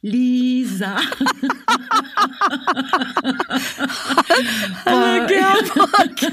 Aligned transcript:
Lisa. 0.00 0.96
Hallo 4.86 5.26
Gerburg. 5.26 6.32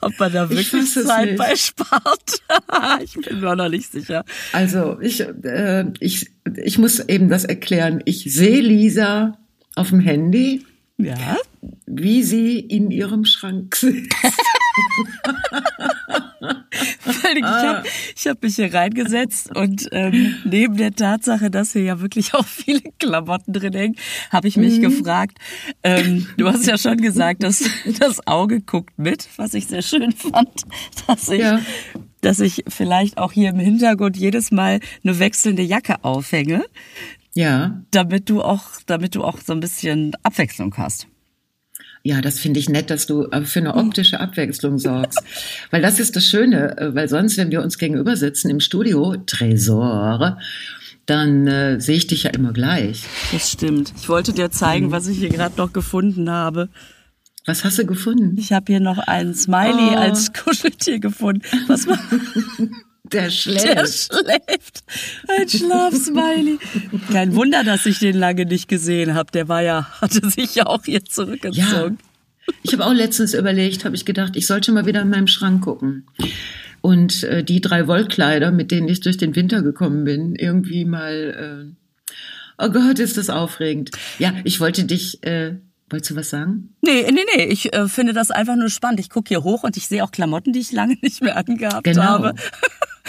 Ob 0.00 0.18
man 0.18 0.32
da 0.32 0.50
wirklich 0.50 0.92
Zeit 0.92 1.36
bei 1.36 1.54
spart. 1.54 2.42
ich 3.04 3.12
bin 3.14 3.40
mir 3.40 3.54
noch 3.54 3.68
nicht 3.68 3.92
sicher. 3.92 4.24
Also 4.52 4.98
ich, 5.00 5.20
äh, 5.20 5.84
ich, 6.00 6.30
ich 6.56 6.78
muss 6.78 6.98
eben 7.00 7.28
das 7.28 7.44
erklären. 7.44 8.02
Ich 8.04 8.24
sehe 8.24 8.60
Lisa 8.60 9.38
auf 9.76 9.90
dem 9.90 10.00
Handy. 10.00 10.66
Ja. 10.96 11.36
Wie 11.86 12.24
sie 12.24 12.58
in 12.58 12.90
ihrem 12.90 13.24
Schrank 13.24 13.76
sitzt. 13.76 14.12
ich 17.36 17.44
habe 17.44 17.84
hab 18.26 18.42
mich 18.42 18.56
hier 18.56 18.72
reingesetzt 18.72 19.54
und 19.54 19.88
ähm, 19.92 20.36
neben 20.44 20.76
der 20.76 20.94
Tatsache, 20.94 21.50
dass 21.50 21.72
hier 21.72 21.82
ja 21.82 22.00
wirklich 22.00 22.34
auch 22.34 22.46
viele 22.46 22.82
Klamotten 22.98 23.52
drin 23.52 23.72
hängen, 23.72 23.96
habe 24.30 24.48
ich 24.48 24.56
mich 24.56 24.78
mhm. 24.78 24.82
gefragt, 24.82 25.38
ähm, 25.82 26.26
du 26.36 26.48
hast 26.48 26.66
ja 26.66 26.78
schon 26.78 26.98
gesagt, 26.98 27.42
dass 27.42 27.64
das 27.98 28.26
Auge 28.26 28.60
guckt 28.60 28.98
mit, 28.98 29.28
was 29.36 29.54
ich 29.54 29.66
sehr 29.66 29.82
schön 29.82 30.12
fand, 30.12 30.50
dass 31.06 31.28
ich, 31.28 31.40
ja. 31.40 31.60
dass 32.20 32.40
ich 32.40 32.64
vielleicht 32.68 33.18
auch 33.18 33.32
hier 33.32 33.50
im 33.50 33.58
Hintergrund 33.58 34.16
jedes 34.16 34.50
Mal 34.50 34.80
eine 35.02 35.18
wechselnde 35.18 35.62
Jacke 35.62 36.02
aufhänge. 36.04 36.64
Ja. 37.34 37.82
Damit 37.90 38.30
du 38.30 38.42
auch, 38.42 38.62
damit 38.86 39.16
du 39.16 39.24
auch 39.24 39.38
so 39.38 39.52
ein 39.52 39.60
bisschen 39.60 40.12
Abwechslung 40.22 40.74
hast. 40.76 41.08
Ja, 42.06 42.20
das 42.20 42.38
finde 42.38 42.60
ich 42.60 42.68
nett, 42.68 42.90
dass 42.90 43.06
du 43.06 43.28
äh, 43.30 43.44
für 43.44 43.60
eine 43.60 43.76
optische 43.76 44.20
Abwechslung 44.20 44.78
sorgst. 44.78 45.22
weil 45.70 45.80
das 45.80 45.98
ist 45.98 46.14
das 46.14 46.26
Schöne, 46.26 46.76
äh, 46.76 46.94
weil 46.94 47.08
sonst, 47.08 47.38
wenn 47.38 47.50
wir 47.50 47.62
uns 47.62 47.78
gegenüber 47.78 48.14
sitzen 48.14 48.50
im 48.50 48.60
Studio, 48.60 49.16
Tresor, 49.24 50.38
dann 51.06 51.46
äh, 51.46 51.80
sehe 51.80 51.96
ich 51.96 52.06
dich 52.06 52.24
ja 52.24 52.30
immer 52.30 52.52
gleich. 52.52 53.04
Das 53.32 53.50
stimmt. 53.50 53.94
Ich 53.98 54.10
wollte 54.10 54.34
dir 54.34 54.50
zeigen, 54.50 54.88
mhm. 54.88 54.90
was 54.90 55.06
ich 55.06 55.16
hier 55.16 55.30
gerade 55.30 55.56
noch 55.56 55.72
gefunden 55.72 56.28
habe. 56.28 56.68
Was 57.46 57.64
hast 57.64 57.78
du 57.78 57.86
gefunden? 57.86 58.36
Ich 58.38 58.52
habe 58.52 58.66
hier 58.66 58.80
noch 58.80 58.98
einen 58.98 59.34
Smiley 59.34 59.94
oh. 59.94 59.96
als 59.96 60.34
Kuscheltier 60.34 60.98
gefunden. 60.98 61.42
Was 61.68 61.86
war? 61.86 61.98
Der 63.14 63.30
schläft. 63.30 63.64
Der 63.64 63.86
schläft. 63.86 64.84
Ein 65.28 65.48
Schlafsmiley. 65.48 66.58
Kein 67.12 67.34
Wunder, 67.34 67.64
dass 67.64 67.86
ich 67.86 68.00
den 68.00 68.16
lange 68.16 68.44
nicht 68.44 68.68
gesehen 68.68 69.14
habe. 69.14 69.30
Der 69.32 69.48
war 69.48 69.62
ja, 69.62 69.86
hatte 70.00 70.28
sich 70.28 70.54
ja 70.56 70.66
auch 70.66 70.84
hier 70.84 71.04
zurückgezogen. 71.04 71.98
Ja. 71.98 72.54
Ich 72.62 72.72
habe 72.72 72.84
auch 72.84 72.92
letztens 72.92 73.32
überlegt, 73.32 73.84
habe 73.84 73.96
ich 73.96 74.04
gedacht, 74.04 74.36
ich 74.36 74.46
sollte 74.46 74.72
mal 74.72 74.84
wieder 74.84 75.00
in 75.02 75.08
meinem 75.08 75.28
Schrank 75.28 75.64
gucken. 75.64 76.06
Und 76.80 77.22
äh, 77.22 77.42
die 77.42 77.62
drei 77.62 77.86
Wollkleider, 77.86 78.52
mit 78.52 78.70
denen 78.70 78.88
ich 78.88 79.00
durch 79.00 79.16
den 79.16 79.34
Winter 79.34 79.62
gekommen 79.62 80.04
bin, 80.04 80.34
irgendwie 80.34 80.84
mal. 80.84 81.72
Äh, 81.72 82.14
oh 82.58 82.68
Gott, 82.68 82.98
ist 82.98 83.16
das 83.16 83.30
aufregend. 83.30 83.92
Ja, 84.18 84.34
ich 84.44 84.60
wollte 84.60 84.84
dich. 84.84 85.22
Äh, 85.22 85.54
Wolltest 85.90 86.10
du 86.10 86.16
was 86.16 86.30
sagen? 86.30 86.74
Nee, 86.80 87.10
nee, 87.12 87.24
nee. 87.36 87.44
Ich 87.44 87.72
äh, 87.74 87.88
finde 87.88 88.14
das 88.14 88.30
einfach 88.30 88.56
nur 88.56 88.70
spannend. 88.70 89.00
Ich 89.00 89.10
gucke 89.10 89.28
hier 89.28 89.44
hoch 89.44 89.64
und 89.64 89.76
ich 89.76 89.86
sehe 89.86 90.02
auch 90.02 90.10
Klamotten, 90.10 90.52
die 90.52 90.60
ich 90.60 90.72
lange 90.72 90.96
nicht 91.02 91.22
mehr 91.22 91.36
angehabt 91.36 91.84
genau. 91.84 92.02
habe. 92.02 92.34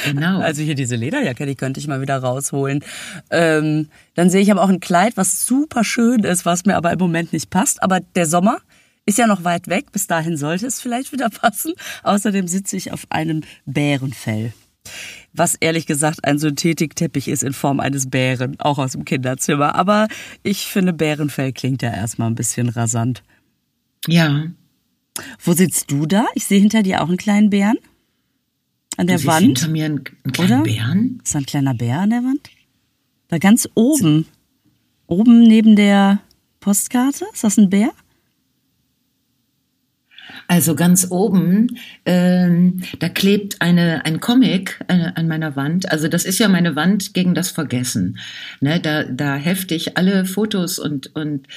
Genau. 0.04 0.40
Also 0.40 0.62
hier 0.62 0.76
diese 0.76 0.96
Lederjacke, 0.96 1.46
die 1.46 1.56
könnte 1.56 1.80
ich 1.80 1.88
mal 1.88 2.02
wieder 2.02 2.18
rausholen. 2.18 2.84
Ähm, 3.32 3.90
dann 4.14 4.30
sehe 4.30 4.42
ich 4.42 4.52
aber 4.52 4.62
auch 4.62 4.70
ein 4.70 4.82
Kleid, 4.82 5.16
was 5.16 5.46
super 5.46 5.84
schön 5.84 6.24
ist, 6.24 6.46
was 6.46 6.66
mir 6.66 6.76
aber 6.76 6.92
im 6.92 7.00
Moment 7.00 7.34
nicht 7.34 7.50
passt. 7.50 7.82
Aber 7.82 8.00
der 8.00 8.26
Sommer 8.26 8.58
ist 9.06 9.18
ja 9.18 9.28
noch 9.28 9.44
weit 9.44 9.68
weg. 9.68 9.92
Bis 9.92 10.08
dahin 10.08 10.38
sollte 10.38 10.68
es 10.68 10.82
vielleicht 10.82 11.12
wieder 11.12 11.30
passen. 11.42 11.74
Außerdem 12.04 12.48
sitze 12.48 12.76
ich 12.76 12.92
auf 12.92 13.06
einem 13.10 13.42
Bärenfell. 13.66 14.54
Was 15.34 15.56
ehrlich 15.56 15.88
gesagt 15.88 16.26
ein 16.26 16.38
Synthetikteppich 16.38 17.28
ist 17.28 17.44
in 17.44 17.54
Form 17.54 17.80
eines 17.80 18.10
Bären, 18.10 18.60
auch 18.60 18.78
aus 18.78 18.92
dem 18.92 19.06
Kinderzimmer. 19.06 19.76
Aber 19.76 20.08
ich 20.44 20.66
finde, 20.68 20.94
Bärenfell 20.94 21.54
klingt 21.54 21.82
ja 21.82 21.92
erstmal 21.92 22.30
ein 22.30 22.36
bisschen 22.36 22.70
rasant. 22.70 23.24
Ja. 24.08 24.46
Wo 25.44 25.54
sitzt 25.54 25.90
du 25.90 26.06
da? 26.06 26.26
Ich 26.36 26.46
sehe 26.46 26.60
hinter 26.60 26.84
dir 26.84 27.02
auch 27.02 27.08
einen 27.08 27.18
kleinen 27.18 27.50
Bären. 27.50 27.78
An 28.98 29.08
der 29.08 29.18
du 29.18 29.26
Wand. 29.26 29.46
hinter 29.46 29.68
mir 29.68 29.86
einen, 29.86 30.04
einen 30.24 30.34
kleinen 30.34 30.62
oder? 30.62 30.64
Bären? 30.64 31.22
Ist 31.24 31.36
da 31.36 31.40
ein 31.40 31.46
kleiner 31.46 31.74
Bär 31.74 32.00
an 32.00 32.10
der 32.10 32.24
Wand? 32.24 32.50
Da 33.28 33.38
ganz 33.38 33.68
oben. 33.74 34.28
Oben 35.08 35.44
neben 35.44 35.76
der 35.76 36.20
Postkarte. 36.60 37.26
Ist 37.34 37.44
das 37.44 37.58
ein 37.58 37.70
Bär? 37.70 37.92
Also 40.48 40.76
ganz 40.76 41.08
oben, 41.10 41.78
ähm, 42.06 42.82
da 43.00 43.10
klebt 43.10 43.62
eine, 43.62 44.06
ein 44.06 44.20
Comic 44.20 44.80
äh, 44.88 45.12
an 45.16 45.28
meiner 45.28 45.56
Wand. 45.56 45.92
Also 45.92 46.08
das 46.08 46.24
ist 46.24 46.38
ja 46.38 46.48
meine 46.48 46.76
Wand 46.76 47.14
gegen 47.14 47.34
das 47.34 47.50
Vergessen. 47.50 48.20
Ne, 48.60 48.80
da, 48.80 49.04
da 49.04 49.36
hefte 49.36 49.74
ich 49.74 49.98
alle 49.98 50.26
Fotos 50.26 50.78
und, 50.78 51.16
und 51.16 51.48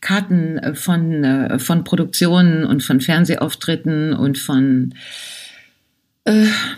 Karten 0.00 0.74
von, 0.74 1.24
äh, 1.24 1.58
von 1.58 1.84
Produktionen 1.84 2.64
und 2.64 2.82
von 2.82 3.00
Fernsehauftritten 3.00 4.12
und 4.12 4.38
von 4.38 4.92
äh, 4.92 5.41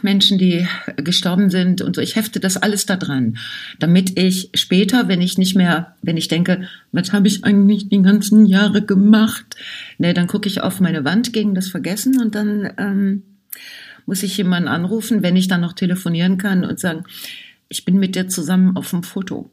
Menschen, 0.00 0.38
die 0.38 0.66
gestorben 0.96 1.50
sind 1.50 1.82
und 1.82 1.96
so. 1.96 2.02
Ich 2.02 2.16
hefte 2.16 2.40
das 2.40 2.56
alles 2.56 2.86
da 2.86 2.96
dran, 2.96 3.36
damit 3.78 4.18
ich 4.18 4.48
später, 4.54 5.06
wenn 5.08 5.20
ich 5.20 5.36
nicht 5.36 5.54
mehr, 5.54 5.94
wenn 6.00 6.16
ich 6.16 6.28
denke, 6.28 6.66
was 6.92 7.12
habe 7.12 7.28
ich 7.28 7.44
eigentlich 7.44 7.90
die 7.90 8.00
ganzen 8.00 8.46
Jahre 8.46 8.80
gemacht, 8.80 9.44
ne, 9.98 10.14
dann 10.14 10.28
gucke 10.28 10.48
ich 10.48 10.62
auf 10.62 10.80
meine 10.80 11.04
Wand 11.04 11.34
gegen 11.34 11.54
das 11.54 11.68
Vergessen 11.68 12.20
und 12.22 12.34
dann 12.34 12.72
ähm, 12.78 13.22
muss 14.06 14.22
ich 14.22 14.36
jemanden 14.36 14.68
anrufen, 14.68 15.22
wenn 15.22 15.36
ich 15.36 15.48
dann 15.48 15.60
noch 15.60 15.74
telefonieren 15.74 16.38
kann 16.38 16.64
und 16.64 16.80
sagen, 16.80 17.04
ich 17.68 17.84
bin 17.84 17.98
mit 17.98 18.14
dir 18.14 18.28
zusammen 18.28 18.76
auf 18.76 18.90
dem 18.90 19.02
Foto. 19.02 19.50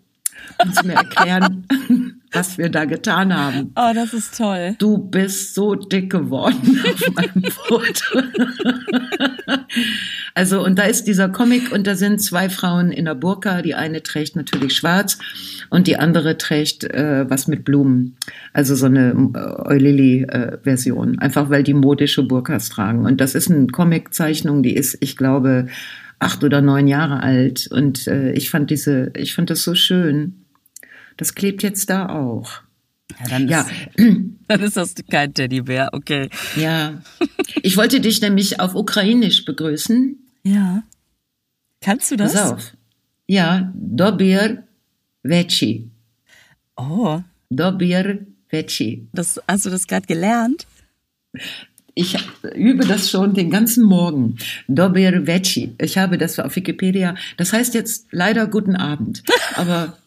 Und 0.63 0.75
sie 0.75 0.88
mir 0.88 0.94
erklären, 0.94 1.66
was 2.31 2.57
wir 2.57 2.69
da 2.69 2.85
getan 2.85 3.35
haben. 3.35 3.71
Oh, 3.75 3.91
das 3.93 4.13
ist 4.13 4.37
toll. 4.37 4.75
Du 4.77 4.97
bist 4.97 5.53
so 5.53 5.75
dick 5.75 6.09
geworden 6.09 6.81
auf 6.85 7.13
meinem 7.13 7.51
Foto. 7.51 8.21
also, 10.33 10.63
und 10.63 10.79
da 10.79 10.83
ist 10.83 11.05
dieser 11.05 11.29
Comic 11.29 11.71
und 11.71 11.87
da 11.87 11.95
sind 11.95 12.21
zwei 12.21 12.49
Frauen 12.49 12.91
in 12.91 13.05
der 13.05 13.15
Burka. 13.15 13.61
Die 13.61 13.75
eine 13.75 14.01
trägt 14.01 14.35
natürlich 14.35 14.73
schwarz 14.75 15.17
und 15.69 15.87
die 15.87 15.97
andere 15.97 16.37
trägt 16.37 16.85
äh, 16.85 17.29
was 17.29 17.47
mit 17.47 17.65
Blumen. 17.65 18.15
Also 18.53 18.75
so 18.75 18.85
eine 18.85 19.11
äh, 19.33 19.73
Eulili-Version. 19.73 21.19
Einfach 21.19 21.49
weil 21.49 21.63
die 21.63 21.73
modische 21.73 22.23
Burkas 22.23 22.69
tragen. 22.69 23.05
Und 23.05 23.19
das 23.19 23.35
ist 23.35 23.51
eine 23.51 23.67
Comic-Zeichnung, 23.67 24.63
die 24.63 24.75
ist, 24.75 24.97
ich 25.01 25.17
glaube, 25.17 25.67
acht 26.19 26.43
oder 26.43 26.61
neun 26.61 26.87
Jahre 26.87 27.21
alt. 27.23 27.67
Und 27.71 28.07
äh, 28.07 28.31
ich 28.33 28.49
fand 28.49 28.69
diese, 28.69 29.11
ich 29.15 29.33
fand 29.33 29.49
das 29.49 29.63
so 29.63 29.75
schön. 29.75 30.41
Das 31.17 31.35
klebt 31.35 31.63
jetzt 31.63 31.89
da 31.89 32.09
auch. 32.09 32.61
Ja, 33.19 33.27
dann, 33.29 33.47
ja. 33.47 33.66
Ist, 33.95 34.07
dann 34.47 34.61
ist 34.61 34.77
das 34.77 34.95
kein 35.09 35.33
Teddybär, 35.33 35.89
okay. 35.94 36.29
Ja. 36.55 37.01
Ich 37.61 37.77
wollte 37.77 37.99
dich 37.99 38.22
nämlich 38.22 38.59
auf 38.59 38.75
Ukrainisch 38.75 39.45
begrüßen. 39.45 40.17
Ja. 40.44 40.83
Kannst 41.81 42.11
du 42.11 42.16
das? 42.16 42.33
Pass 42.33 42.51
auf. 42.51 42.72
Ja, 43.27 43.72
Dobir 43.75 44.63
Vechi. 45.23 45.89
Oh. 46.75 47.22
Dobir 47.49 48.25
Vechi. 48.49 49.07
Das, 49.13 49.41
hast 49.47 49.66
du 49.66 49.69
das 49.69 49.88
gerade 49.88 50.05
gelernt? 50.05 50.67
Ich 51.93 52.17
übe 52.55 52.85
das 52.85 53.09
schon 53.09 53.33
den 53.33 53.49
ganzen 53.49 53.83
Morgen. 53.83 54.38
Dobir 54.67 55.28
Vechi. 55.28 55.75
Ich 55.79 55.97
habe 55.97 56.17
das 56.17 56.39
auf 56.39 56.55
Wikipedia. 56.55 57.16
Das 57.38 57.51
heißt 57.51 57.73
jetzt 57.73 58.07
leider 58.11 58.47
guten 58.47 58.75
Abend. 58.75 59.23
Aber 59.55 59.97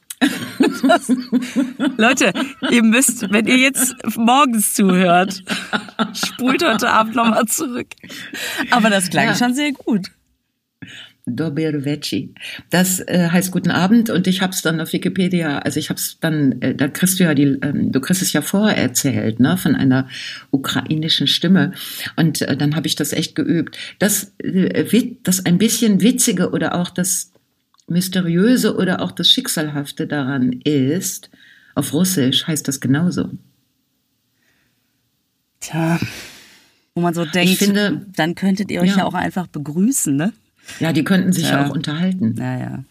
das, 0.58 1.12
Leute, 1.96 2.32
ihr 2.70 2.82
müsst, 2.82 3.30
wenn 3.32 3.46
ihr 3.46 3.58
jetzt 3.58 3.94
morgens 4.16 4.74
zuhört, 4.74 5.42
spult 6.14 6.64
heute 6.64 6.90
Abend 6.90 7.16
nochmal 7.16 7.46
zurück. 7.46 7.88
Aber 8.70 8.90
das 8.90 9.10
klang 9.10 9.26
ja. 9.26 9.34
schon 9.34 9.54
sehr 9.54 9.72
gut. 9.72 10.10
Dober 11.26 11.84
Vecchi. 11.84 12.34
Das 12.68 13.00
äh, 13.00 13.30
heißt 13.30 13.50
guten 13.50 13.70
Abend 13.70 14.10
und 14.10 14.26
ich 14.26 14.42
habe 14.42 14.52
es 14.52 14.60
dann 14.60 14.78
auf 14.80 14.92
Wikipedia, 14.92 15.58
also 15.58 15.80
ich 15.80 15.88
habe 15.88 15.98
es 15.98 16.18
dann, 16.20 16.60
äh, 16.60 16.74
da 16.74 16.88
kriegst 16.88 17.18
du 17.18 17.24
ja 17.24 17.32
die, 17.32 17.58
ähm, 17.62 17.92
du 17.92 18.00
kriegst 18.00 18.20
es 18.20 18.34
ja 18.34 18.42
vorher 18.42 18.76
erzählt, 18.76 19.40
ne, 19.40 19.56
von 19.56 19.74
einer 19.74 20.06
ukrainischen 20.50 21.26
Stimme 21.26 21.72
und 22.16 22.42
äh, 22.42 22.58
dann 22.58 22.76
habe 22.76 22.86
ich 22.86 22.94
das 22.94 23.14
echt 23.14 23.34
geübt. 23.36 23.78
Das, 23.98 24.34
äh, 24.38 25.14
das 25.22 25.46
ein 25.46 25.56
bisschen 25.56 26.02
witzige 26.02 26.50
oder 26.50 26.74
auch 26.74 26.90
das 26.90 27.32
Mysteriöse 27.86 28.76
oder 28.76 29.00
auch 29.00 29.12
das 29.12 29.28
Schicksalhafte 29.28 30.06
daran 30.06 30.52
ist, 30.52 31.30
auf 31.74 31.92
Russisch 31.92 32.46
heißt 32.46 32.66
das 32.66 32.80
genauso. 32.80 33.30
Tja, 35.60 35.98
wo 36.94 37.00
man 37.00 37.14
so 37.14 37.24
denkt, 37.24 37.58
finde, 37.58 38.06
dann 38.14 38.34
könntet 38.34 38.70
ihr 38.70 38.80
euch 38.80 38.90
ja. 38.90 38.98
ja. 38.98 39.04
auch 39.04 39.14
einfach 39.14 39.46
begrüßen, 39.48 40.14
ne? 40.14 40.32
Ja, 40.80 40.92
die 40.92 41.04
könnten 41.04 41.32
sich 41.32 41.50
ja. 41.50 41.66
auch 41.66 41.70
unterhalten. 41.74 42.36
Ja, 42.38 42.58
ja. 42.58 42.84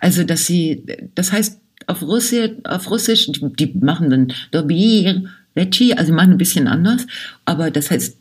Also, 0.00 0.24
dass 0.24 0.46
sie, 0.46 0.84
das 1.14 1.32
heißt, 1.32 1.60
auf 1.86 2.02
Russisch, 2.02 2.50
auf 2.64 2.90
Russisch, 2.90 3.26
die, 3.26 3.52
die 3.52 3.78
machen 3.78 4.10
dann 4.10 4.32
Dobir, 4.50 5.24
Vecchi, 5.54 5.94
also 5.94 6.12
machen 6.12 6.32
ein 6.32 6.38
bisschen 6.38 6.66
anders, 6.66 7.06
aber 7.44 7.70
das 7.70 7.90
heißt, 7.90 8.18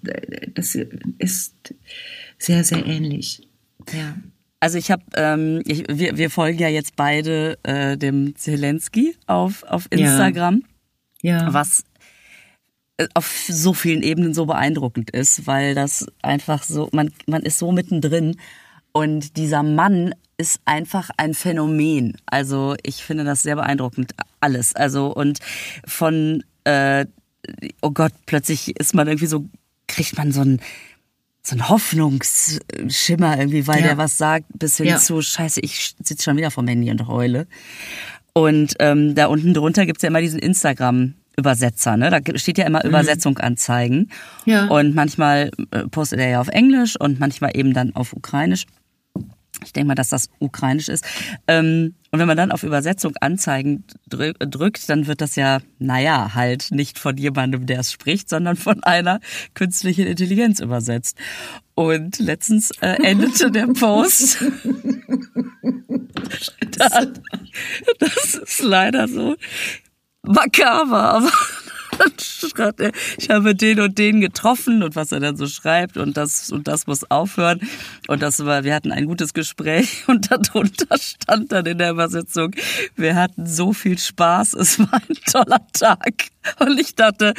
das 0.54 0.78
ist 1.18 1.56
sehr, 2.38 2.64
sehr 2.64 2.86
ähnlich. 2.86 3.48
Ja. 3.92 4.16
Also 4.64 4.78
ich 4.78 4.92
habe, 4.92 5.04
ähm, 5.18 5.62
ich, 5.66 5.84
wir, 5.90 6.18
wir 6.18 6.30
folgen 6.30 6.58
ja 6.58 6.70
jetzt 6.70 6.96
beide 6.96 7.58
äh, 7.64 7.98
dem 7.98 8.34
Zelensky 8.38 9.14
auf, 9.28 9.64
auf 9.64 9.88
Instagram, 9.90 10.64
Ja. 11.22 11.42
ja. 11.42 11.54
was 11.54 11.84
äh, 12.96 13.10
auf 13.14 13.44
so 13.50 13.74
vielen 13.74 14.04
Ebenen 14.04 14.34
so 14.34 14.46
beeindruckend 14.46 15.10
ist, 15.10 15.48
weil 15.48 15.76
das 15.76 16.08
einfach 16.22 16.64
so, 16.64 16.88
man, 16.94 17.12
man 17.28 17.42
ist 17.42 17.60
so 17.60 17.74
mittendrin 17.74 18.38
und 18.94 19.36
dieser 19.36 19.64
Mann 19.64 20.16
ist 20.38 20.62
einfach 20.64 21.10
ein 21.18 21.34
Phänomen. 21.34 22.16
Also 22.26 22.78
ich 22.84 23.04
finde 23.04 23.26
das 23.26 23.44
sehr 23.44 23.58
beeindruckend, 23.58 24.14
alles. 24.40 24.78
Also 24.78 25.14
und 25.14 25.40
von, 25.86 26.42
äh, 26.64 27.06
oh 27.82 27.92
Gott, 27.92 28.14
plötzlich 28.28 28.80
ist 28.80 28.96
man 28.96 29.10
irgendwie 29.10 29.28
so, 29.28 29.46
kriegt 29.88 30.18
man 30.18 30.32
so 30.32 30.40
ein 30.40 30.62
so 31.46 31.56
ein 31.58 31.68
Hoffnungsschimmer 31.70 33.38
irgendwie, 33.38 33.68
weil 33.68 33.82
Ja. 33.82 33.88
der 33.88 33.98
was 33.98 34.18
sagt, 34.18 34.46
bis 34.54 34.78
hin 34.78 34.88
Ja. 34.88 34.98
zu 34.98 35.22
Scheiße, 35.22 35.60
ich 35.62 35.94
sitze 36.02 36.24
schon 36.24 36.38
wieder 36.38 36.52
vom 36.52 36.68
Handy 36.68 36.90
und 36.90 37.08
heule. 37.08 37.48
Und 38.34 38.76
ähm, 38.80 39.14
da 39.14 39.28
unten 39.28 39.54
drunter 39.54 39.86
gibt's 39.86 40.02
ja 40.04 40.08
immer 40.10 40.22
diesen 40.22 40.40
Instagram-Übersetzer, 40.40 41.98
ne? 41.98 42.10
Da 42.10 42.20
steht 42.40 42.58
ja 42.58 42.66
immer 42.66 42.84
Übersetzung 42.84 43.38
anzeigen. 43.40 44.10
Mhm. 44.46 44.52
Ja. 44.52 44.66
Und 44.68 44.96
manchmal 44.96 45.52
äh, 45.72 45.88
postet 45.88 46.20
er 46.20 46.30
ja 46.30 46.42
auf 46.42 46.48
Englisch 46.48 47.00
und 47.00 47.20
manchmal 47.20 47.52
eben 47.56 47.74
dann 47.74 47.96
auf 47.96 48.14
Ukrainisch. 48.14 48.66
Ich 49.64 49.74
denke 49.74 49.88
mal, 49.88 49.96
dass 49.96 50.10
das 50.10 50.30
ukrainisch 50.40 50.90
ist. 50.90 51.06
Ähm, 51.48 51.96
und 52.12 52.20
wenn 52.20 52.28
man 52.28 52.38
dann 52.38 52.52
auf 52.52 52.64
Übersetzung 52.64 53.16
anzeigen 53.22 53.86
drü- 54.10 54.34
drückt, 54.46 54.88
dann 54.90 55.08
wird 55.08 55.22
das 55.22 55.36
ja, 55.36 55.60
naja, 55.80 56.34
halt 56.34 56.70
nicht 56.72 57.00
von 57.00 57.18
jemandem, 57.18 57.66
der 57.66 57.80
es 57.80 57.92
spricht, 57.92 58.30
sondern 58.30 58.56
von 58.56 58.84
einer 58.84 59.20
künstlichen 59.54 60.06
Intelligenz 60.08 60.60
übersetzt. 60.60 61.18
Und 61.76 62.20
letztens 62.20 62.72
äh, 62.82 62.98
endete 63.04 63.52
der 63.52 63.68
Post. 63.68 64.44
da, 66.78 66.90
das 68.00 68.36
ist 68.36 68.62
leider 68.62 69.08
so 69.08 69.36
makaber, 70.24 71.14
aber 71.16 71.32
er, 71.32 71.63
ich 73.18 73.30
habe 73.30 73.56
den 73.56 73.80
und 73.80 73.98
den 73.98 74.22
getroffen 74.22 74.84
und 74.84 74.96
was 74.96 75.12
er 75.12 75.20
dann 75.20 75.38
so 75.38 75.48
schreibt 75.48 75.98
und 75.98 76.18
das 76.18 76.52
und 76.52 76.68
das 76.68 76.88
muss 76.88 77.10
aufhören 77.10 77.62
und 78.08 78.22
das 78.22 78.46
war, 78.46 78.64
wir 78.64 78.74
hatten 78.74 78.92
ein 78.92 79.06
gutes 79.06 79.34
Gespräch 79.34 80.04
und 80.08 80.32
darunter 80.32 80.98
stand 80.98 81.52
dann 81.52 81.66
in 81.66 81.78
der 81.78 81.92
Übersetzung, 81.92 82.52
wir 82.96 83.16
hatten 83.16 83.46
so 83.48 83.74
viel 83.74 83.98
Spaß, 83.98 84.54
es 84.54 84.80
war 84.80 84.94
ein 84.94 85.18
toller 85.32 85.66
Tag 85.74 86.30
und 86.60 86.80
ich 86.80 86.96
dachte, 86.96 87.34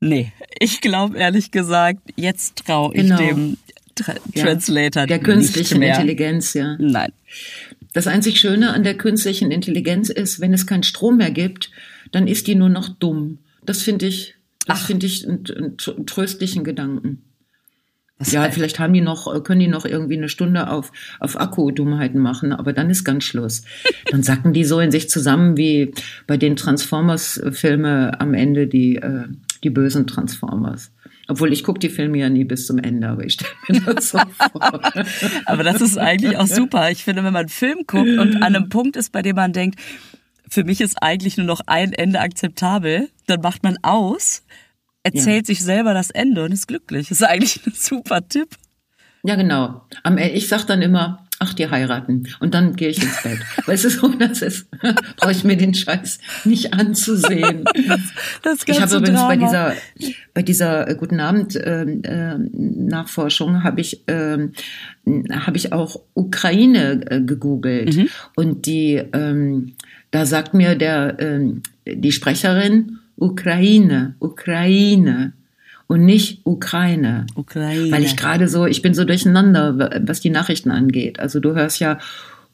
nee, 0.00 0.32
ich 0.58 0.80
glaube 0.80 1.18
ehrlich 1.18 1.50
gesagt, 1.50 2.00
jetzt 2.16 2.64
traue 2.66 2.94
ich 2.94 3.02
Genau. 3.02 3.16
dem 3.18 3.56
Tra 3.94 4.14
Ja. 4.34 4.44
Translator 4.44 5.06
Der 5.06 5.18
nicht 5.18 5.24
künstlichen. 5.24 5.82
Intelligenz, 5.82 6.54
ja. 6.54 6.76
Nein. 6.78 7.12
Das 7.92 8.06
einzig 8.06 8.38
Schöne 8.38 8.72
an 8.72 8.84
der 8.84 8.96
künstlichen 8.96 9.50
Intelligenz 9.50 10.10
ist, 10.10 10.40
wenn 10.40 10.54
es 10.54 10.66
keinen 10.66 10.84
Strom 10.84 11.16
mehr 11.16 11.32
gibt, 11.32 11.70
dann 12.12 12.28
ist 12.28 12.46
die 12.46 12.54
nur 12.54 12.68
noch 12.68 12.88
dumm. 12.88 13.38
Das 13.64 13.82
finde 13.82 14.06
ich, 14.06 14.34
das 14.66 14.82
finde 14.82 15.06
ich 15.06 15.26
einen, 15.26 15.44
einen 15.56 15.76
tr- 15.76 16.06
tröstlichen 16.06 16.64
Gedanken. 16.64 17.22
Was 18.18 18.32
Ja, 18.32 18.50
vielleicht 18.50 18.78
haben 18.78 18.92
die 18.92 19.00
noch, 19.00 19.34
äh, 19.34 19.40
können 19.40 19.60
die 19.60 19.68
noch 19.68 19.86
irgendwie 19.86 20.16
eine 20.18 20.28
Stunde 20.28 20.68
auf, 20.68 20.92
auf 21.20 21.40
Akku-Dummheiten 21.40 22.20
machen, 22.20 22.52
aber 22.52 22.74
dann 22.74 22.90
ist 22.90 23.04
ganz 23.04 23.24
Schluss. 23.24 23.62
Dann 24.10 24.22
sacken 24.22 24.52
die 24.52 24.64
so 24.64 24.78
in 24.80 24.90
sich 24.90 25.08
zusammen 25.08 25.56
wie 25.56 25.92
bei 26.26 26.36
den 26.36 26.54
Transformers-Filme 26.56 28.20
am 28.20 28.34
Ende 28.34 28.66
die, 28.66 28.96
äh, 28.96 29.24
die 29.62 29.70
bösen 29.70 30.06
Transformers. 30.06 30.90
Obwohl 31.28 31.52
ich 31.52 31.62
gucke 31.62 31.78
die 31.78 31.88
Filme 31.88 32.18
ja 32.18 32.28
nie 32.28 32.44
bis 32.44 32.66
zum 32.66 32.78
Ende, 32.78 33.08
aber 33.08 33.24
ich 33.24 33.34
stelle 33.34 33.52
mir 33.68 33.94
das 33.94 34.10
so 34.10 34.18
vor. 34.18 34.80
Aber 35.46 35.62
das 35.62 35.80
ist 35.80 35.96
eigentlich 35.96 36.36
auch 36.36 36.48
super. 36.48 36.90
Ich 36.90 37.04
finde, 37.04 37.22
wenn 37.22 37.32
man 37.32 37.40
einen 37.42 37.48
Film 37.48 37.78
guckt 37.86 38.18
und 38.18 38.36
an 38.42 38.56
einem 38.56 38.68
Punkt 38.68 38.96
ist, 38.96 39.12
bei 39.12 39.22
dem 39.22 39.36
man 39.36 39.52
denkt, 39.52 39.78
für 40.50 40.64
mich 40.64 40.80
ist 40.80 41.02
eigentlich 41.02 41.36
nur 41.36 41.46
noch 41.46 41.60
ein 41.66 41.92
Ende 41.92 42.20
akzeptabel, 42.20 43.08
dann 43.26 43.40
macht 43.40 43.62
man 43.62 43.78
aus, 43.82 44.42
erzählt 45.02 45.46
sich 45.46 45.62
selber 45.62 45.94
das 45.94 46.10
Ende 46.10 46.44
und 46.44 46.52
ist 46.52 46.68
glücklich. 46.68 47.08
Das 47.08 47.20
ist 47.20 47.26
eigentlich 47.26 47.64
ein 47.66 47.72
super 47.74 48.26
Tipp. 48.28 48.48
Ja, 49.22 49.36
genau. 49.36 49.82
Ende, 50.02 50.18
ich 50.18 50.48
sag 50.48 50.64
dann 50.66 50.82
immer, 50.82 51.26
ach, 51.38 51.52
die 51.54 51.68
heiraten. 51.70 52.26
Und 52.40 52.54
dann 52.54 52.74
gehe 52.74 52.88
ich 52.88 53.02
ins 53.02 53.22
Bett. 53.22 53.38
Weißt 53.66 53.84
du, 53.84 53.90
so, 53.90 54.08
das 54.08 54.42
ist, 54.42 54.66
brauche 55.16 55.30
ich 55.32 55.44
mir 55.44 55.56
den 55.56 55.72
Scheiß 55.74 56.18
nicht 56.44 56.72
anzusehen. 56.74 57.64
Das 58.42 58.60
Ich 58.60 58.66
ganze 58.66 58.82
habe 58.82 58.96
übrigens 58.96 59.20
bei 59.22 59.36
Drama. 59.36 59.46
dieser, 59.96 60.10
bei 60.34 60.42
dieser 60.42 60.88
äh, 60.88 60.94
Guten 60.94 61.20
Abend 61.20 61.58
ähm, 61.62 62.02
äh, 62.02 62.36
Nachforschung 62.38 63.62
habe 63.62 63.80
ich, 63.82 64.02
ähm, 64.08 64.52
habe 65.30 65.56
ich 65.58 65.72
auch 65.72 66.00
Ukraine 66.14 67.04
äh, 67.10 67.20
gegoogelt 67.20 67.96
Mhm. 67.96 68.08
und 68.36 68.66
die, 68.66 68.94
ähm, 69.12 69.74
da 70.10 70.26
sagt 70.26 70.54
mir 70.54 70.74
der, 70.74 71.16
ähm, 71.18 71.62
die 71.86 72.12
Sprecherin 72.12 72.98
Ukraine, 73.16 74.14
Ukraine 74.18 75.32
und 75.86 76.04
nicht 76.04 76.40
Ukraine. 76.44 77.26
Ukraine. 77.34 77.92
Weil 77.92 78.04
ich 78.04 78.16
gerade 78.16 78.48
so, 78.48 78.66
ich 78.66 78.82
bin 78.82 78.94
so 78.94 79.04
durcheinander, 79.04 80.00
was 80.06 80.20
die 80.20 80.30
Nachrichten 80.30 80.70
angeht. 80.70 81.20
Also 81.20 81.40
du 81.40 81.54
hörst 81.54 81.80
ja 81.80 81.98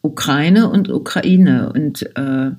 Ukraine 0.03 0.69
und 0.69 0.91
Ukraine 0.91 1.73
und 1.73 2.03
äh, 2.17 2.51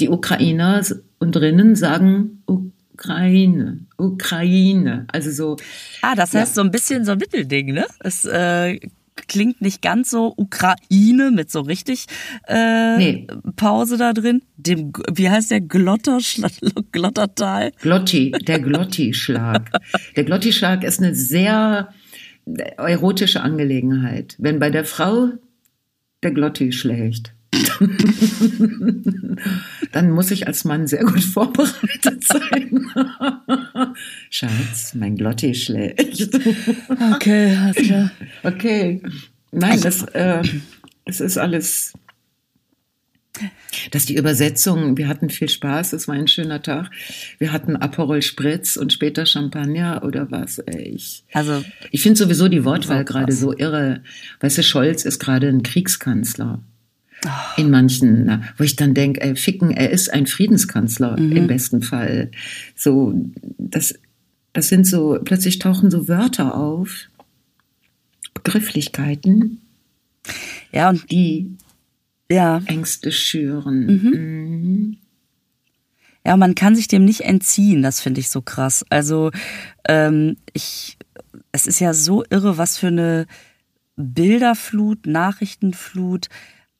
die 0.00 0.08
Ukrainer 0.08 0.82
und 1.18 1.34
drinnen 1.34 1.76
sagen 1.76 2.42
Ukraine, 2.46 3.80
Ukraine. 3.96 5.06
Also 5.12 5.30
so, 5.30 5.56
ah, 6.02 6.14
das 6.14 6.34
heißt 6.34 6.54
so 6.54 6.60
ein 6.60 6.70
bisschen 6.70 7.04
so 7.04 7.12
ein 7.12 7.18
Mittelding, 7.18 7.72
ne? 7.72 7.86
Es 8.00 8.24
äh, 8.24 8.80
klingt 9.26 9.60
nicht 9.60 9.82
ganz 9.82 10.10
so 10.10 10.32
Ukraine 10.36 11.30
mit 11.30 11.50
so 11.50 11.60
richtig 11.60 12.06
äh, 12.46 12.96
Nee. 12.98 13.26
Pause 13.56 13.96
da 13.96 14.12
drin. 14.12 14.42
Dem, 14.56 14.92
wie 15.12 15.28
heißt 15.28 15.50
der 15.50 15.60
Glotter, 15.60 16.18
Glottertal? 16.92 17.72
Glotti, 17.80 18.30
der 18.30 18.60
Glotti-Schlag. 18.60 19.70
Der 20.16 20.24
Glotti-Schlag 20.24 20.84
ist 20.84 21.00
eine 21.02 21.14
sehr 21.14 21.92
erotische 22.76 23.42
Angelegenheit. 23.42 24.36
Wenn 24.38 24.58
bei 24.58 24.70
der 24.70 24.84
Frau 24.84 25.30
der 26.22 26.30
Glotti 26.32 26.72
schlägt, 26.72 27.34
dann 29.92 30.10
muss 30.10 30.30
ich 30.30 30.46
als 30.46 30.64
Mann 30.64 30.86
sehr 30.86 31.04
gut 31.04 31.22
vorbereitet 31.22 32.24
sein. 32.24 32.86
Schatz, 34.30 34.94
mein 34.94 35.16
Glotti 35.16 35.54
schlägt. 35.54 36.28
Okay, 37.14 37.56
alles 37.56 37.76
klar. 37.76 38.10
Okay. 38.42 39.02
Nein, 39.50 39.80
das, 39.80 40.02
äh, 40.02 40.42
es 41.04 41.20
ist 41.20 41.38
alles. 41.38 41.92
Dass 43.92 44.04
die 44.04 44.16
Übersetzung, 44.16 44.96
wir 44.96 45.06
hatten 45.06 45.30
viel 45.30 45.48
Spaß, 45.48 45.92
es 45.92 46.08
war 46.08 46.16
ein 46.16 46.26
schöner 46.26 46.60
Tag. 46.60 46.90
Wir 47.38 47.52
hatten 47.52 47.76
Aperol 47.76 48.20
Spritz 48.20 48.76
und 48.76 48.92
später 48.92 49.26
Champagner 49.26 50.02
oder 50.04 50.28
was. 50.32 50.58
Ey, 50.58 50.94
Ich, 50.96 51.22
Also 51.32 51.64
ich 51.92 52.02
finde 52.02 52.18
sowieso 52.18 52.48
die 52.48 52.64
Wortwahl 52.64 53.04
gerade 53.04 53.32
so 53.32 53.56
irre. 53.56 54.02
Weißt 54.40 54.58
du, 54.58 54.64
Scholz 54.64 55.04
ist 55.04 55.20
gerade 55.20 55.48
ein 55.48 55.62
Kriegskanzler. 55.62 56.60
In 57.56 57.70
manchen, 57.70 58.44
wo 58.56 58.64
ich 58.64 58.76
dann 58.76 58.94
denke, 58.94 59.20
ey, 59.20 59.34
ficken, 59.34 59.70
er 59.70 59.90
ist 59.90 60.12
ein 60.12 60.26
Friedenskanzler 60.26 61.18
Mhm. 61.18 61.32
im 61.36 61.46
besten 61.48 61.82
Fall. 61.82 62.30
So, 62.76 63.12
das, 63.58 63.98
das 64.52 64.68
sind 64.68 64.86
so, 64.86 65.18
plötzlich 65.24 65.58
tauchen 65.58 65.90
so 65.90 66.06
Wörter 66.06 66.54
auf, 66.54 67.08
Begrifflichkeiten, 68.34 69.60
ja 70.72 70.90
und 70.90 71.10
die 71.10 71.56
ja, 72.30 72.60
Ängste 72.66 73.10
schüren. 73.10 73.86
Mhm. 73.86 74.10
Mhm. 74.10 74.96
ja, 76.24 76.36
man 76.36 76.54
kann 76.54 76.76
sich 76.76 76.86
dem 76.88 77.04
nicht 77.04 77.22
entziehen. 77.22 77.82
Das 77.82 78.00
finde 78.00 78.20
ich 78.20 78.28
so 78.30 78.42
krass. 78.42 78.84
Also 78.90 79.30
ähm, 79.88 80.36
ich, 80.52 80.98
es 81.52 81.66
ist 81.66 81.80
ja 81.80 81.94
so 81.94 82.22
irre, 82.30 82.58
was 82.58 82.76
für 82.76 82.88
eine 82.88 83.26
Bilderflut, 83.96 85.06
Nachrichtenflut 85.06 86.28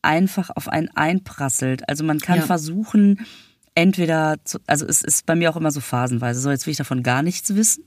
einfach 0.03 0.51
auf 0.55 0.69
einen 0.69 0.89
einprasselt. 0.95 1.89
Also 1.89 2.05
man 2.05 2.19
kann 2.21 2.39
Ja. 2.39 2.47
versuchen, 2.47 3.21
entweder, 3.75 4.37
zu, 4.45 4.59
also 4.67 4.87
es 4.87 5.03
ist 5.03 5.27
bei 5.27 5.35
mir 5.37 5.51
auch 5.51 5.57
immer 5.57 5.71
so 5.71 5.81
phasenweise, 5.81 6.41
so 6.41 6.51
jetzt 6.51 6.67
will 6.67 6.73
ich 6.73 6.79
davon 6.79 7.03
gar 7.03 7.23
nichts 7.23 7.55
wissen. 7.55 7.85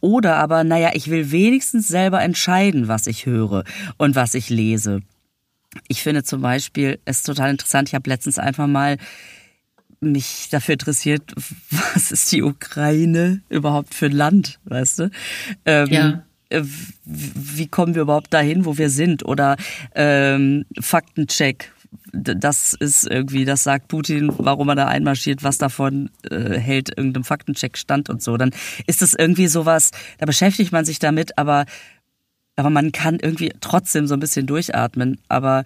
Oder 0.00 0.36
aber, 0.36 0.62
naja, 0.64 0.90
ich 0.94 1.08
will 1.10 1.30
wenigstens 1.32 1.88
selber 1.88 2.22
entscheiden, 2.22 2.88
was 2.88 3.06
ich 3.06 3.26
höre 3.26 3.64
und 3.96 4.14
was 4.14 4.34
ich 4.34 4.50
lese. 4.50 5.00
Ich 5.88 6.02
finde 6.02 6.22
zum 6.22 6.42
Beispiel, 6.42 7.00
es 7.06 7.18
ist 7.18 7.26
total 7.26 7.50
interessant, 7.50 7.88
ich 7.88 7.94
habe 7.94 8.08
letztens 8.10 8.38
einfach 8.38 8.66
mal 8.66 8.98
mich 10.00 10.48
dafür 10.50 10.74
interessiert, 10.74 11.32
was 11.94 12.12
ist 12.12 12.30
die 12.32 12.42
Ukraine 12.42 13.40
überhaupt 13.48 13.94
für 13.94 14.06
ein 14.06 14.12
Land, 14.12 14.58
weißt 14.64 14.98
du? 15.00 15.10
Ähm, 15.64 15.88
Ja. 15.90 16.24
Äh, 16.52 16.62
Wie 17.04 17.68
kommen 17.68 17.94
wir 17.94 18.02
überhaupt 18.02 18.32
dahin, 18.32 18.64
wo 18.64 18.78
wir 18.78 18.90
sind? 18.90 19.24
Oder 19.24 19.56
ähm, 19.94 20.64
Faktencheck. 20.80 21.72
Das 22.12 22.72
ist 22.74 23.06
irgendwie, 23.06 23.44
das 23.44 23.64
sagt 23.64 23.88
Putin, 23.88 24.32
warum 24.38 24.68
er 24.70 24.76
da 24.76 24.86
einmarschiert, 24.86 25.42
was 25.42 25.58
davon 25.58 26.10
äh, 26.30 26.58
hält 26.58 26.96
irgendeinem 26.96 27.24
Faktencheck 27.24 27.76
stand 27.76 28.08
und 28.08 28.22
so. 28.22 28.36
Dann 28.36 28.50
ist 28.86 29.02
das 29.02 29.14
irgendwie 29.14 29.46
sowas, 29.46 29.90
da 30.18 30.26
beschäftigt 30.26 30.72
man 30.72 30.84
sich 30.84 30.98
damit, 30.98 31.36
aber 31.38 31.66
aber 32.56 32.70
man 32.70 32.92
kann 32.92 33.18
irgendwie 33.18 33.52
trotzdem 33.60 34.06
so 34.06 34.14
ein 34.14 34.20
bisschen 34.20 34.46
durchatmen. 34.46 35.18
Aber 35.28 35.64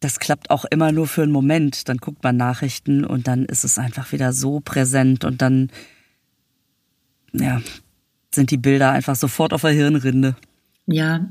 das 0.00 0.18
klappt 0.18 0.50
auch 0.50 0.64
immer 0.64 0.92
nur 0.92 1.06
für 1.06 1.22
einen 1.22 1.32
Moment. 1.32 1.88
Dann 1.88 1.98
guckt 1.98 2.22
man 2.24 2.36
Nachrichten 2.36 3.04
und 3.04 3.28
dann 3.28 3.44
ist 3.44 3.64
es 3.64 3.78
einfach 3.78 4.12
wieder 4.12 4.32
so 4.32 4.60
präsent 4.60 5.24
und 5.24 5.42
dann, 5.42 5.70
ja, 7.32 7.60
sind 8.34 8.50
die 8.50 8.56
Bilder 8.56 8.90
einfach 8.90 9.16
sofort 9.16 9.52
auf 9.52 9.62
der 9.62 9.70
Hirnrinde. 9.70 10.36
Ja, 10.86 11.28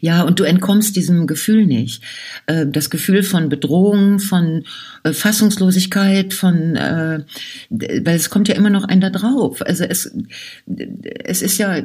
ja, 0.00 0.22
und 0.22 0.38
du 0.38 0.44
entkommst 0.44 0.94
diesem 0.94 1.26
Gefühl 1.26 1.66
nicht. 1.66 2.02
Äh, 2.46 2.66
das 2.66 2.90
Gefühl 2.90 3.22
von 3.22 3.48
Bedrohung, 3.48 4.20
von 4.20 4.64
äh, 5.02 5.12
Fassungslosigkeit, 5.12 6.32
von, 6.32 6.76
äh, 6.76 7.24
weil 7.70 8.14
es 8.14 8.30
kommt 8.30 8.48
ja 8.48 8.54
immer 8.54 8.70
noch 8.70 8.84
ein 8.84 9.00
da 9.00 9.10
drauf. 9.10 9.62
Also 9.62 9.84
es, 9.84 10.14
es 10.66 11.42
ist 11.42 11.58
ja, 11.58 11.82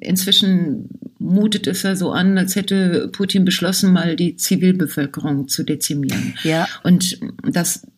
inzwischen 0.00 0.88
mutet 1.18 1.66
es 1.66 1.82
ja 1.82 1.96
so 1.96 2.12
an, 2.12 2.38
als 2.38 2.54
hätte 2.54 3.08
Putin 3.08 3.44
beschlossen, 3.44 3.92
mal 3.92 4.14
die 4.14 4.36
Zivilbevölkerung 4.36 5.48
zu 5.48 5.64
dezimieren. 5.64 6.34
Ja. 6.44 6.68
Und 6.84 7.18
das, 7.50 7.88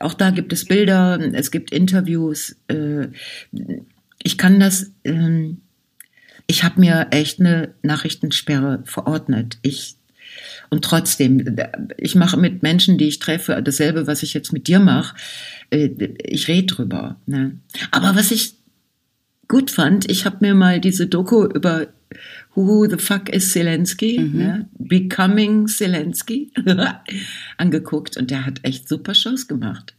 auch 0.00 0.14
da 0.14 0.30
gibt 0.30 0.52
es 0.52 0.64
Bilder, 0.64 1.20
es 1.34 1.52
gibt 1.52 1.72
Interviews. 1.72 2.56
Ich 4.22 4.38
kann 4.38 4.60
das, 4.60 4.90
ähm, 5.04 5.62
ich 6.46 6.64
habe 6.64 6.80
mir 6.80 7.08
echt 7.10 7.40
eine 7.40 7.74
Nachrichtensperre 7.82 8.82
verordnet. 8.84 9.58
Ich 9.62 9.96
und 10.70 10.84
trotzdem, 10.84 11.56
ich 11.96 12.14
mache 12.14 12.36
mit 12.36 12.62
Menschen, 12.62 12.98
die 12.98 13.08
ich 13.08 13.18
treffe, 13.18 13.60
dasselbe, 13.62 14.06
was 14.06 14.22
ich 14.22 14.34
jetzt 14.34 14.52
mit 14.52 14.68
dir 14.68 14.80
mache. 14.80 15.16
Äh, 15.70 15.88
ich 16.22 16.48
rede 16.48 16.66
drüber. 16.66 17.16
Ne? 17.26 17.58
Aber 17.90 18.14
was 18.14 18.30
ich 18.30 18.54
gut 19.48 19.70
fand, 19.70 20.10
ich 20.10 20.26
habe 20.26 20.38
mir 20.40 20.54
mal 20.54 20.80
diese 20.80 21.06
Doku 21.06 21.44
über 21.44 21.88
Who 22.54 22.86
the 22.88 22.96
fuck 22.96 23.28
is 23.28 23.52
Zelensky, 23.52 24.18
mhm. 24.18 24.36
ne? 24.36 24.68
Becoming 24.78 25.68
Zelensky, 25.68 26.50
angeguckt 27.58 28.16
und 28.16 28.30
der 28.30 28.46
hat 28.46 28.60
echt 28.62 28.88
super 28.88 29.14
Shows 29.14 29.46
gemacht. 29.46 29.94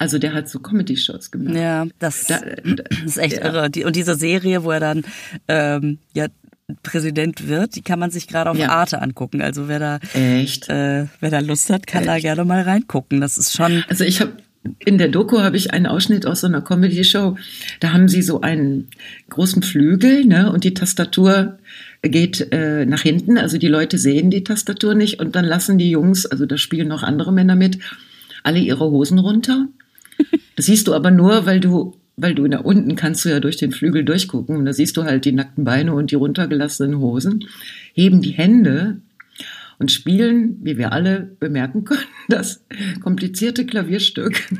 Also 0.00 0.18
der 0.18 0.32
hat 0.32 0.48
so 0.48 0.60
Comedy-Shows 0.60 1.30
gemacht. 1.30 1.54
Ja, 1.54 1.86
das, 1.98 2.24
da, 2.24 2.40
das 2.40 3.04
ist 3.04 3.18
echt 3.18 3.36
ja. 3.36 3.44
irre. 3.44 3.68
Die, 3.68 3.84
und 3.84 3.94
diese 3.96 4.14
Serie, 4.14 4.64
wo 4.64 4.70
er 4.70 4.80
dann 4.80 5.04
ähm, 5.46 5.98
ja 6.14 6.28
Präsident 6.82 7.48
wird, 7.48 7.76
die 7.76 7.82
kann 7.82 7.98
man 7.98 8.10
sich 8.10 8.26
gerade 8.26 8.48
auf 8.48 8.56
ja. 8.56 8.70
Arte 8.70 9.02
angucken. 9.02 9.42
Also 9.42 9.68
wer 9.68 9.78
da 9.78 9.98
echt, 10.14 10.70
äh, 10.70 11.04
wer 11.20 11.30
da 11.30 11.40
Lust 11.40 11.68
hat, 11.68 11.86
kann 11.86 12.04
echt? 12.04 12.08
da 12.08 12.18
gerne 12.18 12.46
mal 12.46 12.62
reingucken. 12.62 13.20
Das 13.20 13.36
ist 13.36 13.54
schon. 13.54 13.84
Also 13.88 14.04
ich 14.04 14.22
habe 14.22 14.32
in 14.78 14.96
der 14.96 15.08
Doku 15.08 15.40
habe 15.40 15.58
ich 15.58 15.74
einen 15.74 15.86
Ausschnitt 15.86 16.24
aus 16.24 16.40
so 16.40 16.46
einer 16.46 16.62
Comedy-Show. 16.62 17.36
Da 17.80 17.92
haben 17.92 18.08
sie 18.08 18.22
so 18.22 18.40
einen 18.40 18.88
großen 19.28 19.62
Flügel, 19.62 20.24
ne, 20.24 20.50
und 20.50 20.64
die 20.64 20.72
Tastatur 20.72 21.58
geht 22.00 22.52
äh, 22.52 22.86
nach 22.86 23.02
hinten. 23.02 23.36
Also 23.36 23.58
die 23.58 23.68
Leute 23.68 23.98
sehen 23.98 24.30
die 24.30 24.44
Tastatur 24.44 24.94
nicht 24.94 25.20
und 25.20 25.36
dann 25.36 25.44
lassen 25.44 25.76
die 25.76 25.90
Jungs, 25.90 26.24
also 26.24 26.46
da 26.46 26.56
spielen 26.56 26.88
noch 26.88 27.02
andere 27.02 27.34
Männer 27.34 27.54
mit, 27.54 27.80
alle 28.42 28.60
ihre 28.60 28.90
Hosen 28.90 29.18
runter 29.18 29.66
das 30.56 30.66
siehst 30.66 30.86
du 30.88 30.94
aber 30.94 31.10
nur, 31.10 31.46
weil 31.46 31.60
du, 31.60 31.96
weil 32.16 32.34
du 32.34 32.46
da 32.48 32.58
unten 32.58 32.96
kannst 32.96 33.24
du 33.24 33.28
ja 33.28 33.40
durch 33.40 33.56
den 33.56 33.72
Flügel 33.72 34.04
durchgucken. 34.04 34.56
Und 34.56 34.64
da 34.64 34.72
siehst 34.72 34.96
du 34.96 35.04
halt 35.04 35.24
die 35.24 35.32
nackten 35.32 35.64
Beine 35.64 35.94
und 35.94 36.10
die 36.10 36.16
runtergelassenen 36.16 36.98
Hosen, 36.98 37.44
heben 37.94 38.22
die 38.22 38.30
Hände 38.32 39.00
und 39.80 39.90
spielen, 39.90 40.58
wie 40.62 40.76
wir 40.76 40.92
alle 40.92 41.20
bemerken 41.40 41.84
können, 41.84 42.04
das 42.28 42.62
komplizierte 43.02 43.64
Klavierstück. 43.64 44.38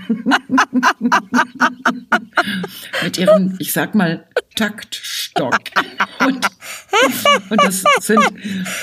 Mit 3.05 3.19
ihrem, 3.19 3.55
ich 3.59 3.73
sag 3.73 3.95
mal, 3.95 4.25
Taktstock. 4.57 5.59
Und, 6.27 6.47
und 7.51 7.63
das 7.63 7.85
sind 8.01 8.23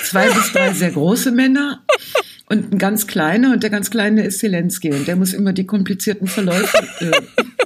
zwei 0.03 0.27
bis 0.27 0.53
drei 0.53 0.73
sehr 0.73 0.91
große 0.91 1.31
Männer 1.31 1.83
und 2.49 2.73
ein 2.73 2.77
ganz 2.77 3.07
kleiner 3.07 3.53
und 3.53 3.63
der 3.63 3.69
ganz 3.69 3.91
kleine 3.91 4.23
ist 4.23 4.39
Zelensky 4.39 4.91
und 4.91 5.07
der 5.07 5.15
muss 5.15 5.33
immer 5.33 5.53
die 5.53 5.65
komplizierten 5.65 6.27
Verläufe 6.27 6.77
äh, 7.01 7.11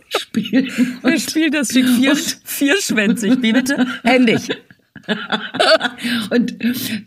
spielen. 0.17 0.71
Und, 1.03 1.21
spielt 1.21 1.53
das 1.53 1.69
Stück 1.69 1.87
vier, 1.87 2.15
vierschwänzig, 2.43 3.41
wie 3.41 3.53
bitte? 3.53 3.85
Händig. 4.03 4.49
und 6.29 6.55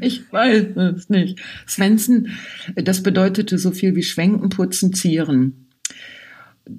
Ich 0.00 0.32
weiß 0.32 0.76
es 0.76 1.10
nicht. 1.10 1.40
Svensson, 1.66 2.28
das 2.74 3.02
bedeutete 3.02 3.58
so 3.58 3.70
viel 3.70 3.94
wie 3.96 4.02
schwenken, 4.02 4.48
putzen, 4.48 4.94
zieren 4.94 5.65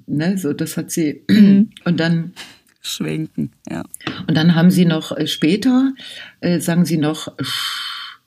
ne, 0.06 0.38
so 0.38 0.52
das 0.52 0.76
hat 0.76 0.90
sie 0.90 1.22
mhm. 1.28 1.70
und 1.84 1.98
dann 1.98 2.32
schwenken, 2.80 3.52
ja. 3.68 3.84
Und 4.26 4.36
dann 4.36 4.54
haben 4.54 4.70
sie 4.70 4.84
noch 4.84 5.16
äh, 5.16 5.26
später 5.26 5.92
äh, 6.40 6.60
sagen 6.60 6.84
sie 6.84 6.98
noch 6.98 7.36
sch 7.40 8.20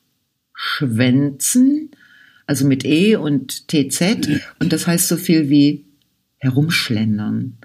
schwänzen, 0.53 1.89
also 2.45 2.67
mit 2.67 2.85
e 2.85 3.15
und 3.15 3.67
tz 3.67 4.01
und 4.59 4.71
das 4.71 4.85
heißt 4.85 5.07
so 5.07 5.17
viel 5.17 5.49
wie 5.49 5.85
herumschlendern. 6.37 7.57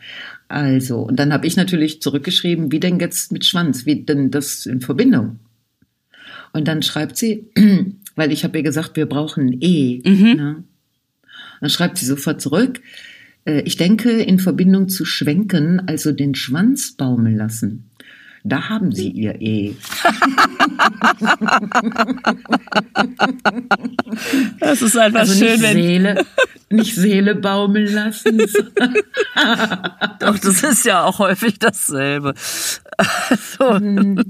Also, 0.49 1.01
und 1.01 1.17
dann 1.17 1.33
habe 1.33 1.47
ich 1.47 1.57
natürlich 1.57 2.01
zurückgeschrieben, 2.01 2.71
wie 2.71 2.81
denn 2.81 3.01
jetzt 3.01 3.33
mit 3.33 3.45
Schwanz, 3.45 3.85
wie 3.85 4.05
denn 4.05 4.31
das 4.31 4.67
in 4.67 4.81
Verbindung? 4.81 5.41
Und 6.53 6.69
dann 6.69 6.83
schreibt 6.83 7.17
sie, 7.17 7.51
weil 8.17 8.33
ich 8.33 8.45
habe 8.45 8.59
ihr 8.59 8.63
gesagt, 8.63 8.97
wir 8.97 9.07
brauchen 9.07 9.59
E. 9.61 10.03
Mhm. 10.05 10.37
Ne? 10.37 10.65
Dann 11.61 11.71
schreibt 11.71 11.99
sie 11.99 12.07
sofort 12.07 12.41
zurück, 12.41 12.81
ich 13.47 13.77
denke 13.77 14.11
in 14.11 14.39
Verbindung 14.39 14.89
zu 14.89 15.05
schwenken, 15.05 15.83
also 15.87 16.13
den 16.13 16.35
Schwanz 16.35 16.93
baumeln 16.97 17.37
lassen. 17.37 17.91
Da 18.45 18.69
haben 18.69 18.93
Sie 18.93 19.09
Ihr 19.11 19.41
E. 19.41 19.75
Das 24.61 24.83
ist 24.83 24.97
einfach 24.97 25.21
also 25.21 25.35
schön, 25.35 25.53
nicht 25.53 25.63
wenn 25.63 25.83
Seele, 25.83 26.25
nicht 26.71 26.95
Seele 26.95 27.35
baumeln 27.35 27.93
lassen. 27.93 28.39
Doch, 30.21 30.39
das 30.39 30.63
ist 30.63 30.85
ja 30.85 31.05
auch 31.05 31.19
häufig 31.19 31.59
dasselbe. 31.59 32.35
So. 33.59 33.79
Mhm. 33.79 34.23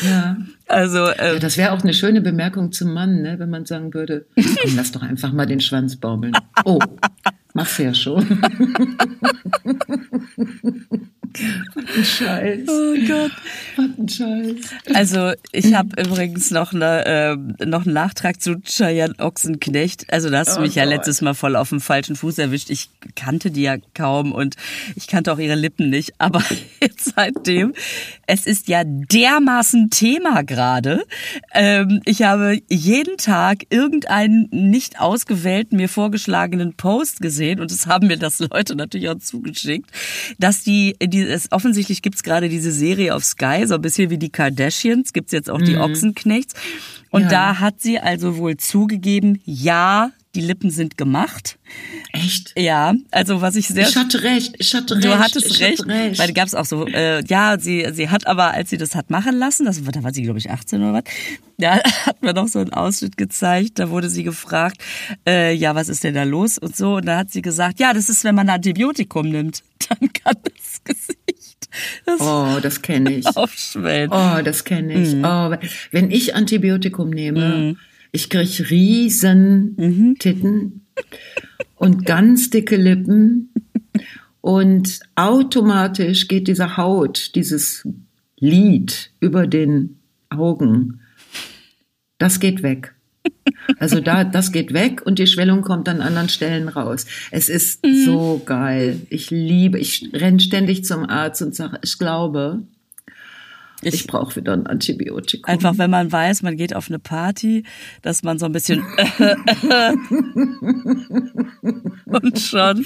Ja. 0.00 0.36
Also, 0.66 1.06
äh, 1.06 1.34
ja, 1.34 1.38
das 1.38 1.58
wäre 1.58 1.72
auch 1.72 1.82
eine 1.82 1.94
schöne 1.94 2.20
Bemerkung 2.22 2.72
zum 2.72 2.94
Mann, 2.94 3.20
ne, 3.20 3.38
wenn 3.38 3.50
man 3.50 3.66
sagen 3.66 3.92
würde, 3.92 4.26
lass 4.74 4.92
doch 4.92 5.02
einfach 5.02 5.32
mal 5.32 5.46
den 5.46 5.60
Schwanz 5.60 5.96
baumeln. 5.96 6.32
Oh, 6.64 6.78
mach's 7.54 7.78
ja 7.78 7.94
schon. 7.94 8.26
Was 11.74 11.96
ein 11.96 12.04
Scheiß. 12.04 12.68
Oh 12.68 12.94
Gott. 13.06 13.32
Was 13.76 13.98
ein 13.98 14.08
Scheiß. 14.08 14.94
Also 14.94 15.32
ich 15.52 15.74
habe 15.74 16.00
übrigens 16.02 16.50
noch, 16.50 16.72
eine, 16.72 17.04
äh, 17.04 17.64
noch 17.64 17.84
einen 17.84 17.94
Nachtrag 17.94 18.40
zu 18.40 18.60
Cheyenne 18.60 19.14
Ochsenknecht. 19.18 20.12
Also 20.12 20.30
da 20.30 20.40
hast 20.40 20.56
du 20.56 20.60
oh 20.60 20.62
mich 20.62 20.74
ja 20.74 20.84
letztes 20.84 21.20
Mal 21.20 21.34
voll 21.34 21.56
auf 21.56 21.70
dem 21.70 21.80
falschen 21.80 22.16
Fuß 22.16 22.38
erwischt. 22.38 22.70
Ich 22.70 22.90
kannte 23.14 23.50
die 23.50 23.62
ja 23.62 23.76
kaum 23.94 24.32
und 24.32 24.56
ich 24.96 25.06
kannte 25.06 25.32
auch 25.32 25.38
ihre 25.38 25.54
Lippen 25.54 25.90
nicht. 25.90 26.14
Aber 26.18 26.42
jetzt 26.80 27.12
seitdem, 27.14 27.74
es 28.26 28.46
ist 28.46 28.68
ja 28.68 28.82
dermaßen 28.84 29.90
Thema 29.90 30.42
gerade. 30.42 31.04
Ähm, 31.54 32.00
ich 32.04 32.22
habe 32.22 32.60
jeden 32.68 33.16
Tag 33.16 33.64
irgendeinen 33.70 34.48
nicht 34.50 35.00
ausgewählten, 35.00 35.76
mir 35.76 35.88
vorgeschlagenen 35.88 36.74
Post 36.74 37.20
gesehen 37.20 37.60
und 37.60 37.70
es 37.70 37.86
haben 37.86 38.06
mir 38.06 38.16
das 38.16 38.38
Leute 38.38 38.76
natürlich 38.76 39.08
auch 39.08 39.18
zugeschickt, 39.18 39.90
dass 40.38 40.62
die, 40.62 40.96
die 41.02 41.21
es 41.22 41.50
offensichtlich 41.52 42.02
gibt's 42.02 42.22
gerade 42.22 42.48
diese 42.48 42.72
Serie 42.72 43.14
auf 43.14 43.24
Sky, 43.24 43.64
so 43.66 43.74
ein 43.74 43.82
bisschen 43.82 44.10
wie 44.10 44.18
die 44.18 44.30
Kardashians, 44.30 45.12
gibt's 45.12 45.32
jetzt 45.32 45.50
auch 45.50 45.60
die 45.62 45.76
Ochsenknechts. 45.76 46.54
Und 47.10 47.22
Ja. 47.24 47.28
da 47.28 47.58
hat 47.60 47.80
sie 47.80 47.98
also 47.98 48.36
wohl 48.38 48.56
zugegeben, 48.56 49.40
ja, 49.44 50.10
die 50.34 50.40
Lippen 50.40 50.70
sind 50.70 50.96
gemacht. 50.96 51.58
Echt? 52.12 52.54
Ja, 52.56 52.94
also 53.10 53.42
was 53.42 53.54
ich 53.54 53.68
sehr 53.68 53.86
Ich 53.86 53.96
hatte 53.96 54.22
recht, 54.22 54.54
ich 54.58 54.74
hatte 54.74 54.94
recht. 54.94 55.04
Du 55.04 55.18
hattest 55.18 55.46
ich 55.46 55.60
recht, 55.60 55.80
Hatte 55.80 55.90
recht. 55.90 56.18
weil 56.18 56.26
da 56.28 56.32
gab 56.32 56.46
es 56.46 56.54
auch 56.54 56.64
so, 56.64 56.86
äh, 56.86 57.22
ja, 57.26 57.58
sie, 57.58 57.86
sie 57.92 58.08
hat 58.08 58.26
aber, 58.26 58.52
als 58.52 58.70
sie 58.70 58.78
das 58.78 58.94
hat 58.94 59.10
machen 59.10 59.36
lassen, 59.38 59.66
das, 59.66 59.82
da 59.84 60.02
war 60.02 60.14
sie, 60.14 60.22
glaube 60.22 60.38
ich, 60.38 60.50
18 60.50 60.82
oder 60.82 60.92
was, 60.94 61.04
da 61.58 61.74
hat 62.06 62.22
mir 62.22 62.32
noch 62.32 62.48
so 62.48 62.60
einen 62.60 62.72
Ausschnitt 62.72 63.18
gezeigt, 63.18 63.78
da 63.78 63.90
wurde 63.90 64.08
sie 64.08 64.22
gefragt, 64.22 64.78
äh, 65.28 65.52
ja, 65.54 65.74
was 65.74 65.90
ist 65.90 66.02
denn 66.02 66.14
da 66.14 66.22
los 66.22 66.56
und 66.56 66.74
so, 66.76 66.96
und 66.96 67.04
da 67.06 67.18
hat 67.18 67.30
sie 67.30 67.42
gesagt, 67.42 67.78
ja, 67.78 67.92
das 67.92 68.08
ist, 68.08 68.24
wenn 68.24 68.34
man 68.34 68.48
ein 68.48 68.54
Antibiotikum 68.56 69.28
nimmt, 69.28 69.62
dann 69.90 70.10
kann 70.14 70.36
das 70.44 70.71
Gesicht 70.84 71.68
das 72.04 72.20
Oh, 72.20 72.58
das 72.60 72.82
kenne 72.82 73.12
ich. 73.16 73.26
aufschwellen. 73.36 74.10
Oh, 74.12 74.42
das 74.44 74.64
kenne 74.64 75.02
ich. 75.02 75.14
Mhm. 75.14 75.24
Oh, 75.24 75.56
wenn 75.90 76.10
ich 76.10 76.34
Antibiotikum 76.34 77.10
nehme, 77.10 77.76
ich 78.12 78.28
krieg 78.28 78.70
riesen 78.70 79.74
Mhm. 79.76 80.16
Titten 80.18 80.86
und 81.76 82.04
ganz 82.04 82.50
dicke 82.50 82.76
Lippen 82.76 83.52
und 84.40 85.00
automatisch 85.14 86.28
geht 86.28 86.46
diese 86.48 86.76
Haut, 86.76 87.34
dieses 87.34 87.86
Lid 88.38 89.10
über 89.20 89.46
den 89.46 89.98
Augen, 90.28 91.00
das 92.18 92.38
geht 92.40 92.62
weg. 92.62 92.94
Also 93.78 94.00
da, 94.00 94.24
das 94.24 94.52
geht 94.52 94.72
weg 94.72 95.02
und 95.04 95.18
die 95.18 95.26
Schwellung 95.26 95.62
kommt 95.62 95.88
an 95.88 96.00
anderen 96.00 96.28
Stellen 96.28 96.68
raus. 96.68 97.06
Es 97.30 97.48
ist 97.48 97.84
Mhm. 97.84 98.04
so 98.04 98.42
geil. 98.44 99.00
Ich 99.10 99.30
liebe, 99.30 99.78
ich 99.78 100.10
renn 100.12 100.40
ständig 100.40 100.84
zum 100.84 101.08
Arzt 101.08 101.42
und 101.42 101.54
sage, 101.54 101.78
ich 101.82 101.98
glaube, 101.98 102.62
ich, 103.82 103.94
Ich- 103.94 104.06
brauche 104.06 104.36
wieder 104.36 104.52
ein 104.52 104.66
Antibiotikum. 104.66 105.50
Einfach, 105.52 105.76
wenn 105.78 105.90
man 105.90 106.12
weiß, 106.12 106.42
man 106.42 106.56
geht 106.56 106.74
auf 106.76 106.88
eine 106.88 106.98
Party, 107.00 107.64
dass 108.02 108.22
man 108.22 108.38
so 108.38 108.46
ein 108.46 108.52
bisschen 108.52 108.80
und 112.06 112.38
schon. 112.38 112.84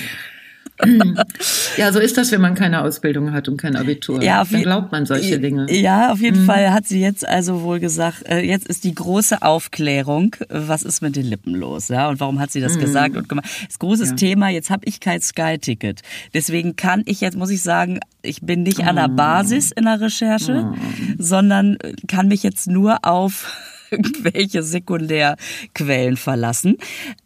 Ja, 1.76 1.92
so 1.92 1.98
ist 1.98 2.16
das, 2.16 2.32
wenn 2.32 2.40
man 2.40 2.54
keine 2.54 2.82
Ausbildung 2.82 3.32
hat 3.32 3.48
und 3.48 3.56
kein 3.56 3.76
Abitur. 3.76 4.22
Ja, 4.22 4.42
auf 4.42 4.50
Dann 4.50 4.62
glaubt 4.62 4.92
man 4.92 5.06
solche 5.06 5.38
Dinge. 5.38 5.66
Ja, 5.72 6.12
auf 6.12 6.20
jeden 6.20 6.44
Fall 6.44 6.72
hat 6.72 6.86
sie 6.86 7.00
jetzt 7.00 7.26
also 7.26 7.62
wohl 7.62 7.80
gesagt, 7.80 8.28
äh, 8.28 8.40
jetzt 8.40 8.66
ist 8.66 8.84
die 8.84 8.94
große 8.94 9.42
Aufklärung, 9.42 10.36
was 10.48 10.82
ist 10.82 11.02
mit 11.02 11.16
den 11.16 11.26
Lippen 11.26 11.54
los, 11.54 11.88
ja, 11.88 12.08
und 12.08 12.20
warum 12.20 12.38
hat 12.40 12.50
sie 12.52 12.60
das 12.60 12.78
gesagt 12.78 13.16
und 13.16 13.28
gemacht. 13.28 13.46
Das 13.66 13.78
großes 13.78 14.10
Ja. 14.10 14.16
Thema, 14.16 14.48
jetzt 14.50 14.70
habe 14.70 14.82
ich 14.86 15.00
kein 15.00 15.20
Sky-Ticket. 15.20 16.02
Deswegen 16.34 16.76
kann 16.76 17.02
ich 17.06 17.20
jetzt, 17.20 17.36
muss 17.36 17.50
ich 17.50 17.62
sagen, 17.62 18.00
ich 18.22 18.42
bin 18.42 18.62
nicht 18.62 18.80
an 18.84 18.96
der 18.96 19.08
Basis 19.08 19.72
in 19.72 19.84
der 19.84 20.00
Recherche, 20.00 20.72
sondern 21.18 21.76
äh, 21.76 21.94
kann 22.08 22.28
mich 22.28 22.42
jetzt 22.42 22.66
nur 22.68 23.04
auf 23.04 23.50
irgendwelche 23.90 24.62
Sekundärquellen 24.62 26.16
verlassen. 26.16 26.76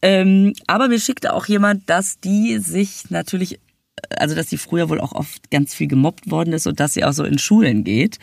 Ähm, 0.03 0.53
aber 0.67 0.89
mir 0.89 1.01
schickte 1.01 1.33
auch 1.33 1.47
jemand, 1.47 1.89
dass 1.89 2.21
die 2.21 2.59
sich 2.59 3.11
natürlich 3.11 3.61
also 4.17 4.35
dass 4.35 4.49
sie 4.49 4.57
früher 4.57 4.89
wohl 4.89 5.01
auch 5.01 5.13
oft 5.13 5.51
ganz 5.51 5.75
viel 5.75 5.87
gemobbt 5.87 6.31
worden 6.31 6.55
ist 6.55 6.67
und 6.67 6.81
dass 6.81 6.95
sie 6.95 7.05
auch 7.05 7.13
so 7.13 7.25
in 7.25 7.39
Schulen 7.39 7.85
geht 7.85 8.19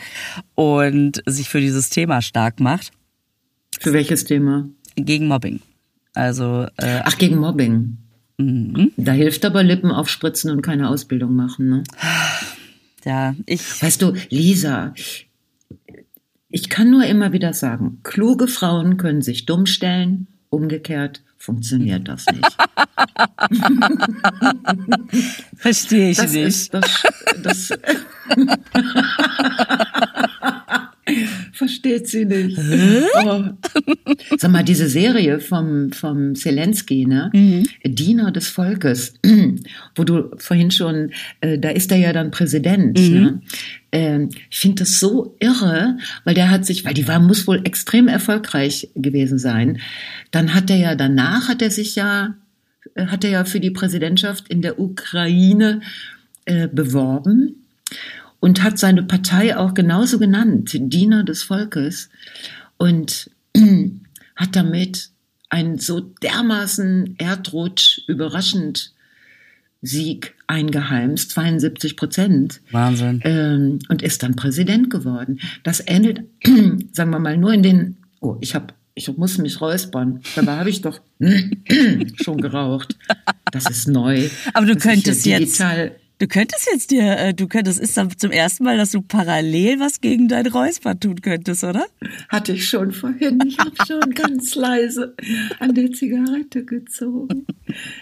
und 0.56 1.22
sich 1.25 1.50
für 1.50 1.62
dieses 1.62 1.89
Thema 1.89 2.22
stark 2.22 2.60
macht 2.60 2.91
Für 3.79 3.94
welches 3.94 4.25
Thema? 4.25 4.67
gegen 4.96 5.27
Mobbing. 5.27 5.60
Also 6.13 6.65
äh, 6.77 7.01
Ach, 7.03 7.17
gegen 7.20 7.38
Mobbing. 7.38 7.98
Mhm. 8.38 8.91
Da 8.98 9.12
hilft 9.12 9.46
aber 9.46 9.63
Lippen 9.63 9.91
aufspritzen 9.91 10.51
und 10.51 10.62
keine 10.62 10.89
Ausbildung 10.89 11.36
machen. 11.36 11.70
Ne? 11.70 11.84
ja, 13.06 13.36
ich 13.46 13.82
Weißt 13.82 14.01
du, 14.01 14.13
Lisa, 14.29 14.94
ich 16.50 16.70
kann 16.70 16.89
nur 16.89 17.06
immer 17.06 17.34
wieder 17.34 17.54
sagen, 17.54 18.00
kluge 18.04 18.48
Frauen 18.48 18.98
können 18.98 19.22
sich 19.22 19.46
dumm 19.46 19.66
stellen, 19.66 20.27
umgekehrt 20.50 21.22
funktioniert 21.38 22.08
das 22.08 22.25
nicht. 22.27 22.58
verstehe 25.58 26.12
ich 26.12 26.18
Das 26.18 26.32
nicht. 26.34 26.48
ist 26.48 26.74
das, 26.74 27.04
das 27.43 27.69
Versteht 31.54 32.08
sie 32.08 32.26
nicht. 32.26 32.58
Oh. 33.24 33.43
Sag 34.38 34.52
mal, 34.52 34.63
diese 34.63 34.88
Serie 34.88 35.39
vom, 35.39 35.91
vom 35.91 36.36
Zelensky, 36.36 37.06
ne? 37.06 37.32
Diener 37.86 38.32
des 38.32 38.50
Volkes, 38.50 39.13
wo 39.96 40.04
du 40.04 40.32
vorhin 40.38 40.72
schon, 40.72 41.12
äh, 41.41 41.58
da 41.58 41.70
ist 41.70 41.91
er 41.91 41.98
ja 41.98 42.13
dann 42.13 42.32
Präsident, 42.32 42.98
ne? 43.00 43.41
Ähm, 43.91 44.30
ich 44.50 44.60
finde 44.60 44.84
das 44.84 45.00
so 45.00 45.36
irre, 45.39 45.98
weil 46.26 46.34
der 46.34 46.52
hat 46.52 46.65
sich, 46.65 46.84
weil 46.84 46.93
die 46.93 47.08
war, 47.08 47.20
muss 47.20 47.48
wohl 47.48 47.62
extrem 47.63 48.08
erfolgreich 48.08 48.89
gewesen 48.96 49.39
sein. 49.39 49.80
Dann 50.32 50.54
hat 50.54 50.70
er 50.70 50.78
ja, 50.78 50.96
danach 50.96 51.48
hat 51.48 51.62
er 51.62 51.72
sich 51.72 51.96
ja, 51.96 52.36
äh, 52.96 53.06
hat 53.06 53.24
er 53.24 53.30
ja 53.30 53.46
für 53.46 53.62
die 53.62 53.72
Präsidentschaft 53.72 54.50
in 54.50 54.62
der 54.62 54.80
Ukraine 54.80 55.82
äh, 56.46 56.67
beworben 56.67 57.63
und 58.39 58.63
hat 58.63 58.78
seine 58.78 59.04
Partei 59.04 59.58
auch 59.58 59.73
genauso 59.73 60.19
genannt, 60.19 60.71
Diener 60.73 61.23
des 61.23 61.43
Volkes, 61.43 62.10
und 62.78 63.30
hat 64.36 64.56
damit 64.56 65.10
einen 65.50 65.80
so 65.80 66.02
dermaßen 66.02 67.15
Erdrutsch 67.17 68.02
überraschend 68.08 68.93
Sieg 69.82 70.36
eingeheimst, 70.47 71.32
72 71.32 71.95
Prozent. 71.95 72.62
Wahnsinn. 72.71 73.21
Ähm, 73.23 73.80
und 73.89 74.02
ist 74.02 74.23
dann 74.23 74.36
Präsident 74.36 74.89
geworden. 74.89 75.39
Das 75.63 75.80
endet, 75.80 76.21
sagen 76.91 77.12
wir 77.12 77.19
mal, 77.19 77.38
nur 77.38 77.54
in 77.54 77.63
den, 77.63 77.97
oh, 78.19 78.38
ich 78.41 78.56
habe 78.56 78.73
ich 78.97 79.15
muss 79.15 79.38
mich 79.38 79.62
räuspern. 79.62 80.21
Dabei 80.36 80.58
habe 80.58 80.71
ich 80.71 80.82
doch 80.82 81.00
schon 82.15 82.41
geraucht. 82.41 82.97
Das 83.52 83.69
ist 83.69 83.88
neu. 83.88 84.28
Aber 84.56 84.65
du 84.65 84.73
Das 84.73 84.82
könntest 84.84 85.23
ja 85.28 85.38
jetzt. 85.38 85.63
Du 86.19 86.27
könntest 86.27 86.67
jetzt 86.71 86.91
dir, 86.91 87.17
äh, 87.17 87.34
du 87.34 87.47
könntest, 87.47 87.80
ist 87.80 87.95
dann 87.97 88.10
zum 88.17 88.32
ersten 88.32 88.63
Mal, 88.63 88.77
dass 88.77 88.91
du 88.91 89.01
parallel 89.01 89.80
was 89.80 90.01
gegen 90.01 90.27
dein 90.27 90.47
Räusper 90.47 90.99
tun 90.99 91.21
könntest, 91.21 91.63
oder? 91.63 91.86
Hatte 92.30 92.53
ich 92.53 92.67
schon 92.67 92.91
vorhin. 92.91 93.39
Ich 93.47 93.58
habe 93.58 93.71
schon 93.86 94.12
ganz 94.15 94.56
leise 94.56 95.15
an 95.60 95.73
der 95.75 95.91
Zigarette 95.91 96.65
gezogen. 96.65 97.45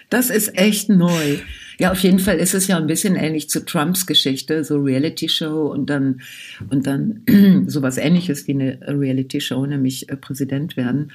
Das 0.09 0.29
ist 0.29 0.57
echt 0.57 0.89
neu. 0.89 1.37
Ja, 1.77 1.91
auf 1.91 1.99
jeden 1.99 2.19
Fall 2.19 2.37
ist 2.37 2.53
es 2.53 2.67
ja 2.67 2.77
ein 2.77 2.87
bisschen 2.87 3.15
ähnlich 3.15 3.49
zu 3.49 3.65
Trumps 3.65 4.05
Geschichte, 4.05 4.63
so 4.63 4.79
Reality-Show 4.79 5.67
und 5.67 5.89
dann 5.89 6.21
und 6.69 6.87
dann 6.87 7.23
sowas 7.67 7.97
Ähnliches 7.97 8.47
wie 8.47 8.53
eine 8.53 8.79
Reality-Show, 8.81 9.65
nämlich 9.65 10.09
äh, 10.09 10.15
Präsident 10.15 10.77
werden. 10.77 11.11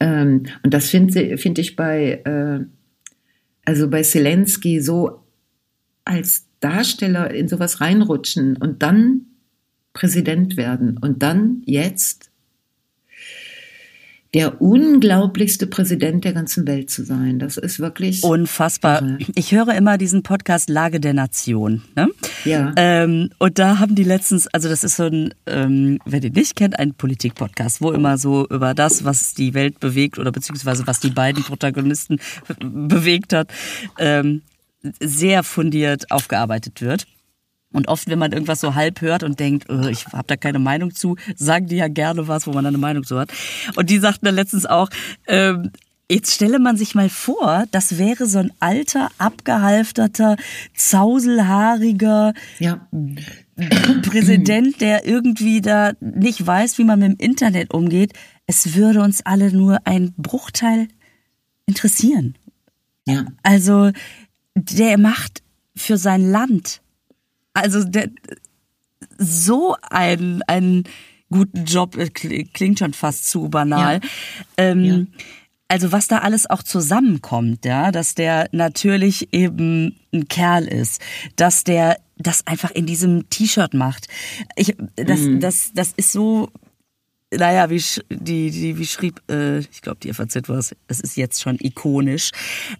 Ähm, 0.00 0.44
und 0.62 0.72
das 0.72 0.88
finde 0.88 1.36
finde 1.36 1.60
ich 1.60 1.76
bei 1.76 2.22
äh, 2.24 2.64
also 3.66 3.88
bei 3.88 4.02
Zelensky 4.02 4.80
so 4.80 5.23
als 6.04 6.46
Darsteller 6.60 7.30
in 7.32 7.48
sowas 7.48 7.80
reinrutschen 7.80 8.56
und 8.56 8.82
dann 8.82 9.26
Präsident 9.92 10.56
werden 10.56 10.98
und 10.98 11.22
dann 11.22 11.62
jetzt 11.66 12.30
der 14.34 14.60
unglaublichste 14.60 15.68
Präsident 15.68 16.24
der 16.24 16.32
ganzen 16.32 16.66
Welt 16.66 16.90
zu 16.90 17.04
sein. 17.04 17.38
Das 17.38 17.56
ist 17.56 17.78
wirklich 17.78 18.24
Unfassbar. 18.24 19.00
Irre. 19.00 19.18
Ich 19.36 19.52
höre 19.52 19.72
immer 19.74 19.96
diesen 19.96 20.24
Podcast 20.24 20.68
Lage 20.68 20.98
der 20.98 21.14
Nation. 21.14 21.82
Ne? 21.94 22.08
Ja. 22.44 22.72
Ähm, 22.74 23.30
und 23.38 23.60
da 23.60 23.78
haben 23.78 23.94
die 23.94 24.02
letztens, 24.02 24.48
also 24.48 24.68
das 24.68 24.82
ist 24.82 24.96
so 24.96 25.04
ein, 25.04 25.32
ähm, 25.46 26.00
wer 26.04 26.18
den 26.18 26.32
nicht 26.32 26.56
kennt, 26.56 26.76
ein 26.80 26.94
Politik-Podcast, 26.94 27.80
wo 27.80 27.92
immer 27.92 28.18
so 28.18 28.44
über 28.48 28.74
das, 28.74 29.04
was 29.04 29.34
die 29.34 29.54
Welt 29.54 29.78
bewegt 29.78 30.18
oder 30.18 30.32
beziehungsweise 30.32 30.84
was 30.88 30.98
die 30.98 31.10
beiden 31.10 31.44
Protagonisten 31.44 32.18
bewegt 32.58 33.32
hat, 33.32 33.52
ähm, 33.98 34.42
sehr 35.00 35.42
fundiert 35.42 36.10
aufgearbeitet 36.10 36.80
wird. 36.80 37.06
Und 37.72 37.88
oft, 37.88 38.08
wenn 38.08 38.20
man 38.20 38.32
irgendwas 38.32 38.60
so 38.60 38.76
halb 38.76 39.00
hört 39.00 39.24
und 39.24 39.40
denkt, 39.40 39.68
äh, 39.68 39.90
ich 39.90 40.06
habe 40.06 40.28
da 40.28 40.36
keine 40.36 40.60
Meinung 40.60 40.94
zu, 40.94 41.16
sagen 41.34 41.66
die 41.66 41.76
ja 41.76 41.88
gerne 41.88 42.28
was, 42.28 42.46
wo 42.46 42.52
man 42.52 42.62
da 42.62 42.68
eine 42.68 42.78
Meinung 42.78 43.02
zu 43.02 43.18
hat. 43.18 43.32
Und 43.74 43.90
die 43.90 43.98
sagten 43.98 44.26
dann 44.26 44.36
letztens 44.36 44.64
auch, 44.64 44.90
ähm, 45.26 45.72
Jetzt 46.10 46.34
stelle 46.34 46.58
man 46.58 46.76
sich 46.76 46.94
mal 46.94 47.08
vor, 47.08 47.64
das 47.70 47.96
wäre 47.96 48.26
so 48.26 48.38
ein 48.38 48.52
alter, 48.60 49.08
abgehalfterter, 49.16 50.36
zauselhaariger 50.74 52.34
ja. 52.58 52.86
Präsident, 54.02 54.82
der 54.82 55.06
irgendwie 55.06 55.62
da 55.62 55.92
nicht 56.00 56.46
weiß, 56.46 56.76
wie 56.76 56.84
man 56.84 56.98
mit 56.98 57.08
dem 57.08 57.16
Internet 57.16 57.72
umgeht. 57.72 58.12
Es 58.46 58.74
würde 58.74 59.00
uns 59.00 59.24
alle 59.24 59.50
nur 59.50 59.86
ein 59.86 60.12
Bruchteil 60.18 60.88
interessieren. 61.64 62.34
Ja. 63.06 63.24
Also 63.42 63.90
der 64.54 64.98
macht 64.98 65.42
für 65.76 65.96
sein 65.96 66.30
Land, 66.30 66.80
also 67.52 67.84
der 67.84 68.10
so 69.18 69.76
einen, 69.90 70.42
einen 70.42 70.84
guten 71.30 71.64
Job, 71.64 71.96
äh, 71.96 72.08
klingt 72.08 72.78
schon 72.78 72.92
fast 72.92 73.28
zu 73.28 73.48
banal. 73.48 74.00
Ähm, 74.56 75.08
also 75.68 75.92
was 75.92 76.08
da 76.08 76.18
alles 76.18 76.48
auch 76.48 76.62
zusammenkommt, 76.62 77.64
ja, 77.64 77.90
dass 77.90 78.14
der 78.14 78.48
natürlich 78.52 79.32
eben 79.32 79.96
ein 80.12 80.28
Kerl 80.28 80.66
ist, 80.66 81.00
dass 81.36 81.64
der 81.64 81.98
das 82.16 82.46
einfach 82.46 82.70
in 82.70 82.86
diesem 82.86 83.28
T-Shirt 83.30 83.74
macht. 83.74 84.06
Ich, 84.56 84.76
das, 84.94 85.20
mhm. 85.20 85.40
das, 85.40 85.72
das 85.74 85.92
ist 85.96 86.12
so 86.12 86.50
naja, 87.32 87.70
wie, 87.70 87.82
die, 88.10 88.50
die, 88.50 88.78
wie 88.78 88.86
schrieb, 88.86 89.20
äh, 89.30 89.58
ich 89.58 89.82
glaube, 89.82 89.98
die 90.02 90.12
FAZ 90.12 90.48
war 90.48 90.58
es, 90.58 90.74
es 90.88 91.00
ist 91.00 91.16
jetzt 91.16 91.42
schon 91.42 91.56
ikonisch, 91.60 92.30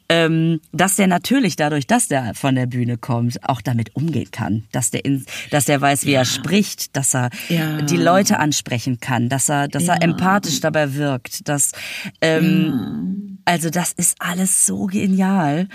ähm, 0.09 0.61
dass 0.73 0.97
der 0.97 1.07
natürlich 1.07 1.57
dadurch, 1.57 1.87
dass 1.87 2.09
der 2.09 2.35
von 2.35 2.55
der 2.55 2.67
Bühne 2.67 2.97
kommt, 2.97 3.43
auch 3.49 3.61
damit 3.61 3.95
umgehen 3.97 4.31
kann. 4.31 4.65
Dass 4.73 4.91
der, 4.91 5.05
in, 5.05 5.25
dass 5.51 5.65
der 5.65 5.81
weiß, 5.81 6.05
wie 6.05 6.13
ja. 6.13 6.21
er 6.21 6.25
spricht, 6.25 6.97
dass 6.97 7.15
er 7.15 7.31
ja. 7.49 7.83
die 7.83 7.97
Leute 7.97 8.39
ansprechen 8.39 9.01
kann, 9.01 9.29
dass 9.29 9.49
er, 9.49 9.69
dass 9.69 9.87
ja. 9.87 9.95
er 9.95 10.03
empathisch 10.03 10.61
dabei 10.61 10.95
wirkt. 10.95 11.49
Dass, 11.49 11.73
ähm, 12.21 13.39
Also 13.47 13.71
das 13.71 13.93
ist 13.93 14.17
alles 14.21 14.65
so 14.67 14.87
genial. 14.87 15.69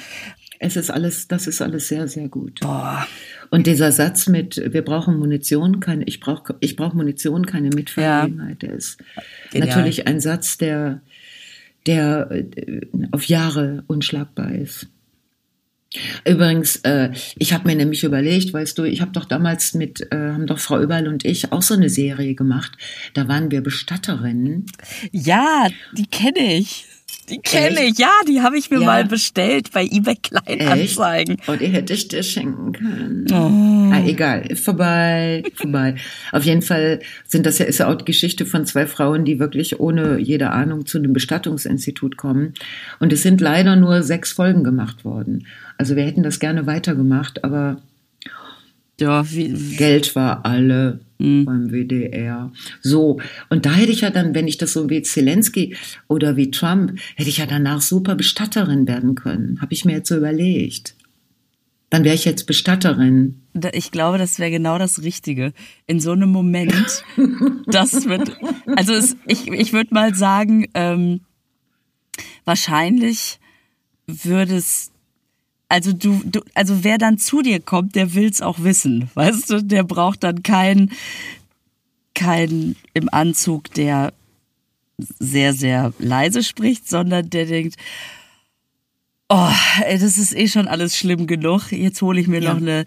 Es 0.61 0.75
ist 0.75 0.91
alles, 0.91 1.29
das 1.29 1.47
ist 1.47 1.61
alles 1.61 1.87
sehr, 1.87 2.07
sehr 2.09 2.27
gut. 2.27 2.59
Boah. 2.59 3.07
Und 3.49 3.65
dieser 3.65 3.93
Satz 3.93 4.27
mit, 4.27 4.61
wir 4.73 4.83
brauchen 4.83 5.17
Munition, 5.17 5.79
keine, 5.79 6.03
ich 6.03 6.19
brauche 6.19 6.55
ich 6.59 6.75
brauch 6.75 6.93
Munition, 6.93 7.45
keine 7.45 7.69
Mitverlegenheit, 7.69 8.61
ja. 8.61 8.69
der 8.69 8.77
ist 8.77 8.97
Genial. 9.51 9.69
natürlich 9.69 10.05
ein 10.05 10.19
Satz, 10.19 10.57
der, 10.57 11.01
der 11.87 12.29
äh, 12.31 12.81
auf 13.11 13.23
Jahre 13.23 13.85
unschlagbar 13.87 14.53
ist. 14.53 14.87
Übrigens, 16.23 16.75
äh, 16.83 17.11
ich 17.37 17.53
habe 17.53 17.67
mir 17.67 17.75
nämlich 17.75 18.03
überlegt, 18.03 18.53
weißt 18.53 18.77
du, 18.77 18.83
ich 18.83 19.01
habe 19.01 19.11
doch 19.11 19.25
damals 19.25 19.73
mit, 19.73 20.11
äh, 20.11 20.33
haben 20.33 20.45
doch 20.45 20.59
Frau 20.59 20.79
Überl 20.79 21.07
und 21.07 21.25
ich 21.25 21.51
auch 21.51 21.63
so 21.63 21.73
eine 21.73 21.89
Serie 21.89 22.35
gemacht. 22.35 22.73
Da 23.15 23.27
waren 23.27 23.49
wir 23.49 23.61
Bestatterinnen. 23.61 24.67
Ja, 25.11 25.67
die 25.97 26.05
kenne 26.05 26.57
ich. 26.57 26.85
Die 27.29 27.39
kenne 27.39 27.85
ich, 27.85 27.99
ja, 27.99 28.11
die 28.27 28.41
habe 28.41 28.57
ich 28.57 28.71
mir 28.71 28.79
ja. 28.79 28.85
mal 28.85 29.05
bestellt 29.05 29.71
bei 29.71 29.85
eBay 29.85 30.15
Kleinanzeigen. 30.15 31.37
Echt? 31.37 31.49
Oh, 31.49 31.55
die 31.55 31.67
hätte 31.67 31.93
ich 31.93 32.07
dir 32.07 32.23
schenken 32.23 32.71
können. 32.71 33.27
Oh. 33.31 33.93
Ah, 33.93 34.03
egal, 34.05 34.55
vorbei, 34.55 35.43
vorbei. 35.55 35.95
Auf 36.31 36.43
jeden 36.43 36.61
Fall 36.61 36.99
sind 37.27 37.45
das 37.45 37.59
ja, 37.59 37.65
ist 37.65 37.79
ja 37.79 37.87
auch 37.87 37.95
die 37.95 38.05
Geschichte 38.05 38.45
von 38.45 38.65
zwei 38.65 38.87
Frauen, 38.87 39.25
die 39.25 39.39
wirklich 39.39 39.79
ohne 39.79 40.19
jede 40.19 40.49
Ahnung 40.49 40.85
zu 40.85 40.97
einem 40.97 41.13
Bestattungsinstitut 41.13 42.17
kommen. 42.17 42.53
Und 42.99 43.13
es 43.13 43.21
sind 43.21 43.41
leider 43.41 43.75
nur 43.75 44.01
sechs 44.01 44.31
Folgen 44.31 44.63
gemacht 44.63 45.05
worden. 45.05 45.45
Also 45.77 45.95
wir 45.95 46.03
hätten 46.03 46.23
das 46.23 46.39
gerne 46.39 46.65
weitergemacht, 46.65 47.43
aber 47.43 47.81
ja, 48.99 49.29
wie, 49.31 49.75
Geld 49.77 50.15
war 50.15 50.45
alle 50.45 50.99
mhm. 51.19 51.45
beim 51.45 51.69
WDR. 51.69 52.51
So, 52.81 53.19
und 53.49 53.65
da 53.65 53.73
hätte 53.73 53.91
ich 53.91 54.01
ja 54.01 54.09
dann, 54.09 54.33
wenn 54.33 54.47
ich 54.47 54.57
das 54.57 54.73
so 54.73 54.89
wie 54.89 55.01
Zelensky 55.01 55.75
oder 56.07 56.35
wie 56.35 56.51
Trump, 56.51 56.99
hätte 57.15 57.29
ich 57.29 57.37
ja 57.37 57.45
danach 57.45 57.81
super 57.81 58.15
Bestatterin 58.15 58.87
werden 58.87 59.15
können. 59.15 59.61
Habe 59.61 59.73
ich 59.73 59.85
mir 59.85 59.93
jetzt 59.93 60.09
so 60.09 60.17
überlegt. 60.17 60.95
Dann 61.89 62.03
wäre 62.03 62.15
ich 62.15 62.25
jetzt 62.25 62.45
Bestatterin. 62.45 63.41
Ich 63.73 63.91
glaube, 63.91 64.19
das 64.19 64.37
wäre 64.37 64.51
genau 64.51 64.77
das 64.77 65.01
Richtige. 65.01 65.53
In 65.87 65.99
so 65.99 66.11
einem 66.11 66.29
Moment, 66.29 67.03
das 67.65 68.05
wird, 68.05 68.37
also 68.75 68.93
es, 68.93 69.15
ich, 69.25 69.47
ich 69.47 69.73
würde 69.73 69.93
mal 69.93 70.13
sagen, 70.13 70.67
ähm, 70.75 71.21
wahrscheinlich 72.45 73.39
würde 74.05 74.55
es 74.55 74.91
also 75.69 75.93
du, 75.93 76.21
du, 76.25 76.41
also 76.55 76.83
wer 76.83 76.97
dann 76.97 77.17
zu 77.19 77.41
dir 77.41 77.59
kommt, 77.59 77.95
der 77.95 78.15
will's 78.15 78.41
auch 78.41 78.59
wissen, 78.59 79.09
weißt 79.13 79.49
du? 79.51 79.63
Der 79.63 79.83
braucht 79.83 80.23
dann 80.23 80.43
keinen, 80.43 80.91
keinen 82.15 82.75
im 82.93 83.07
Anzug, 83.09 83.71
der 83.75 84.11
sehr, 84.97 85.53
sehr 85.53 85.93
leise 85.99 86.43
spricht, 86.43 86.89
sondern 86.89 87.29
der 87.29 87.45
denkt, 87.45 87.75
oh, 89.29 89.51
ey, 89.85 89.97
das 89.97 90.17
ist 90.17 90.35
eh 90.35 90.47
schon 90.47 90.67
alles 90.67 90.97
schlimm 90.97 91.27
genug. 91.27 91.71
Jetzt 91.71 92.01
hole 92.01 92.19
ich 92.19 92.27
mir 92.27 92.41
ja. 92.41 92.53
noch 92.53 92.59
eine, 92.59 92.85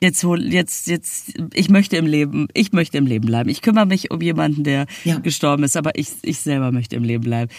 jetzt 0.00 0.24
hol, 0.24 0.42
jetzt, 0.42 0.88
jetzt, 0.88 1.34
ich 1.52 1.68
möchte 1.68 1.96
im 1.98 2.06
Leben, 2.06 2.48
ich 2.54 2.72
möchte 2.72 2.96
im 2.98 3.06
Leben 3.06 3.26
bleiben. 3.26 3.50
Ich 3.50 3.60
kümmere 3.60 3.86
mich 3.86 4.10
um 4.10 4.20
jemanden, 4.22 4.64
der 4.64 4.86
ja. 5.04 5.18
gestorben 5.18 5.64
ist, 5.64 5.76
aber 5.76 5.96
ich, 5.96 6.08
ich 6.22 6.40
selber 6.40 6.72
möchte 6.72 6.96
im 6.96 7.04
Leben 7.04 7.24
bleiben. 7.24 7.52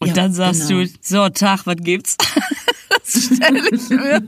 Und 0.00 0.08
ja, 0.08 0.14
dann 0.14 0.32
sagst 0.32 0.68
genau. 0.68 0.84
du, 0.84 0.90
so, 1.00 1.28
Tag, 1.28 1.66
was 1.66 1.76
gibt's? 1.76 2.16
das 3.14 3.36
stelle 3.36 3.62
ich 3.72 3.88
mir. 3.90 4.22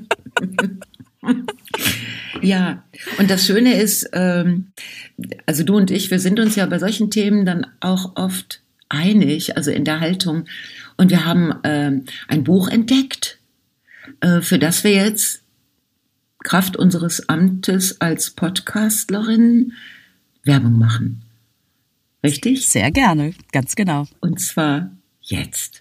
Ja, 2.41 2.85
und 3.19 3.31
das 3.31 3.45
Schöne 3.45 3.75
ist, 3.75 4.09
ähm, 4.13 4.73
also 5.47 5.65
du 5.65 5.77
und 5.77 5.91
ich, 5.91 6.11
wir 6.11 6.19
sind 6.19 6.41
uns 6.41 6.57
ja 6.57 6.67
bei 6.67 6.79
solchen 6.79 7.11
Themen 7.11 7.45
dann 7.45 7.67
auch 7.81 8.17
oft 8.17 8.63
einig, 8.89 9.57
also 9.57 9.71
in 9.71 9.85
der 9.85 10.01
Haltung. 10.01 10.47
Und 10.97 11.11
wir 11.11 11.25
haben 11.25 11.55
ähm, 11.65 12.05
ein 12.29 12.45
Buch 12.45 12.69
entdeckt, 12.69 13.39
äh, 14.21 14.41
für 14.41 14.59
das 14.59 14.85
wir 14.85 14.93
jetzt 14.93 15.43
Kraft 16.43 16.77
unseres 16.77 17.29
Amtes 17.29 18.01
als 18.01 18.31
Podcastlerin 18.31 19.75
Werbung 20.45 20.79
machen. 20.79 21.23
Richtig? 22.25 22.67
Sehr 22.67 22.91
gerne, 22.91 23.35
ganz 23.53 23.77
genau. 23.77 24.07
Und 24.21 24.41
zwar 24.41 24.91
jetzt. 25.21 25.81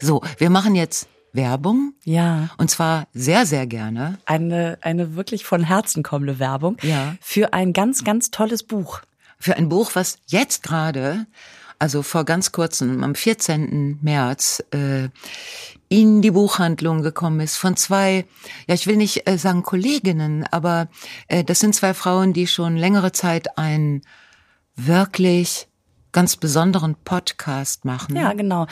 So, 0.00 0.22
wir 0.38 0.50
machen 0.50 0.74
jetzt 0.74 1.08
Werbung. 1.36 1.94
Ja. 2.04 2.50
Und 2.58 2.70
zwar 2.70 3.06
sehr, 3.14 3.46
sehr 3.46 3.66
gerne. 3.66 4.18
Eine, 4.24 4.78
eine 4.80 5.14
wirklich 5.14 5.44
von 5.44 5.62
Herzen 5.62 6.02
kommende 6.02 6.38
Werbung. 6.38 6.76
Ja. 6.82 7.14
Für 7.20 7.52
ein 7.52 7.72
ganz, 7.72 8.04
ganz 8.04 8.30
tolles 8.30 8.62
Buch. 8.62 9.02
Für 9.38 9.56
ein 9.56 9.68
Buch, 9.68 9.92
was 9.94 10.18
jetzt 10.26 10.62
gerade, 10.62 11.26
also 11.78 12.02
vor 12.02 12.24
ganz 12.24 12.52
kurzem, 12.52 13.04
am 13.04 13.14
14. 13.14 13.98
März, 14.02 14.64
äh, 14.70 15.08
in 15.88 16.20
die 16.22 16.32
Buchhandlung 16.32 17.02
gekommen 17.02 17.40
ist 17.40 17.56
von 17.56 17.76
zwei, 17.76 18.24
ja, 18.66 18.74
ich 18.74 18.86
will 18.86 18.96
nicht 18.96 19.28
äh, 19.28 19.38
sagen 19.38 19.62
Kolleginnen, 19.62 20.44
aber 20.50 20.88
äh, 21.28 21.44
das 21.44 21.60
sind 21.60 21.74
zwei 21.74 21.94
Frauen, 21.94 22.32
die 22.32 22.46
schon 22.46 22.76
längere 22.76 23.12
Zeit 23.12 23.56
ein 23.56 24.02
wirklich 24.74 25.68
ganz 26.12 26.36
besonderen 26.36 26.96
Podcast 27.04 27.84
machen. 27.84 28.16
Ja, 28.16 28.32
genau. 28.32 28.66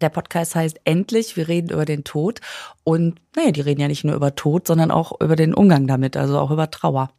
Der 0.00 0.08
Podcast 0.08 0.54
heißt 0.54 0.80
Endlich, 0.84 1.36
wir 1.36 1.48
reden 1.48 1.70
über 1.70 1.84
den 1.84 2.04
Tod. 2.04 2.40
Und 2.84 3.20
naja, 3.36 3.50
die 3.50 3.60
reden 3.60 3.80
ja 3.80 3.88
nicht 3.88 4.04
nur 4.04 4.14
über 4.14 4.34
Tod, 4.34 4.66
sondern 4.66 4.90
auch 4.90 5.20
über 5.20 5.36
den 5.36 5.54
Umgang 5.54 5.86
damit, 5.86 6.16
also 6.16 6.38
auch 6.38 6.50
über 6.50 6.70
Trauer. 6.70 7.10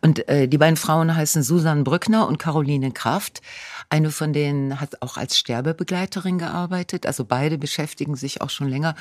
Und 0.00 0.28
äh, 0.28 0.48
die 0.48 0.58
beiden 0.58 0.76
Frauen 0.76 1.14
heißen 1.14 1.42
Susan 1.42 1.84
Brückner 1.84 2.26
und 2.26 2.38
Caroline 2.38 2.92
Kraft. 2.92 3.40
Eine 3.88 4.10
von 4.10 4.32
denen 4.32 4.80
hat 4.80 5.00
auch 5.02 5.16
als 5.16 5.38
Sterbebegleiterin 5.38 6.38
gearbeitet. 6.38 7.06
Also 7.06 7.24
beide 7.24 7.58
beschäftigen 7.58 8.16
sich 8.16 8.40
auch 8.40 8.50
schon 8.50 8.68
länger 8.68 8.94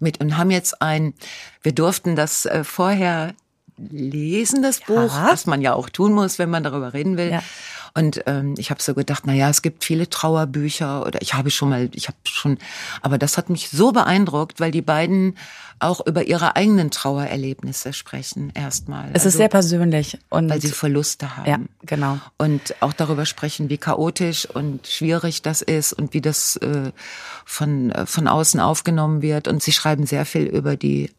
mit 0.00 0.20
und 0.20 0.36
haben 0.36 0.50
jetzt 0.50 0.80
ein, 0.80 1.14
wir 1.62 1.72
durften 1.72 2.16
das 2.16 2.46
äh, 2.46 2.64
vorher 2.64 3.34
lesen, 3.78 4.62
das 4.62 4.80
Buch, 4.80 5.12
was 5.14 5.46
man 5.46 5.62
ja 5.62 5.74
auch 5.74 5.88
tun 5.88 6.12
muss, 6.12 6.38
wenn 6.38 6.50
man 6.50 6.62
darüber 6.62 6.92
reden 6.92 7.16
will. 7.16 7.30
Ja. 7.30 7.42
Und 7.94 8.22
ähm, 8.26 8.54
ich 8.58 8.70
habe 8.70 8.82
so 8.82 8.94
gedacht, 8.94 9.24
na 9.26 9.32
ja, 9.32 9.48
es 9.48 9.62
gibt 9.62 9.84
viele 9.84 10.08
Trauerbücher 10.08 11.04
oder 11.06 11.20
ich 11.22 11.34
habe 11.34 11.50
schon 11.50 11.70
mal, 11.70 11.90
ich 11.94 12.06
habe 12.06 12.18
schon, 12.24 12.58
aber 13.02 13.18
das 13.18 13.36
hat 13.36 13.50
mich 13.50 13.70
so 13.70 13.92
beeindruckt, 13.92 14.60
weil 14.60 14.70
die 14.70 14.82
beiden 14.82 15.36
auch 15.80 16.04
über 16.06 16.26
ihre 16.26 16.56
eigenen 16.56 16.90
Trauererlebnisse 16.90 17.92
sprechen 17.92 18.52
erstmal. 18.54 19.08
Es 19.08 19.14
also, 19.14 19.28
ist 19.28 19.36
sehr 19.36 19.48
persönlich 19.48 20.18
und 20.28 20.50
weil 20.50 20.60
sie 20.60 20.68
Verluste 20.68 21.36
haben. 21.36 21.48
Ja, 21.48 21.58
genau. 21.82 22.18
Und 22.36 22.74
auch 22.80 22.92
darüber 22.92 23.26
sprechen, 23.26 23.68
wie 23.68 23.78
chaotisch 23.78 24.46
und 24.46 24.86
schwierig 24.86 25.42
das 25.42 25.62
ist 25.62 25.92
und 25.92 26.14
wie 26.14 26.20
das 26.20 26.56
äh, 26.56 26.92
von 27.44 27.90
äh, 27.92 28.06
von 28.06 28.28
außen 28.28 28.60
aufgenommen 28.60 29.22
wird. 29.22 29.48
Und 29.48 29.62
sie 29.62 29.72
schreiben 29.72 30.06
sehr 30.06 30.24
viel 30.24 30.46
über 30.46 30.76
die 30.76 31.10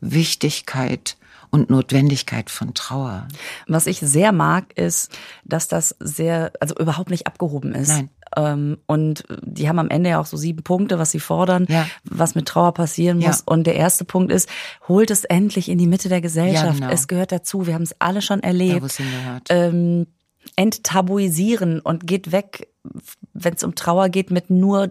Wichtigkeit 0.00 1.16
und 1.52 1.70
Notwendigkeit 1.70 2.50
von 2.50 2.74
Trauer. 2.74 3.28
Was 3.68 3.86
ich 3.86 4.00
sehr 4.00 4.32
mag, 4.32 4.76
ist, 4.76 5.12
dass 5.44 5.68
das 5.68 5.94
sehr, 6.00 6.50
also 6.60 6.74
überhaupt 6.76 7.10
nicht 7.10 7.26
abgehoben 7.26 7.74
ist. 7.74 7.90
Nein. 7.90 8.08
Ähm, 8.34 8.78
und 8.86 9.24
die 9.42 9.68
haben 9.68 9.78
am 9.78 9.90
Ende 9.90 10.10
ja 10.10 10.20
auch 10.20 10.26
so 10.26 10.38
sieben 10.38 10.62
Punkte, 10.62 10.98
was 10.98 11.10
sie 11.10 11.20
fordern, 11.20 11.66
ja. 11.68 11.86
was 12.04 12.34
mit 12.34 12.48
Trauer 12.48 12.72
passieren 12.72 13.18
muss. 13.18 13.38
Ja. 13.38 13.42
Und 13.44 13.66
der 13.66 13.76
erste 13.76 14.06
Punkt 14.06 14.32
ist, 14.32 14.48
holt 14.88 15.10
es 15.10 15.24
endlich 15.24 15.68
in 15.68 15.76
die 15.76 15.86
Mitte 15.86 16.08
der 16.08 16.22
Gesellschaft. 16.22 16.80
Ja, 16.80 16.86
genau. 16.86 16.90
Es 16.90 17.06
gehört 17.06 17.30
dazu. 17.30 17.66
Wir 17.66 17.74
haben 17.74 17.82
es 17.82 17.94
alle 17.98 18.22
schon 18.22 18.42
erlebt. 18.42 18.98
Da, 19.48 19.54
ähm, 19.54 20.06
enttabuisieren 20.56 21.80
und 21.80 22.06
geht 22.06 22.32
weg, 22.32 22.68
wenn 23.34 23.54
es 23.54 23.62
um 23.62 23.74
Trauer 23.74 24.08
geht, 24.08 24.30
mit 24.30 24.48
nur 24.48 24.90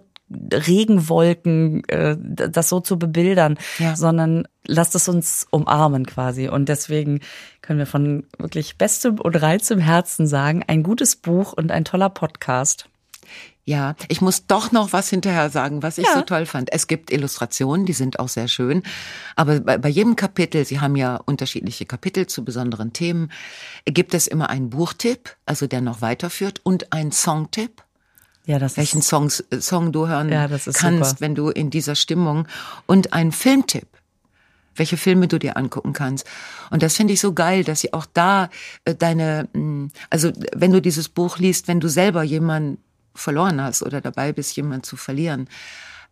Regenwolken, 0.54 1.84
äh, 1.88 2.15
das 2.17 2.70
so 2.70 2.80
zu 2.80 2.98
bebildern, 2.98 3.58
ja. 3.80 3.96
sondern 3.96 4.48
lasst 4.65 4.96
es 4.96 5.08
uns 5.08 5.48
umarmen 5.50 6.06
quasi. 6.06 6.48
Und 6.48 6.70
deswegen 6.70 7.20
können 7.62 7.80
wir 7.80 7.86
von 7.86 8.26
wirklich 8.38 8.78
bestem 8.78 9.20
und 9.20 9.36
reizem 9.36 9.80
Herzen 9.80 10.28
sagen, 10.28 10.63
ein 10.67 10.84
gutes 10.84 11.15
Buch 11.15 11.54
und 11.54 11.72
ein 11.72 11.86
toller 11.86 12.10
Podcast. 12.10 12.88
Ja, 13.63 13.96
ich 14.08 14.22
muss 14.22 14.48
doch 14.48 14.72
noch 14.72 14.91
was 14.91 15.10
hinterher 15.10 15.50
sagen, 15.52 15.84
was 15.84 16.00
ich 16.00 16.06
ja. 16.08 16.15
so 16.15 16.22
toll 16.22 16.48
fand. 16.48 16.74
Es 16.74 16.88
gibt 16.88 17.12
Illustrationen, 17.12 17.86
die 17.86 17.94
sind 17.94 18.20
auch 18.20 18.28
sehr 18.28 18.48
schön. 18.48 18.82
Aber 19.36 19.60
bei, 19.60 19.78
bei, 19.78 19.89
jedem 19.89 20.15
Kapitel, 20.15 20.65
Sie 20.65 20.80
haben 20.80 20.96
ja 20.96 21.17
unterschiedliche 21.17 21.86
Kapitel 21.86 22.26
zu 22.26 22.44
besonderen 22.44 22.91
Themen, 22.91 23.32
gibt 23.86 24.15
es 24.15 24.28
immer 24.28 24.50
einen 24.50 24.72
Buchtipp, 24.72 25.38
also 25.46 25.67
der 25.67 25.82
noch 25.82 26.02
weiterführt, 26.02 26.60
und 26.63 26.91
einen 26.91 27.12
Songtipp. 27.12 27.84
Ja, 28.45 28.60
das 28.60 28.77
welchen 28.77 28.99
ist, 28.99 29.08
Songs, 29.08 29.41
äh, 29.51 29.62
Song 29.62 29.91
du 29.91 30.08
hören 30.08 30.30
Ja, 30.30 30.47
kannst, 30.47 30.75
super. 30.75 31.15
wenn 31.19 31.36
du 31.36 31.49
in 31.49 31.69
dieser 31.69 31.95
Stimmung 31.95 32.47
und 32.86 33.13
ein 33.13 33.32
Filmtipp, 33.32 33.88
welche 34.75 34.97
Filme 34.97 35.27
du 35.27 35.38
dir 35.38 35.58
angucken 35.58 35.93
kannst. 35.93 36.25
Und 36.69 36.82
das 36.82 36.95
finde 36.95 37.13
ich 37.13 37.19
so 37.19 37.34
geil, 37.34 37.63
dass 37.63 37.82
sie 37.82 37.93
auch 37.93 38.06
da 38.13 38.49
äh, 38.86 38.95
deine, 38.95 39.47
mh, 39.54 39.89
also 40.10 40.32
wenn 40.56 40.71
du 40.71 40.82
dieses 40.82 41.10
Buch 41.10 41.38
liest, 41.38 41.67
wenn 41.67 41.80
du 41.80 41.88
selber 41.88 42.23
jemanden 42.23 42.77
verloren 43.13 43.62
hast 43.62 43.84
oder 43.84 44.01
dabei 44.01 44.32
bist, 44.32 44.56
jemanden 44.56 44.84
zu 44.84 44.95
verlieren, 44.95 45.49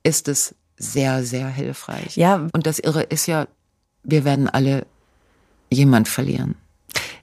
ist 0.04 0.28
es 0.28 0.56
sehr, 0.78 1.24
sehr 1.24 1.48
hilfreich. 1.48 2.16
Ja. 2.16 2.48
Und 2.52 2.68
das 2.68 2.80
Irre 2.80 3.04
ist 3.04 3.26
ja, 3.26 3.48
wir 4.04 4.24
werden 4.26 4.50
alle 4.50 4.86
jemand 5.70 6.08
verlieren. 6.08 6.56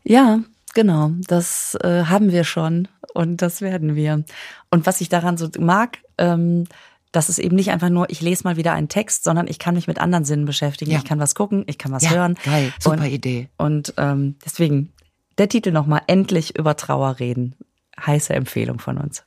Ja, 0.04 0.40
genau. 0.76 1.10
Das 1.26 1.76
äh, 1.82 2.04
haben 2.04 2.30
wir 2.30 2.44
schon 2.44 2.86
und 3.14 3.42
das 3.42 3.60
werden 3.62 3.96
wir. 3.96 4.24
Und 4.70 4.86
was 4.86 5.00
ich 5.00 5.08
daran 5.08 5.36
so 5.36 5.48
mag, 5.58 5.98
ähm, 6.18 6.64
das 7.12 7.30
ist 7.30 7.38
eben 7.38 7.56
nicht 7.56 7.70
einfach 7.70 7.88
nur, 7.88 8.10
ich 8.10 8.20
lese 8.20 8.44
mal 8.44 8.56
wieder 8.56 8.74
einen 8.74 8.88
Text, 8.90 9.24
sondern 9.24 9.48
ich 9.48 9.58
kann 9.58 9.74
mich 9.74 9.88
mit 9.88 9.98
anderen 9.98 10.24
Sinnen 10.26 10.44
beschäftigen. 10.44 10.90
Ja. 10.90 10.98
Ich 10.98 11.04
kann 11.04 11.18
was 11.18 11.34
gucken, 11.34 11.64
ich 11.66 11.78
kann 11.78 11.90
was 11.92 12.04
Ja, 12.04 12.10
hören. 12.10 12.36
geil, 12.44 12.72
super 12.78 12.98
und, 12.98 13.06
Idee. 13.06 13.48
Und 13.56 13.94
ähm, 13.96 14.36
deswegen 14.44 14.92
der 15.38 15.48
Titel 15.48 15.72
nochmal, 15.72 16.02
endlich 16.06 16.58
über 16.58 16.76
Trauer 16.76 17.18
reden. 17.18 17.56
Heiße 17.98 18.34
Empfehlung 18.34 18.78
von 18.78 18.98
uns. 18.98 19.24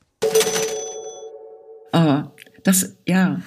Das, 2.64 2.98
ja, 3.08 3.42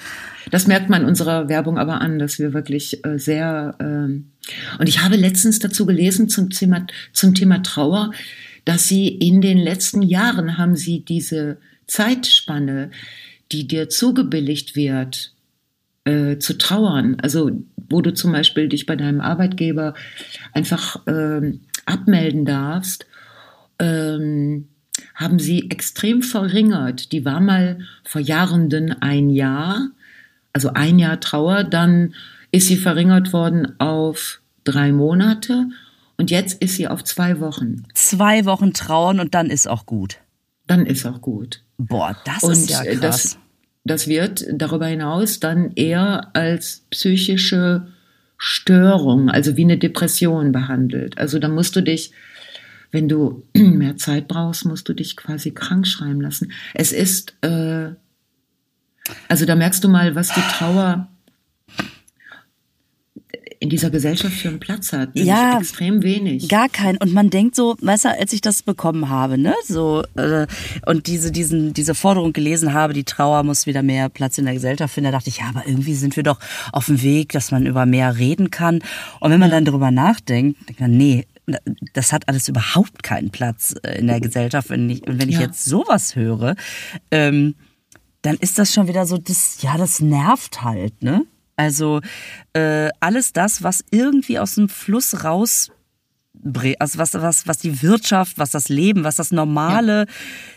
das 0.51 0.67
merkt 0.67 0.91
man 0.91 1.05
unserer 1.05 1.49
Werbung 1.49 1.79
aber 1.79 2.01
an, 2.01 2.19
dass 2.19 2.39
wir 2.39 2.53
wirklich 2.53 3.05
äh, 3.05 3.19
sehr, 3.19 3.77
ähm, 3.81 4.33
und 4.79 4.89
ich 4.89 5.03
habe 5.03 5.17
letztens 5.17 5.59
dazu 5.59 5.87
gelesen 5.87 6.29
zum 6.29 6.51
Thema, 6.51 6.87
zum 7.13 7.35
Thema 7.35 7.63
Trauer, 7.63 8.13
dass 8.65 8.89
sie 8.89 9.09
in 9.09 9.41
den 9.41 9.59
letzten 9.59 10.03
Jahren 10.03 10.59
haben 10.59 10.77
sie 10.77 11.05
diese 11.05 11.59
Zeitspanne, 11.87 12.91
die 13.51 13.67
dir 13.67 13.89
zugebilligt 13.89 14.77
wird, 14.77 15.35
äh, 16.05 16.39
zu 16.39 16.59
trauern. 16.59 17.17
Also 17.21 17.51
wo 17.89 18.01
du 18.01 18.15
zum 18.15 18.33
Beispiel 18.33 18.69
dich 18.69 18.87
bei 18.87 18.97
deinem 18.97 19.21
Arbeitgeber 19.21 19.95
einfach 20.53 21.01
ähm, 21.07 21.61
abmelden 21.85 22.45
darfst, 22.45 23.07
ähm, 23.79 24.69
haben 25.23 25.39
sie 25.39 25.71
extrem 25.71 26.23
verringert. 26.23 27.13
Die 27.13 27.25
war 27.25 27.41
mal 27.41 27.79
vor 28.05 28.21
Jahrenden 28.21 28.93
ein 29.01 29.31
Jahr, 29.31 29.91
also 30.53 30.73
ein 30.75 30.99
Jahr 30.99 31.21
Trauer, 31.21 31.65
dann 31.65 32.15
ist 32.51 32.69
sie 32.69 32.77
verringert 32.77 33.33
worden 33.33 33.79
auf 33.81 34.41
drei 34.65 34.93
Monate 34.93 35.69
und 36.17 36.31
jetzt 36.31 36.63
ist 36.63 36.77
sie 36.77 36.89
auf 36.89 37.03
zwei 37.05 37.41
Wochen. 37.41 37.85
Zwei 37.95 38.45
Wochen 38.45 38.73
trauern 38.73 39.19
und 39.21 39.35
dann 39.35 39.51
ist 39.51 39.67
auch 39.67 39.87
gut. 39.87 40.19
Dann 40.67 40.87
ist 40.87 41.07
auch 41.07 41.21
gut. 41.21 41.63
Boah, 41.79 42.17
das 42.25 42.43
Und 42.45 42.53
ist 42.53 42.71
ja 42.71 42.83
äh, 42.83 42.97
krass. 42.97 43.23
das, 43.23 43.39
das 43.85 44.07
wird 44.07 44.45
darüber 44.53 44.87
hinaus 44.87 45.41
dann 45.41 45.73
eher 45.75 46.31
als 46.35 46.85
psychische 46.91 47.89
Störung, 48.39 49.31
also 49.31 49.57
wie 49.57 49.65
eine 49.65 49.79
Depression 49.79 50.53
behandelt. 50.53 51.19
Also 51.19 51.39
da 51.39 51.49
musst 51.49 51.77
du 51.77 51.81
dich, 51.81 52.13
wenn 52.93 53.09
du 53.09 53.43
mehr 53.55 53.97
Zeit 53.97 54.29
brauchst, 54.29 54.65
musst 54.65 54.89
du 54.89 54.93
dich 54.93 55.17
quasi 55.17 55.51
krank 55.51 55.87
schreiben 55.87 56.21
lassen. 56.21 56.53
Es 56.75 56.93
ist, 56.93 57.35
äh, 57.41 57.91
also 59.29 59.47
da 59.47 59.57
merkst 59.57 59.83
du 59.83 59.89
mal, 59.89 60.15
was 60.15 60.29
die 60.29 60.41
Trauer 60.41 61.09
in 63.63 63.69
dieser 63.69 63.91
Gesellschaft 63.91 64.35
für 64.35 64.49
einen 64.49 64.59
Platz 64.59 64.93
hat. 64.93 65.11
Ja. 65.15 65.59
extrem 65.59 66.03
wenig. 66.03 66.49
Gar 66.49 66.69
kein. 66.69 66.97
Und 66.97 67.13
man 67.13 67.31
denkt 67.31 67.55
so, 67.55 67.77
weißt 67.81 68.07
du, 68.07 68.09
als 68.19 68.33
ich 68.33 68.41
das 68.41 68.65
bekommen 68.65 69.09
habe, 69.09 69.39
ne, 69.39 69.55
so, 69.65 70.03
äh, 70.17 70.49
und 70.85 71.07
diese, 71.07 71.31
diesen, 71.31 71.73
diese 71.73 71.95
Forderung 71.95 72.33
gelesen 72.33 72.75
habe, 72.75 72.93
die 72.93 73.05
Trauer 73.05 73.45
muss 73.45 73.67
wieder 73.67 73.85
mehr 73.85 74.09
Platz 74.09 74.37
in 74.37 74.47
der 74.47 74.55
Gesellschaft 74.55 74.93
finden, 74.93 75.13
da 75.13 75.19
dachte 75.19 75.31
ich, 75.31 75.39
ja, 75.39 75.45
aber 75.49 75.65
irgendwie 75.65 75.95
sind 75.95 76.17
wir 76.17 76.25
doch 76.25 76.41
auf 76.73 76.87
dem 76.87 77.03
Weg, 77.03 77.31
dass 77.31 77.53
man 77.53 77.65
über 77.65 77.87
mehr 77.87 78.19
reden 78.19 78.51
kann. 78.51 78.81
Und 79.21 79.31
wenn 79.31 79.39
man 79.39 79.53
dann 79.53 79.65
darüber 79.65 79.93
nachdenkt, 79.93 80.69
denkt 80.69 80.81
man, 80.81 80.97
nee, 80.97 81.25
das 81.95 82.13
hat 82.13 82.29
alles 82.29 82.49
überhaupt 82.49 83.03
keinen 83.03 83.31
Platz 83.31 83.75
äh, 83.83 83.99
in 83.99 84.07
der 84.07 84.21
Gesellschaft. 84.21 84.71
Wenn 84.71 84.89
ich, 84.89 85.07
und 85.07 85.21
wenn 85.21 85.29
ich 85.29 85.37
Ja. 85.37 85.43
jetzt 85.43 85.65
sowas 85.65 86.15
höre, 86.17 86.55
ähm, 87.11 87.55
dann 88.23 88.37
ist 88.37 88.59
das 88.59 88.73
schon 88.73 88.87
wieder 88.89 89.05
so, 89.07 89.19
das, 89.19 89.61
ja, 89.63 89.77
das 89.77 90.01
nervt 90.01 90.63
halt, 90.63 91.03
ne? 91.03 91.25
Also 91.57 92.01
äh, 92.55 92.89
alles 93.01 93.33
das, 93.33 93.63
was 93.63 93.85
irgendwie 93.91 94.39
aus 94.39 94.55
dem 94.55 94.69
Fluss 94.69 95.25
raus, 95.25 95.71
also 96.79 96.99
was, 96.99 97.15
was, 97.15 97.47
was 97.47 97.59
die 97.59 97.83
Wirtschaft, 97.83 98.39
was 98.39 98.51
das 98.53 98.69
Leben, 98.69 99.05
was 99.05 99.17
das 99.17 99.33
normale 99.33 100.07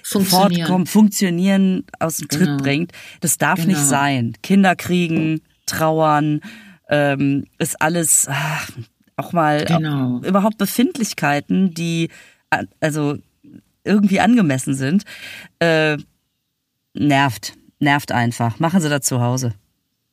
Funktionieren. 0.04 0.56
Fortkommen, 0.60 0.86
Funktionieren 0.88 1.84
aus 2.00 2.18
dem 2.18 2.30
Tritt 2.30 2.46
Genau. 2.48 2.58
bringt, 2.64 2.92
das 3.20 3.38
darf 3.38 3.58
Genau. 3.58 3.70
nicht 3.70 3.82
sein. 3.82 4.34
Kinder 4.42 4.76
kriegen, 4.76 5.42
trauern, 5.66 6.40
ähm, 6.90 7.46
ist 7.60 7.82
alles 7.82 8.28
ach, 8.30 8.70
auch 9.18 9.34
mal 9.34 9.66
Genau. 9.66 10.22
überhaupt 10.26 10.58
Befindlichkeiten, 10.58 11.74
die 11.74 12.10
äh, 12.50 12.66
also 12.80 13.18
irgendwie 13.84 14.20
angemessen 14.20 14.74
sind, 14.74 15.04
äh, 15.60 15.98
nervt, 16.94 17.54
nervt 17.80 18.12
einfach. 18.12 18.60
Machen 18.60 18.82
Sie 18.82 18.90
das 18.90 19.06
zu 19.06 19.22
Hause. 19.22 19.54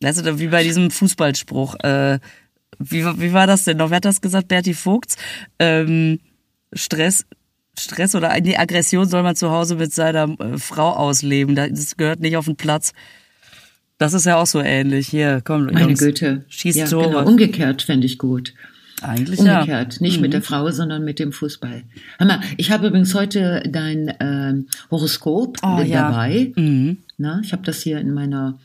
Weißt 0.00 0.26
du, 0.26 0.38
wie 0.38 0.48
bei 0.48 0.62
diesem 0.62 0.90
Fußballspruch. 0.90 1.76
Äh, 1.82 2.18
wie, 2.78 3.04
wie 3.20 3.32
war 3.32 3.46
das 3.46 3.64
denn 3.64 3.76
noch? 3.76 3.90
Wer 3.90 3.96
hat 3.96 4.04
das 4.04 4.20
gesagt? 4.20 4.48
Berti 4.48 4.74
Vogts. 4.74 5.16
Ähm, 5.58 6.18
Stress, 6.72 7.24
Stress 7.78 8.14
oder 8.14 8.38
nee, 8.40 8.56
Aggression 8.56 9.08
soll 9.08 9.22
man 9.22 9.36
zu 9.36 9.50
Hause 9.50 9.76
mit 9.76 9.92
seiner 9.92 10.28
äh, 10.40 10.58
Frau 10.58 10.90
ausleben. 10.90 11.54
Das 11.54 11.96
gehört 11.96 12.20
nicht 12.20 12.36
auf 12.36 12.46
den 12.46 12.56
Platz. 12.56 12.92
Das 13.98 14.14
ist 14.14 14.26
ja 14.26 14.36
auch 14.36 14.46
so 14.46 14.60
ähnlich. 14.60 15.08
Hier, 15.08 15.40
komm, 15.44 15.66
Meine 15.66 15.82
Jungs, 15.82 16.00
Güte. 16.00 16.44
Schießt 16.48 16.78
ja, 16.78 16.86
Tore. 16.86 17.08
Genau. 17.10 17.24
Umgekehrt 17.26 17.82
fände 17.82 18.06
ich 18.06 18.18
gut. 18.18 18.54
Eigentlich 19.02 19.40
Umgekehrt, 19.40 19.94
ja. 19.94 19.98
nicht 20.00 20.16
Mhm. 20.16 20.22
mit 20.22 20.32
der 20.32 20.42
Frau, 20.42 20.70
sondern 20.70 21.04
mit 21.04 21.18
dem 21.18 21.32
Fußball. 21.32 21.82
Hör 22.18 22.26
mal, 22.26 22.40
ich 22.56 22.70
habe 22.70 22.86
übrigens 22.88 23.14
heute 23.14 23.62
dein 23.68 24.12
ähm, 24.20 24.66
Horoskop 24.90 25.58
Oh, 25.62 25.78
äh, 25.80 25.88
ja. 25.88 26.10
dabei. 26.10 26.52
Mhm. 26.56 26.98
Na, 27.18 27.40
ich 27.44 27.52
habe 27.52 27.62
das 27.64 27.82
hier 27.82 27.98
in 27.98 28.12
meiner 28.12 28.58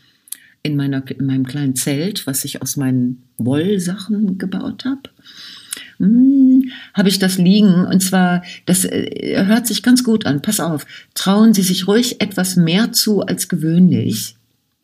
in 0.63 0.75
meiner 0.75 1.03
in 1.09 1.25
meinem 1.25 1.45
kleinen 1.45 1.75
Zelt, 1.75 2.27
was 2.27 2.43
ich 2.43 2.61
aus 2.61 2.75
meinen 2.77 3.23
Wollsachen 3.37 4.37
gebaut 4.37 4.83
habe. 4.85 5.01
Hm, 5.97 6.69
habe 6.93 7.09
ich 7.09 7.19
das 7.19 7.37
liegen 7.37 7.85
und 7.85 8.01
zwar 8.01 8.43
das 8.65 8.85
äh, 8.85 9.43
hört 9.45 9.65
sich 9.67 9.81
ganz 9.83 10.03
gut 10.03 10.25
an. 10.25 10.41
Pass 10.41 10.59
auf, 10.59 10.85
trauen 11.15 11.53
Sie 11.53 11.63
sich 11.63 11.87
ruhig 11.87 12.21
etwas 12.21 12.55
mehr 12.55 12.91
zu 12.91 13.21
als 13.21 13.47
gewöhnlich. 13.47 14.35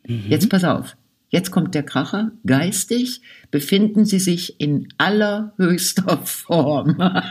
Jetzt 0.06 0.50
pass 0.50 0.64
auf. 0.64 0.96
Jetzt 1.34 1.50
kommt 1.50 1.74
der 1.74 1.82
Kracher. 1.82 2.30
Geistig 2.46 3.20
befinden 3.50 4.04
Sie 4.04 4.20
sich 4.20 4.60
in 4.60 4.86
allerhöchster 4.98 6.18
Form. 6.24 6.96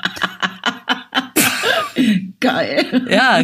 Geil. 2.41 3.07
Ja, 3.09 3.43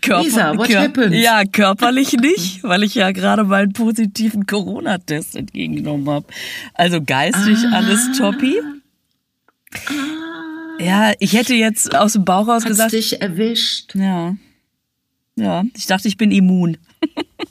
Körper, 0.00 0.24
Lisa, 0.24 0.56
what 0.56 0.68
Kör- 0.68 0.82
happened? 0.82 1.14
ja, 1.14 1.44
körperlich 1.44 2.14
nicht, 2.14 2.64
weil 2.64 2.82
ich 2.82 2.96
ja 2.96 3.12
gerade 3.12 3.44
meinen 3.44 3.72
positiven 3.72 4.46
Corona-Test 4.46 5.36
entgegengenommen 5.36 6.08
habe. 6.08 6.26
Also 6.74 7.00
geistig 7.00 7.58
Ah. 7.70 7.76
alles 7.76 8.18
toppi. 8.18 8.56
Ja, 10.80 11.12
ich 11.20 11.34
hätte 11.34 11.54
jetzt 11.54 11.94
aus 11.94 12.14
dem 12.14 12.24
Bauch 12.24 12.48
raus 12.48 12.64
Hat's 12.64 12.66
gesagt, 12.66 12.92
dich 12.94 13.20
erwischt? 13.22 13.94
ja. 13.94 14.34
Ja, 15.36 15.62
ich 15.76 15.86
dachte, 15.86 16.08
ich 16.08 16.16
bin 16.16 16.32
immun. 16.32 16.78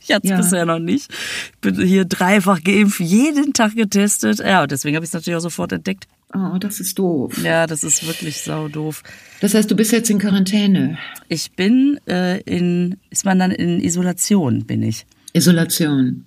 Ich 0.08 0.16
hatte 0.16 0.26
es 0.28 0.32
Ja. 0.32 0.38
bisher 0.38 0.66
noch 0.66 0.80
nicht. 0.80 1.12
Ich 1.54 1.60
bin 1.62 1.76
hier 1.86 2.06
dreifach 2.06 2.64
geimpft, 2.64 3.00
jeden 3.00 3.54
Tag 3.54 3.76
getestet. 3.76 4.40
Ja, 4.40 4.64
und 4.64 4.72
deswegen 4.72 4.96
habe 4.96 5.04
ich 5.04 5.10
es 5.10 5.14
natürlich 5.14 5.38
auch 5.38 5.42
sofort 5.42 5.72
entdeckt. 5.72 6.06
Oh, 6.34 6.58
das 6.60 6.80
ist 6.80 7.00
doof. 7.00 7.42
Ja, 7.44 7.68
das 7.68 7.84
ist 7.84 8.06
wirklich 8.06 8.42
sau 8.42 8.68
doof. 8.68 9.02
Das 9.40 9.54
heißt, 9.54 9.72
du 9.72 9.76
bist 9.76 9.92
jetzt 9.94 10.10
in 10.10 10.20
Quarantäne. 10.20 10.98
Ich 11.30 11.52
bin 11.54 12.00
äh, 12.08 12.42
in, 12.42 12.98
ist 13.10 13.24
man 13.26 13.40
dann 13.40 13.52
in 13.52 13.82
Isolation, 13.82 14.66
bin 14.66 14.84
ich. 14.84 15.06
Isolation. 15.34 16.26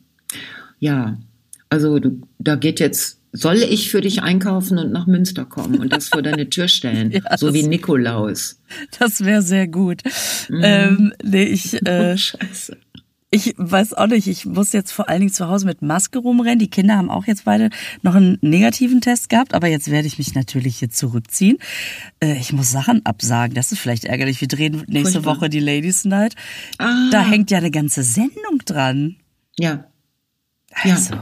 Ja. 0.78 1.18
Also 1.68 1.98
du, 1.98 2.22
da 2.38 2.56
geht 2.56 2.80
jetzt, 2.80 3.20
soll 3.32 3.56
ich 3.56 3.90
für 3.90 4.00
dich 4.00 4.22
einkaufen 4.22 4.78
und 4.78 4.90
nach 4.90 5.06
Münster 5.06 5.44
kommen 5.44 5.78
und 5.78 5.92
das 5.92 6.08
vor 6.08 6.22
deine 6.22 6.48
Tür 6.48 6.66
stellen? 6.68 7.10
Ja, 7.30 7.36
so 7.36 7.52
wie 7.54 7.62
Nikolaus. 7.62 8.58
Das 8.98 9.24
wäre 9.24 9.42
sehr 9.42 9.68
gut. 9.68 10.02
Mhm. 10.48 10.60
Ähm, 10.64 11.12
nee, 11.22 11.44
ich, 11.44 11.74
äh, 11.86 12.12
oh, 12.14 12.16
scheiße. 12.16 12.76
Ich 13.32 13.54
weiß 13.56 13.94
auch 13.94 14.08
nicht, 14.08 14.26
ich 14.26 14.44
muss 14.44 14.72
jetzt 14.72 14.90
vor 14.90 15.08
allen 15.08 15.20
Dingen 15.20 15.32
zu 15.32 15.48
Hause 15.48 15.64
mit 15.64 15.82
Maske 15.82 16.18
rumrennen. 16.18 16.58
Die 16.58 16.70
Kinder 16.70 16.96
haben 16.96 17.10
auch 17.10 17.26
jetzt 17.26 17.44
beide 17.44 17.70
noch 18.02 18.16
einen 18.16 18.38
negativen 18.40 19.00
Test 19.00 19.28
gehabt, 19.28 19.54
aber 19.54 19.68
jetzt 19.68 19.88
werde 19.88 20.08
ich 20.08 20.18
mich 20.18 20.34
natürlich 20.34 20.78
hier 20.78 20.90
zurückziehen. 20.90 21.58
Äh, 22.18 22.36
ich 22.38 22.52
muss 22.52 22.72
Sachen 22.72 23.06
absagen, 23.06 23.54
das 23.54 23.70
ist 23.70 23.78
vielleicht 23.78 24.04
ärgerlich. 24.04 24.40
Wir 24.40 24.48
drehen 24.48 24.82
nächste 24.88 25.22
Furchtbar. 25.22 25.36
Woche 25.36 25.48
die 25.48 25.60
Ladies 25.60 26.04
Night. 26.04 26.34
Ah. 26.78 27.08
Da 27.12 27.24
hängt 27.24 27.52
ja 27.52 27.58
eine 27.58 27.70
ganze 27.70 28.02
Sendung 28.02 28.58
dran. 28.64 29.16
Ja. 29.56 29.84
Ja. 30.84 30.94
Also, 30.94 31.14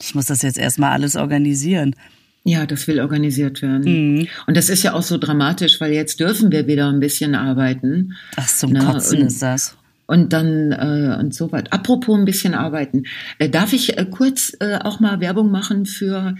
ich 0.00 0.14
muss 0.14 0.26
das 0.26 0.42
jetzt 0.42 0.58
erstmal 0.58 0.92
alles 0.92 1.16
organisieren. 1.16 1.96
Ja, 2.44 2.66
das 2.66 2.86
will 2.86 3.00
organisiert 3.00 3.62
werden. 3.62 4.28
Und 4.46 4.56
das 4.56 4.68
ist 4.68 4.82
ja 4.82 4.94
auch 4.94 5.02
so 5.02 5.18
dramatisch, 5.18 5.80
weil 5.80 5.92
jetzt 5.92 6.20
dürfen 6.20 6.52
wir 6.52 6.66
wieder 6.66 6.88
ein 6.88 7.00
bisschen 7.00 7.34
arbeiten. 7.34 8.14
Ach, 8.36 8.46
zum 8.46 8.72
Na, 8.72 8.92
Kotzen 8.92 9.26
ist 9.26 9.42
das. 9.42 9.76
Und 10.08 10.32
dann 10.32 10.72
äh, 10.72 11.16
und 11.20 11.34
so 11.34 11.52
weiter. 11.52 11.72
Apropos 11.72 12.18
ein 12.18 12.24
bisschen 12.24 12.54
arbeiten. 12.54 13.04
Äh, 13.38 13.48
darf 13.48 13.72
ich 13.72 13.96
äh, 13.96 14.06
kurz 14.06 14.56
äh, 14.58 14.78
auch 14.82 14.98
mal 14.98 15.20
Werbung 15.20 15.50
machen 15.50 15.86
für 15.86 16.34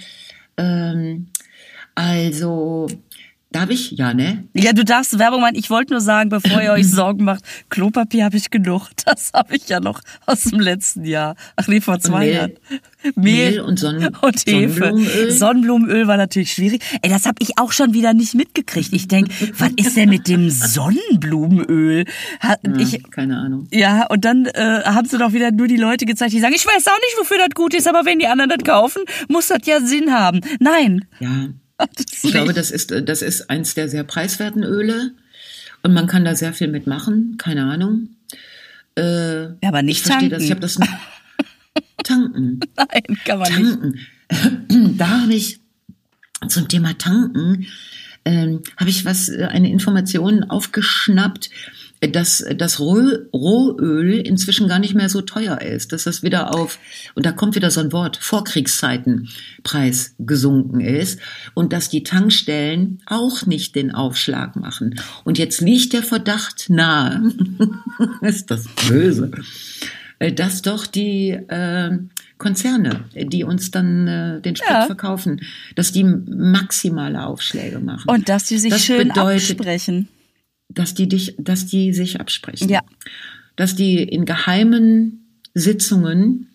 ähm, 0.57 1.29
also 1.95 2.89
Darf 3.51 3.71
ich? 3.71 3.93
Ja, 3.93 4.13
ne? 4.13 4.45
Ja, 4.53 4.75
du 4.75 4.85
darfst 4.85 5.19
Werbung 5.19 5.41
machen. 5.41 5.55
Ich 5.57 5.71
wollte 5.71 5.95
nur 5.95 6.03
sagen, 6.03 6.29
bevor 6.29 6.61
ihr 6.61 6.73
euch 6.73 6.87
Sorgen 6.91 7.25
macht, 7.25 7.43
Klopapier 7.71 8.25
habe 8.27 8.37
ich 8.37 8.51
genug. 8.51 8.89
Das 9.07 9.31
habe 9.33 9.57
ich 9.57 9.67
ja 9.71 9.81
noch 9.81 10.01
aus 10.27 10.43
dem 10.45 10.61
letzten 10.61 11.05
Jahr. 11.07 11.35
Ach 11.57 11.67
nee, 11.67 11.81
vor 11.81 11.99
zwei 11.99 12.27
Mehl. 12.27 12.35
Jahren. 12.35 12.53
Mehl 13.15 13.61
und 13.63 13.79
Sonnen 13.79 14.15
und 14.21 14.37
Hefe. 14.47 14.73
Sonnenblumenöl. 14.75 15.31
Sonnenblumenöl 15.31 16.07
war 16.09 16.17
natürlich 16.19 16.53
schwierig. 16.53 16.83
Ey, 17.01 17.09
das 17.09 17.25
habe 17.25 17.37
ich 17.41 17.59
auch 17.59 17.73
schon 17.73 17.95
wieder 17.95 18.13
nicht 18.13 18.35
mitgekriegt. 18.35 18.93
Ich 18.93 19.09
denk, 19.09 19.29
was 19.59 19.71
ist 19.77 19.97
denn 19.97 20.11
mit 20.11 20.29
dem 20.29 20.51
Sonnenblumenöl? 20.51 22.05
Ha- 22.43 22.57
Ja, 22.67 22.77
Ich, 22.79 23.03
keine 23.11 23.39
Ahnung. 23.39 23.67
ja, 23.73 24.07
und 24.09 24.25
dann 24.27 24.45
äh, 24.47 24.83
haben 24.85 25.09
sie 25.09 25.17
doch 25.17 25.33
wieder 25.33 25.51
nur 25.53 25.69
die 25.69 25.77
Leute 25.79 26.05
gezeigt, 26.07 26.33
die 26.35 26.41
sagen, 26.41 26.55
ich 26.55 26.67
weiß 26.67 26.87
auch 26.87 26.99
nicht, 26.99 27.17
wofür 27.19 27.39
das 27.39 27.51
gut 27.55 27.73
ist, 27.75 27.89
aber 27.89 28.05
wenn 28.05 28.19
die 28.19 28.27
anderen 28.27 28.51
das 28.51 28.63
kaufen, 28.65 29.03
muss 29.29 29.49
das 29.49 29.61
ja 29.65 29.81
Sinn 29.81 30.13
haben. 30.13 30.41
Nein. 30.61 31.07
Ja, 31.21 31.49
ich 32.23 32.31
glaube, 32.31 32.49
nicht. 32.49 32.59
das 32.59 32.71
ist, 32.71 32.91
das 32.91 33.23
ist 33.23 33.51
eins 33.51 33.75
der 33.75 33.89
sehr 33.89 34.05
preiswerten 34.05 34.63
Öle 34.65 35.13
und 35.83 35.95
man 35.95 36.07
kann 36.07 36.25
da 36.25 36.35
sehr 36.35 36.53
viel 36.53 36.69
mitmachen. 36.69 37.37
Keine 37.39 37.65
Ahnung. 37.65 38.11
Äh, 38.97 39.43
Ja, 39.45 39.55
aber 39.65 39.83
nicht 39.83 39.99
ich 40.07 40.13
verstehe 40.13 40.29
das. 40.29 40.43
Ich 40.43 40.49
tanken. 40.51 40.51
habe 40.51 40.61
das 40.61 40.79
tanken. 42.05 42.61
Nein, 42.77 43.19
kann 43.25 43.39
man 43.39 43.53
nicht. 43.53 44.07
Tanken. 44.29 44.97
Da 44.99 45.23
habe 45.23 45.33
ich 45.35 45.61
zum 46.49 46.69
Thema 46.69 46.97
Tanken 46.99 47.67
ähm, 48.29 48.63
habe 48.77 48.91
ich 48.91 49.05
was 49.07 49.29
äh, 49.31 49.45
eine 49.45 49.71
Information 49.71 50.45
aufgeschnappt, 50.45 51.49
dass 52.01 52.45
das 52.57 52.79
Roh, 52.79 53.11
Rohöl 53.33 54.15
inzwischen 54.21 54.69
gar 54.69 54.79
nicht 54.79 54.95
mehr 54.95 55.09
so 55.09 55.21
teuer 55.21 55.61
ist, 55.61 55.93
dass 55.93 56.05
das 56.05 56.23
wieder 56.23 56.55
auf 56.55 56.79
und 57.15 57.27
da 57.27 57.33
kommt 57.33 57.57
wieder 57.57 57.71
so 57.71 57.81
ein 57.81 57.93
Wort 57.93 58.17
Vorkriegszeiten 58.19 59.29
Preis 59.65 60.15
gesunken 60.19 60.81
ist 60.81 61.19
und 61.55 61.73
dass 61.73 61.89
die 61.89 62.05
Tankstellen 62.05 63.01
auch 63.07 63.47
nicht 63.47 63.75
den 63.75 63.93
Aufschlag 63.93 64.55
machen. 64.57 65.01
Und 65.25 65.39
jetzt 65.39 65.61
liegt 65.61 65.93
der 65.93 66.03
Verdacht 66.05 66.67
nahe, 66.71 67.33
ist 68.23 68.51
das 68.51 68.65
böse, 68.89 69.31
dass 70.37 70.63
doch 70.63 70.87
die 70.87 71.31
äh, 71.31 71.99
Konzerne, 72.39 73.05
die 73.15 73.43
uns 73.43 73.73
dann 73.73 74.07
äh, 74.07 74.41
den 74.41 74.55
Sprit 74.55 74.71
Ja. 74.71 74.87
verkaufen, 74.87 75.41
dass 75.75 75.91
die 75.91 76.05
maximale 76.05 77.27
Aufschläge 77.27 77.81
machen. 77.81 78.09
Und 78.09 78.29
dass 78.29 78.45
die 78.45 78.59
sich 78.59 78.73
Das 78.73 78.85
schön 78.85 79.09
bedeutet- 79.09 79.51
absprechen. 79.59 80.09
Dass 80.69 80.95
die 80.95 81.09
dich, 81.09 81.35
dass 81.39 81.67
die 81.67 81.93
sich 81.93 82.21
absprechen. 82.21 82.69
Ja. 82.69 82.81
Dass 83.57 83.75
die 83.75 84.03
in 84.03 84.25
geheimen 84.25 85.41
Sitzungen 85.55 86.49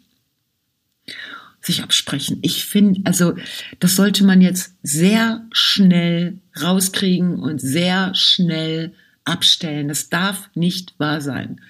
sich 1.62 1.82
absprechen. 1.82 2.40
Ich 2.42 2.66
finde, 2.66 3.02
also 3.06 3.36
das 3.80 3.96
sollte 3.96 4.26
man 4.26 4.42
jetzt 4.42 4.76
sehr 4.84 5.46
schnell 5.52 6.40
rauskriegen 6.62 7.40
und 7.40 7.60
sehr 7.62 8.14
schnell 8.16 8.94
abstellen. 9.24 9.88
Das 9.88 10.10
darf 10.10 10.50
nicht 10.56 10.94
wahr 11.00 11.22
sein. 11.22 11.62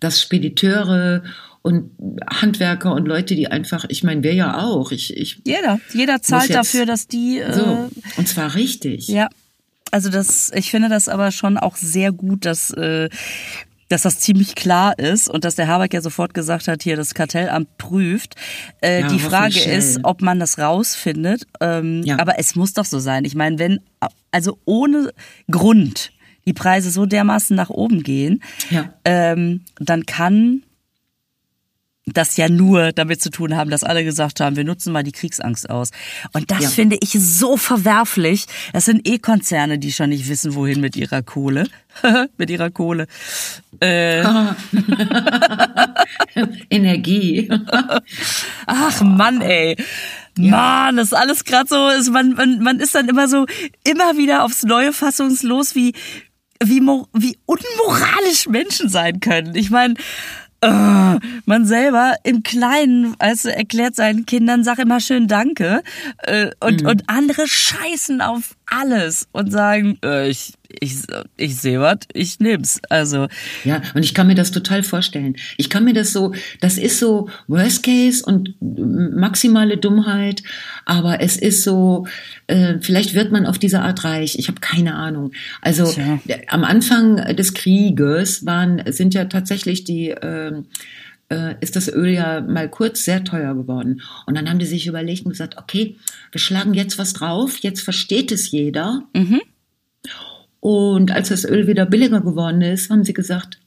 Dass 0.00 0.20
Spediteure 0.20 1.22
und 1.60 1.90
Handwerker 2.26 2.94
und 2.94 3.06
Leute, 3.06 3.34
die 3.34 3.48
einfach, 3.48 3.84
ich 3.88 4.02
meine, 4.02 4.22
wir 4.22 4.34
ja 4.34 4.62
auch. 4.62 4.92
Ich, 4.92 5.16
ich 5.16 5.40
Jeder, 5.44 5.80
jeder 5.92 6.20
zahlt 6.22 6.48
jetzt- 6.48 6.56
dafür, 6.56 6.86
dass 6.86 7.06
die 7.06 7.38
äh, 7.38 7.52
so 7.52 7.90
und 8.16 8.28
zwar 8.28 8.54
richtig. 8.54 9.08
Ja, 9.08 9.28
also 9.90 10.10
das, 10.10 10.50
ich 10.54 10.70
finde 10.70 10.88
das 10.88 11.08
aber 11.08 11.30
schon 11.30 11.56
auch 11.58 11.76
sehr 11.76 12.12
gut, 12.12 12.44
dass, 12.44 12.70
äh, 12.70 13.08
dass 13.88 14.02
das 14.02 14.18
ziemlich 14.18 14.54
klar 14.54 14.98
ist 14.98 15.28
und 15.28 15.44
dass 15.44 15.54
der 15.56 15.68
Habeck 15.68 15.94
ja 15.94 16.00
sofort 16.00 16.34
gesagt 16.34 16.68
hat, 16.68 16.82
hier 16.82 16.96
das 16.96 17.14
Kartellamt 17.14 17.76
prüft. 17.78 18.34
Äh, 18.80 19.02
Ja, 19.02 19.08
die 19.08 19.18
Frage 19.20 19.60
ist, 19.60 20.00
ob 20.02 20.22
man 20.22 20.40
das 20.40 20.58
rausfindet. 20.58 21.46
Ähm, 21.60 22.02
Ja. 22.04 22.18
Aber 22.18 22.38
es 22.38 22.56
muss 22.56 22.72
doch 22.72 22.86
so 22.86 22.98
sein. 22.98 23.24
Ich 23.24 23.34
meine, 23.34 23.58
wenn, 23.58 23.80
also 24.32 24.58
ohne 24.64 25.10
Grund 25.50 26.10
die 26.46 26.52
Preise 26.54 26.90
so 26.90 27.06
dermaßen 27.06 27.54
nach 27.56 27.70
oben 27.70 28.02
gehen, 28.02 28.42
Ja. 28.70 28.92
ähm, 29.04 29.64
dann 29.78 30.06
kann 30.06 30.62
das 32.06 32.36
ja 32.36 32.50
nur 32.50 32.92
damit 32.92 33.22
zu 33.22 33.30
tun 33.30 33.56
haben, 33.56 33.70
dass 33.70 33.82
alle 33.82 34.04
gesagt 34.04 34.40
haben, 34.40 34.56
wir 34.56 34.64
nutzen 34.64 34.92
mal 34.92 35.02
die 35.02 35.12
Kriegsangst 35.12 35.70
aus. 35.70 35.90
Und 36.32 36.50
das 36.50 36.60
Ja. 36.62 36.68
finde 36.68 36.98
ich 37.00 37.12
so 37.12 37.56
verwerflich. 37.56 38.44
Das 38.74 38.84
sind 38.84 39.08
eh 39.08 39.18
Konzerne, 39.18 39.78
die 39.78 39.90
schon 39.92 40.10
nicht 40.10 40.28
wissen, 40.28 40.54
wohin 40.54 40.80
mit 40.82 40.96
ihrer 40.96 41.22
Kohle. 41.22 41.66
mit 42.36 42.50
ihrer 42.50 42.70
Kohle. 42.70 43.06
Äh, 43.80 44.22
Energie. 46.70 47.50
ach 48.66 49.00
Mann, 49.02 49.40
ey. 49.40 49.76
Mann, 50.36 50.96
das 50.96 51.06
ist 51.06 51.12
alles 51.14 51.44
gerade 51.44 51.68
so, 51.68 51.88
ist, 51.88 52.10
man, 52.10 52.32
man, 52.34 52.58
man 52.60 52.80
ist 52.80 52.94
dann 52.94 53.08
immer 53.08 53.28
so, 53.28 53.46
immer 53.84 54.16
wieder 54.16 54.44
aufs 54.44 54.64
Neue 54.64 54.92
fassungslos, 54.92 55.74
wie, 55.74 55.94
wie, 56.62 56.80
wie 57.12 57.38
unmoralisch 57.46 58.48
Menschen 58.48 58.88
sein 58.88 59.20
können. 59.20 59.54
Ich 59.54 59.70
meine, 59.70 59.94
äh, 60.64 61.18
man 61.44 61.66
selber 61.66 62.14
im 62.24 62.42
Kleinen, 62.42 63.14
also 63.18 63.48
erklärt 63.48 63.94
seinen 63.96 64.26
Kindern, 64.26 64.64
sag 64.64 64.78
immer 64.78 65.00
schön 65.00 65.28
Danke. 65.28 65.82
Äh, 66.18 66.50
und, 66.60 66.82
Mhm. 66.82 66.88
und 66.88 67.02
andere 67.08 67.46
scheißen 67.46 68.20
auf 68.20 68.56
alles 68.66 69.28
und 69.32 69.52
sagen, 69.52 69.98
äh, 70.04 70.28
ich, 70.28 70.54
ich, 70.80 70.96
ich 71.36 71.56
sehe 71.56 71.80
was, 71.80 71.98
ich 72.12 72.40
nehm's. 72.40 72.80
Also, 72.88 73.28
Ja, 73.64 73.82
und 73.94 74.04
ich 74.04 74.14
kann 74.14 74.26
mir 74.26 74.34
das 74.34 74.50
total 74.50 74.82
vorstellen. 74.82 75.36
Ich 75.56 75.70
kann 75.70 75.84
mir 75.84 75.92
das 75.92 76.12
so, 76.12 76.34
das 76.60 76.78
ist 76.78 76.98
so 76.98 77.28
Worst 77.46 77.82
Case 77.82 78.24
und 78.24 78.54
maximale 78.60 79.76
Dummheit, 79.76 80.42
aber 80.84 81.20
es 81.20 81.36
ist 81.36 81.62
so, 81.62 82.06
äh, 82.46 82.74
vielleicht 82.80 83.14
wird 83.14 83.32
man 83.32 83.46
auf 83.46 83.58
diese 83.58 83.80
Art 83.80 84.04
reich. 84.04 84.36
Ich 84.38 84.48
habe 84.48 84.60
keine 84.60 84.94
Ahnung. 84.94 85.32
Also 85.60 85.86
Tja. 85.86 86.20
am 86.48 86.64
Anfang 86.64 87.16
des 87.36 87.54
Krieges 87.54 88.44
waren, 88.46 88.82
sind 88.92 89.14
ja 89.14 89.26
tatsächlich 89.26 89.84
die 89.84 90.08
ähm, 90.08 90.66
äh, 91.34 91.56
ist 91.60 91.76
das 91.76 91.88
Öl 91.92 92.08
ja 92.10 92.40
mal 92.40 92.68
kurz 92.68 93.04
sehr 93.04 93.24
teuer 93.24 93.54
geworden. 93.54 94.00
Und 94.26 94.36
dann 94.36 94.48
haben 94.48 94.58
die 94.58 94.66
sich 94.66 94.86
überlegt 94.86 95.24
und 95.26 95.32
gesagt, 95.32 95.56
okay, 95.58 95.96
wir 96.32 96.40
schlagen 96.40 96.74
jetzt 96.74 96.98
was 96.98 97.12
drauf, 97.12 97.58
jetzt 97.58 97.80
versteht 97.82 98.32
es 98.32 98.50
jeder. 98.50 99.02
Und 100.60 101.10
als 101.10 101.28
das 101.28 101.44
Öl 101.44 101.66
wieder 101.66 101.86
billiger 101.86 102.20
geworden 102.20 102.62
ist, 102.62 102.90
haben 102.90 103.04
sie 103.04 103.12
gesagt, 103.12 103.60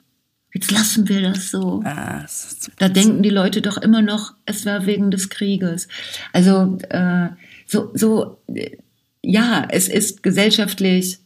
jetzt 0.54 0.72
lassen 0.72 1.08
wir 1.10 1.22
das 1.22 1.52
so. 1.52 1.82
ah, 1.86 2.22
ist- 2.26 2.72
Da 2.80 2.90
denken 2.90 3.22
die 3.22 3.30
Leute 3.30 3.62
doch 3.62 3.78
immer 3.78 4.02
noch, 4.02 4.34
es 4.46 4.66
war 4.66 4.86
wegen 4.86 5.12
des 5.12 5.30
Krieges. 5.30 5.88
Also 6.34 6.78
äh, 6.90 7.30
so, 7.68 7.92
so 7.94 8.40
äh, 8.48 8.78
ja, 9.22 9.68
es 9.70 9.88
ist 9.88 10.24
gesellschaftlich. 10.24 11.20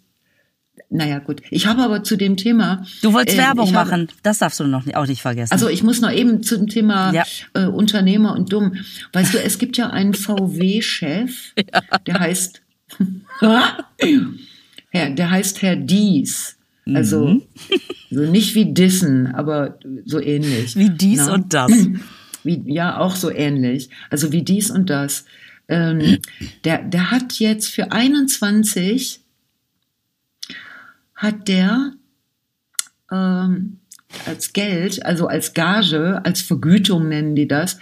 Naja, 0.94 1.20
gut. 1.20 1.42
Ich 1.50 1.68
habe 1.68 1.82
aber 1.84 2.04
zu 2.04 2.18
dem 2.18 2.36
Thema. 2.36 2.86
du 3.02 3.14
wolltest 3.14 3.38
äh, 3.38 3.42
Werbung 3.42 3.74
habe- 3.74 3.90
machen. 3.90 4.08
Das 4.24 4.40
darfst 4.40 4.60
du 4.60 4.66
noch 4.66 4.86
nicht, 4.86 4.98
auch 4.98 5.08
nicht 5.08 5.22
vergessen. 5.22 5.54
Also 5.54 5.70
ich 5.70 5.84
muss 5.84 6.02
noch 6.02 6.12
eben 6.12 6.44
zum 6.44 6.68
Thema 6.68 7.14
Ja. 7.14 7.24
äh, 7.54 7.66
Unternehmer 7.66 8.34
und 8.36 8.52
dumm. 8.52 8.74
Weißt 9.14 9.34
du, 9.34 9.38
es 9.42 9.58
gibt 9.58 9.78
ja 9.78 9.90
einen 9.90 10.14
VW-Chef, 10.14 11.54
der 12.08 12.20
heißt, 12.20 12.62
ja, 14.94 15.10
der 15.10 15.32
heißt 15.32 15.62
Herr 15.62 15.76
Dies. 15.78 16.58
Also 16.94 17.26
Mhm. 17.28 17.42
so 18.12 18.22
nicht 18.22 18.56
wie 18.56 18.74
Dissen, 18.74 19.28
aber 19.28 19.80
so 20.06 20.20
ähnlich. 20.20 20.76
Wie 20.76 20.90
dies 20.90 21.24
Na? 21.28 21.34
und 21.36 21.54
das. 21.54 21.72
Wie, 22.44 22.60
ja, 22.74 22.98
auch 22.98 23.16
so 23.16 23.30
ähnlich. 23.30 23.90
Also 24.10 24.32
wie 24.32 24.42
dies 24.42 24.72
und 24.72 24.90
das. 24.90 25.26
Ähm, 25.68 26.18
der, 26.66 26.80
der 26.82 27.12
hat 27.12 27.34
jetzt 27.34 27.68
für 27.68 27.92
21 27.92 29.21
hat 31.22 31.48
der 31.48 31.94
ähm, 33.12 33.78
als 34.26 34.54
Geld, 34.54 35.06
also 35.06 35.28
als 35.28 35.54
Gage, 35.54 36.22
als 36.26 36.42
Vergütung 36.42 37.08
nennen 37.08 37.36
die 37.36 37.48
das, 37.48 37.78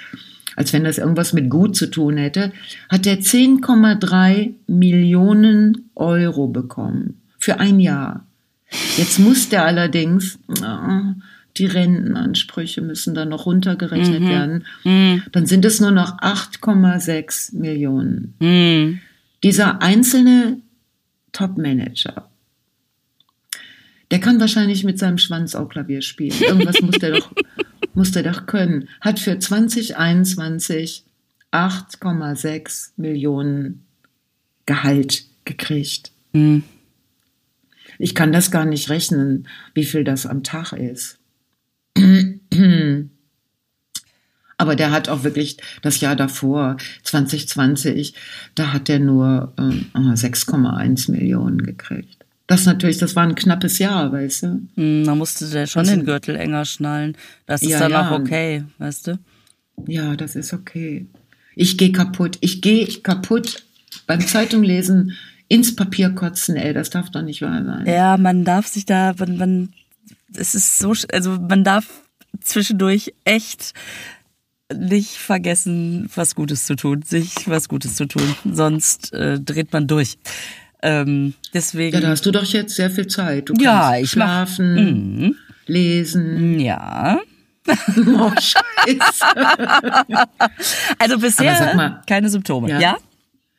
als 0.56 0.74
wenn 0.74 0.84
das 0.84 0.98
irgendwas 0.98 1.32
mit 1.32 1.50
Gut 1.50 1.76
zu 1.76 1.90
tun 1.90 2.18
hätte, 2.18 2.52
hat 2.90 3.06
der 3.06 3.22
10,3 3.22 4.54
Millionen 4.68 5.90
Euro 5.96 6.48
bekommen 6.48 7.22
für 7.38 7.60
ein 7.60 7.80
Jahr. 7.80 8.26
Jetzt 8.98 9.20
muss 9.20 9.48
der 9.48 9.66
allerdings, 9.66 10.38
äh, 10.62 11.14
die 11.58 11.66
Rentenansprüche 11.66 12.82
müssen 12.82 13.16
dann 13.16 13.30
noch 13.30 13.46
runtergerechnet 13.46 14.22
werden, 14.22 14.66
dann 15.32 15.46
sind 15.46 15.66
es 15.66 15.80
nur 15.80 15.92
noch 15.92 16.20
8,6 16.20 17.56
Millionen. 17.56 18.36
Hm. 18.40 19.00
Dieser 19.44 19.82
einzelne 19.82 20.58
Top-Manager, 21.32 22.29
der 24.12 24.20
kann 24.20 24.40
wahrscheinlich 24.40 24.84
mit 24.84 25.00
seinem 25.00 25.18
Schwanz 25.18 25.56
auch 25.56 25.70
Klavier 25.70 26.02
spielen. 26.02 26.40
Irgendwas 26.42 26.82
muss 26.82 26.98
der 26.98 27.12
doch, 27.12 27.32
muss 27.94 28.12
der 28.12 28.24
doch 28.24 28.46
können. 28.46 28.90
Hat 29.02 29.20
für 29.20 29.38
2021 29.38 31.04
8,6 31.52 32.92
Millionen 32.98 33.86
Gehalt 34.66 35.24
gekriegt. 35.46 36.12
Aber 44.58 44.76
der 44.76 44.92
hat 44.92 45.10
auch 45.10 45.24
wirklich 45.24 45.58
das 45.82 46.02
Jahr 46.02 46.16
davor, 46.16 46.78
2020, 47.04 48.14
da 48.56 48.74
hat 48.74 48.90
er 48.90 49.00
nur 49.00 49.54
ähm, 49.58 49.86
6,1 49.94 51.12
Millionen 51.12 51.64
gekriegt. 51.64 52.19
Das 52.50 52.66
natürlich, 52.66 52.98
das 52.98 53.16
war 53.16 53.24
ein 53.24 53.36
knappes 53.36 53.78
Jahr, 53.78 54.12
weißt 54.12 54.44
du? 54.44 54.62
Hm, 54.76 55.04
da 55.06 55.14
musste 55.14 55.48
der 55.50 55.68
schon 55.68 55.82
Also- 55.82 55.92
den 55.96 56.04
Gürtel 56.04 56.36
enger 56.36 56.66
schnallen. 56.66 57.16
Das 57.46 57.62
ist 57.62 57.70
Ja, 57.70 57.80
dann 57.80 57.92
ja. 57.92 58.10
auch 58.10 58.20
okay, 58.20 58.64
weißt 58.80 59.06
du? 59.08 59.20
Ja, 59.88 60.16
das 60.16 60.36
ist 60.36 60.52
okay. 60.52 61.06
Ich 61.56 61.78
gehe 61.78 61.92
kaputt. 61.92 62.38
Ich 62.42 62.62
gehe 62.62 62.88
kaputt 63.04 63.64
beim 64.08 64.20
Zeitunglesen 64.22 65.14
ins 65.48 65.76
Papier 65.76 66.10
kotzen, 66.10 66.56
ey, 66.56 66.74
das 66.74 66.90
darf 66.90 67.12
doch 67.12 67.22
nicht 67.22 67.42
wahr 67.44 67.64
sein. 67.64 67.86
Ja, 67.86 68.18
man 68.18 68.44
darf 68.46 68.66
sich 68.68 68.86
da, 68.86 69.14
man, 69.20 69.38
man, 69.38 69.70
es 70.36 70.56
ist 70.56 70.80
so, 70.80 70.94
also 71.14 71.38
man 71.40 71.64
darf 71.64 71.86
zwischendurch 72.42 73.14
echt 73.26 73.74
nicht 74.76 75.18
vergessen, 75.18 76.10
was 76.16 76.34
Gutes 76.36 76.66
zu 76.66 76.76
tun, 76.76 77.04
sich 77.04 77.48
was 77.48 77.70
Gutes 77.70 77.96
zu 77.96 78.06
tun, 78.08 78.36
sonst 78.52 79.14
äh, 79.14 79.40
dreht 79.40 79.72
man 79.72 79.88
durch. 79.88 80.18
Ähm, 80.82 81.34
deswegen, 81.54 81.96
Ja, 81.96 82.02
da 82.02 82.08
hast 82.10 82.26
du 82.26 82.32
doch 82.32 82.44
jetzt 82.46 82.76
sehr 82.76 82.90
viel 82.90 83.08
Zeit. 83.08 83.50
Du 83.50 83.54
Ja, 83.60 83.92
kannst 83.92 84.04
ich 84.14 84.16
mach- 84.16 84.26
schlafen, 84.48 85.36
lesen. 85.66 86.60
ja. 86.60 87.20
Oh, 87.98 88.32
scheiße. 88.40 89.26
Also 90.98 91.20
bisher 91.20 91.56
sag 91.56 91.76
mal- 91.76 92.02
keine 92.08 92.30
Symptome. 92.30 92.70
Ja? 92.70 92.80
Ja. 92.80 92.98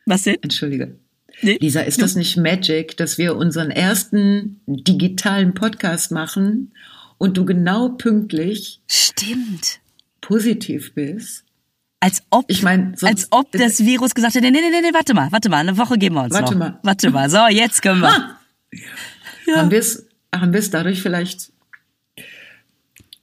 Was 0.06 0.22
denn? 0.22 0.36
Entschuldige. 0.42 0.96
Nee. 1.42 1.58
Lisa, 1.60 1.80
ist 1.80 2.02
das 2.02 2.16
nicht 2.16 2.36
Magic, 2.36 2.96
dass 2.96 3.16
wir 3.16 3.36
unseren 3.36 3.70
ersten 3.70 4.60
digitalen 4.66 5.54
Podcast 5.54 6.10
machen 6.12 6.72
und 7.18 7.36
du 7.36 7.44
genau 7.44 7.90
pünktlich 7.90 8.80
Stimmt. 8.88 9.80
positiv 10.20 10.92
bist? 10.94 11.44
Als 12.02 12.22
ob, 12.30 12.46
Ich 12.48 12.62
mein, 12.62 12.94
als 13.02 13.28
ob 13.30 13.52
das 13.52 13.80
Virus 13.84 14.14
gesagt 14.14 14.34
hätte, 14.34 14.50
nee, 14.50 14.58
nee, 14.60 14.70
nee, 14.70 14.80
nee, 14.80 14.94
warte 14.94 15.12
mal, 15.12 15.30
warte 15.32 15.50
mal, 15.50 15.58
eine 15.58 15.76
Woche 15.76 15.98
geben 15.98 16.14
wir 16.14 16.22
uns 16.24 16.34
Warte 16.34 16.52
noch. 16.54 16.58
mal. 16.58 16.78
Warte 16.82 17.10
mal, 17.10 17.28
so, 17.28 17.46
jetzt 17.50 17.82
können 17.82 18.00
wir. 18.00 18.08
Ah! 18.08 18.36
Haben 19.54 19.70
wir 19.70 19.78
es 19.80 20.06
haben 20.34 20.52
wir's 20.52 20.70
dadurch 20.70 21.02
vielleicht 21.02 21.52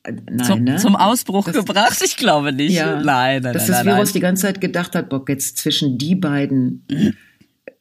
äh, 0.04 0.12
Nein, 0.30 0.44
zum, 0.46 0.64
ne? 0.64 0.76
zum 0.78 0.96
Ausbruch 0.96 1.46
Das- 1.46 1.56
gebracht? 1.56 2.00
Ich 2.04 2.18
glaube 2.18 2.54
nicht. 2.54 2.74
Ja, 2.74 3.02
nein, 3.02 3.42
nein, 3.42 3.54
dass 3.54 3.68
nein, 3.68 3.78
das 3.78 3.86
Virus 3.86 4.10
nein. 4.10 4.14
die 4.14 4.20
ganze 4.20 4.42
Zeit 4.44 4.62
gedacht 4.62 4.94
hat, 4.96 5.10
Bock, 5.10 5.30
jetzt 5.30 5.58
zwischen 5.58 5.98
die 5.98 6.16
beiden, 6.16 6.86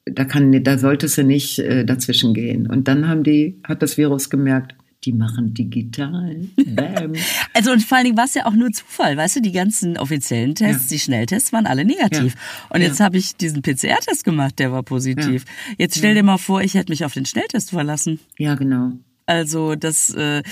da 0.04 0.24
kann, 0.24 0.62
da 0.64 0.78
sollte 0.78 1.06
es 1.06 1.16
ja 1.16 1.24
nicht 1.24 1.58
äh, 1.58 1.84
dazwischen 1.84 2.34
gehen. 2.34 2.68
Und 2.68 2.88
dann 2.88 3.08
haben 3.08 3.22
die, 3.24 3.60
hat 3.64 3.82
das 3.82 3.96
Virus 3.98 4.30
gemerkt, 4.30 4.74
die 5.06 5.12
machen 5.12 5.54
digital. 5.54 6.36
Bam. 6.56 7.14
Also 7.54 7.72
und 7.72 7.82
vor 7.82 7.96
allen 7.96 8.04
Dingen 8.06 8.16
war 8.18 8.26
es 8.26 8.34
ja 8.34 8.44
auch 8.44 8.52
nur 8.52 8.70
Zufall, 8.72 9.16
weißt 9.16 9.36
du, 9.36 9.40
die 9.40 9.52
ganzen 9.52 9.96
offiziellen 9.96 10.54
Tests, 10.54 10.88
die 10.88 10.98
Schnelltests 10.98 11.52
waren 11.54 11.66
alle 11.66 11.84
negativ. 11.86 12.34
Ja. 12.34 12.66
Und 12.74 12.82
jetzt 12.82 12.98
Ja. 12.98 13.06
habe 13.06 13.16
ich 13.16 13.34
diesen 13.36 13.62
PCR-Test 13.62 14.24
gemacht, 14.24 14.58
der 14.58 14.72
war 14.72 14.82
positiv. 14.82 15.44
Jetzt 15.78 15.96
stell 15.96 16.14
dir 16.14 16.22
mal 16.22 16.36
vor, 16.38 16.60
ich 16.60 16.74
hätte 16.74 16.92
mich 16.92 17.04
auf 17.04 17.14
den 17.14 17.24
Schnelltest 17.24 17.70
verlassen. 17.70 18.20
ja, 18.36 18.54
genau. 18.56 18.92
Also 19.28 19.74
das, 19.74 20.10
äh, 20.14 20.42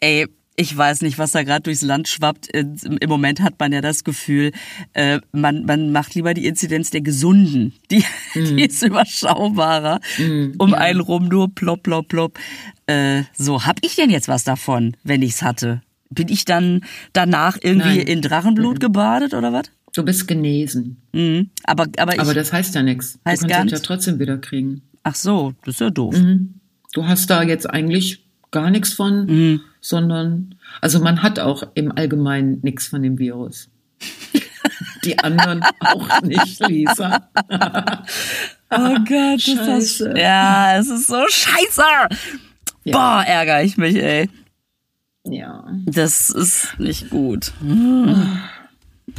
ey, 0.00 0.26
ich 0.60 0.76
weiß 0.76 1.00
nicht, 1.00 1.18
was 1.18 1.32
da 1.32 1.42
gerade 1.42 1.62
durchs 1.62 1.80
Land 1.80 2.06
schwappt. 2.06 2.52
Äh, 2.54 2.66
Im 3.00 3.08
Moment 3.08 3.40
hat 3.40 3.54
man 3.58 3.72
ja 3.72 3.80
das 3.80 4.04
Gefühl, 4.04 4.52
äh, 4.92 5.18
man, 5.32 5.64
man 5.64 5.90
macht 5.90 6.14
lieber 6.14 6.34
die 6.34 6.46
Inzidenz 6.46 6.90
der 6.90 7.00
Gesunden. 7.00 7.72
Die, 7.90 8.04
die 8.34 8.64
ist 8.64 8.82
überschaubarer. 8.82 10.00
Um 10.58 10.74
einen 10.74 11.00
rum 11.00 11.28
nur 11.28 11.54
plopp, 11.54 11.82
plopp, 11.84 12.08
plopp. 12.08 12.38
Äh, 12.86 13.22
so, 13.32 13.64
hab 13.64 13.78
ich 13.82 13.96
denn 13.96 14.10
jetzt 14.10 14.28
was 14.28 14.44
davon, 14.44 14.96
wenn 15.02 15.22
ich's 15.22 15.42
hatte? 15.42 15.80
Bin 16.10 16.28
ich 16.28 16.44
dann 16.44 16.84
danach 17.14 17.56
irgendwie 17.62 17.98
Nein. 17.98 18.06
in 18.06 18.20
Drachenblut 18.20 18.80
gebadet 18.80 19.32
oder 19.32 19.52
was? 19.54 19.70
Du 19.94 20.04
bist 20.04 20.28
genesen. 20.28 21.00
Mhm. 21.12 21.50
Aber, 21.64 21.86
aber 21.96 22.14
ich, 22.14 22.20
Aber 22.20 22.34
das 22.34 22.52
heißt 22.52 22.74
ja 22.74 22.82
nichts. 22.82 23.14
Du 23.14 23.20
kannst 23.24 23.44
es 23.44 23.72
ja 23.72 23.78
trotzdem 23.78 24.18
wieder 24.18 24.36
kriegen. 24.36 24.82
ach 25.04 25.14
so, 25.14 25.54
das 25.64 25.76
ist 25.76 25.80
ja 25.80 25.90
doof. 25.90 26.14
Du 26.92 27.06
hast 27.06 27.30
da 27.30 27.42
jetzt 27.42 27.70
eigentlich 27.70 28.26
gar 28.50 28.70
nichts 28.70 28.92
von, 28.92 29.26
Mhm. 29.26 29.60
sondern, 29.80 30.54
also 30.80 31.00
man 31.00 31.22
hat 31.22 31.38
auch 31.38 31.62
im 31.74 31.92
Allgemeinen 31.96 32.58
nichts 32.62 32.88
von 32.88 33.02
dem 33.02 33.18
Virus. 33.18 33.68
Die 35.04 35.18
anderen 35.18 35.62
auch 35.80 36.20
nicht, 36.22 36.60
Lisa. 36.66 37.28
Oh 38.72 38.94
Gott, 39.04 39.48
ist 39.48 39.98
das, 39.98 39.98
ja, 40.16 40.78
es 40.78 40.88
ist 40.88 41.08
so 41.08 41.20
scheiße. 41.28 41.82
Ja. 42.84 42.92
Boah, 42.96 43.24
ärgere 43.26 43.64
ich 43.64 43.76
mich, 43.76 43.96
ey. 43.96 44.30
Ja. 45.24 45.64
Das 45.86 46.30
ist 46.30 46.78
nicht 46.78 47.10
gut. 47.10 47.52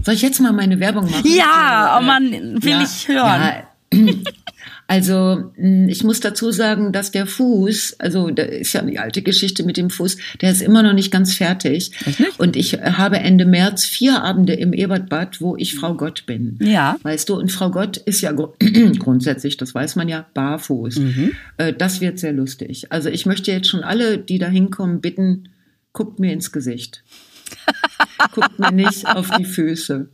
Soll 0.06 0.14
ich 0.14 0.22
jetzt 0.22 0.40
mal 0.40 0.54
meine 0.54 0.80
Werbung 0.80 1.04
machen? 1.12 1.26
Ja, 1.26 1.98
Für, 1.98 2.00
oh 2.00 2.06
Mann, 2.06 2.32
will 2.64 2.72
ja, 2.72 2.82
ich 2.82 3.08
hören. 3.10 3.42
Ja, 3.94 4.14
also 4.92 5.52
mh, 5.56 5.89
ich 5.89 6.04
muss 6.04 6.20
dazu 6.20 6.52
sagen, 6.52 6.92
dass 6.92 7.12
der 7.12 7.26
Fuß, 7.26 7.96
also 8.00 8.30
da 8.30 8.44
ist 8.44 8.74
ja 8.74 8.82
die 8.82 9.00
alte 9.00 9.22
Geschichte 9.22 9.64
mit 9.64 9.78
dem 9.78 9.89
Fuß, 9.89 10.18
der 10.42 10.52
ist 10.52 10.62
immer 10.62 10.84
noch 10.84 10.92
nicht 10.94 11.12
ganz 11.12 11.34
fertig. 11.34 11.92
Und 12.38 12.58
ich 12.58 12.74
habe 12.74 13.18
Ende 13.20 13.46
März 13.46 13.86
vier 13.86 14.22
Abende 14.22 14.54
im 14.54 14.74
Ebertbad, 14.74 15.39
wo 15.39 15.56
ich 15.56 15.76
Frau 15.76 15.94
Gott 15.96 16.26
bin. 16.26 16.60
Ja. 16.62 16.98
Weißt 17.04 17.30
du, 17.30 17.36
und 17.36 17.52
Frau 17.52 17.70
Gott 17.72 17.96
ist 17.98 18.20
ja 18.20 18.32
gru- 18.32 18.54
grundsätzlich, 19.00 19.56
das 19.56 19.74
weiß 19.74 19.96
man 19.96 20.10
ja, 20.10 20.26
barfuß. 20.34 20.98
Mhm. 21.00 21.32
Äh, 21.58 21.72
Das 21.74 22.02
wird 22.02 22.20
sehr 22.20 22.34
lustig. 22.34 22.88
Also 22.92 23.08
ich 23.10 23.26
möchte 23.26 23.52
jetzt 23.52 23.68
schon 23.70 23.84
alle, 23.84 24.18
die 24.18 24.39
da 24.39 24.48
hinkommen, 24.48 25.00
bitten, 25.00 25.50
guckt 25.94 26.20
mir 26.20 26.34
ins 26.34 26.52
Gesicht. 26.52 27.04
Guckt 28.34 28.60
mir 28.60 28.72
nicht 28.72 29.06
auf 29.06 29.30
die 29.38 29.45
Füße. 29.45 30.10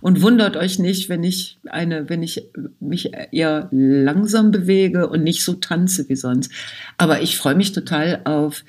Und 0.00 0.22
wundert 0.22 0.56
euch 0.56 0.78
nicht, 0.78 1.08
wenn 1.08 1.22
ich 1.24 1.58
eine, 1.66 2.08
wenn 2.08 2.22
ich 2.22 2.48
mich 2.80 3.12
eher 3.32 3.68
langsam 3.70 4.50
bewege 4.50 5.08
und 5.08 5.22
nicht 5.22 5.44
so 5.44 5.54
tanze 5.54 6.08
wie 6.08 6.16
sonst. 6.16 6.50
Aber 6.98 7.22
ich 7.22 7.36
freue 7.36 7.54
mich 7.54 7.72
total 7.72 8.22
auf 8.24 8.64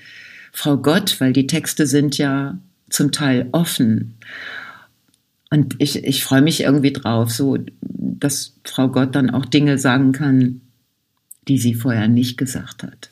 Frau 0.52 0.78
Gott, 0.78 1.20
weil 1.20 1.34
die 1.34 1.48
Texte 1.48 1.88
sind 1.88 2.18
ja 2.18 2.58
zum 2.90 3.12
Teil 3.12 3.50
offen. 3.52 4.16
Und 5.50 5.76
ich, 5.80 6.04
ich 6.04 6.24
freue 6.24 6.42
mich 6.42 6.62
irgendwie 6.62 6.94
drauf, 6.94 7.32
so, 7.32 7.58
dass 7.82 8.56
Frau 8.64 8.90
Gott 8.90 9.16
dann 9.16 9.30
auch 9.30 9.46
Dinge 9.46 9.78
sagen 9.78 10.12
kann, 10.12 10.62
die 11.48 11.58
sie 11.58 11.74
vorher 11.74 12.08
nicht 12.08 12.38
gesagt 12.38 12.84
hat. 12.84 13.10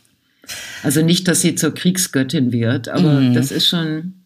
Also 0.84 1.02
nicht, 1.02 1.28
dass 1.28 1.42
sie 1.42 1.56
zur 1.56 1.74
Kriegsgöttin 1.74 2.52
wird, 2.52 2.90
aber 2.90 3.22
das 3.34 3.52
ist 3.52 3.68
schon. 3.68 4.25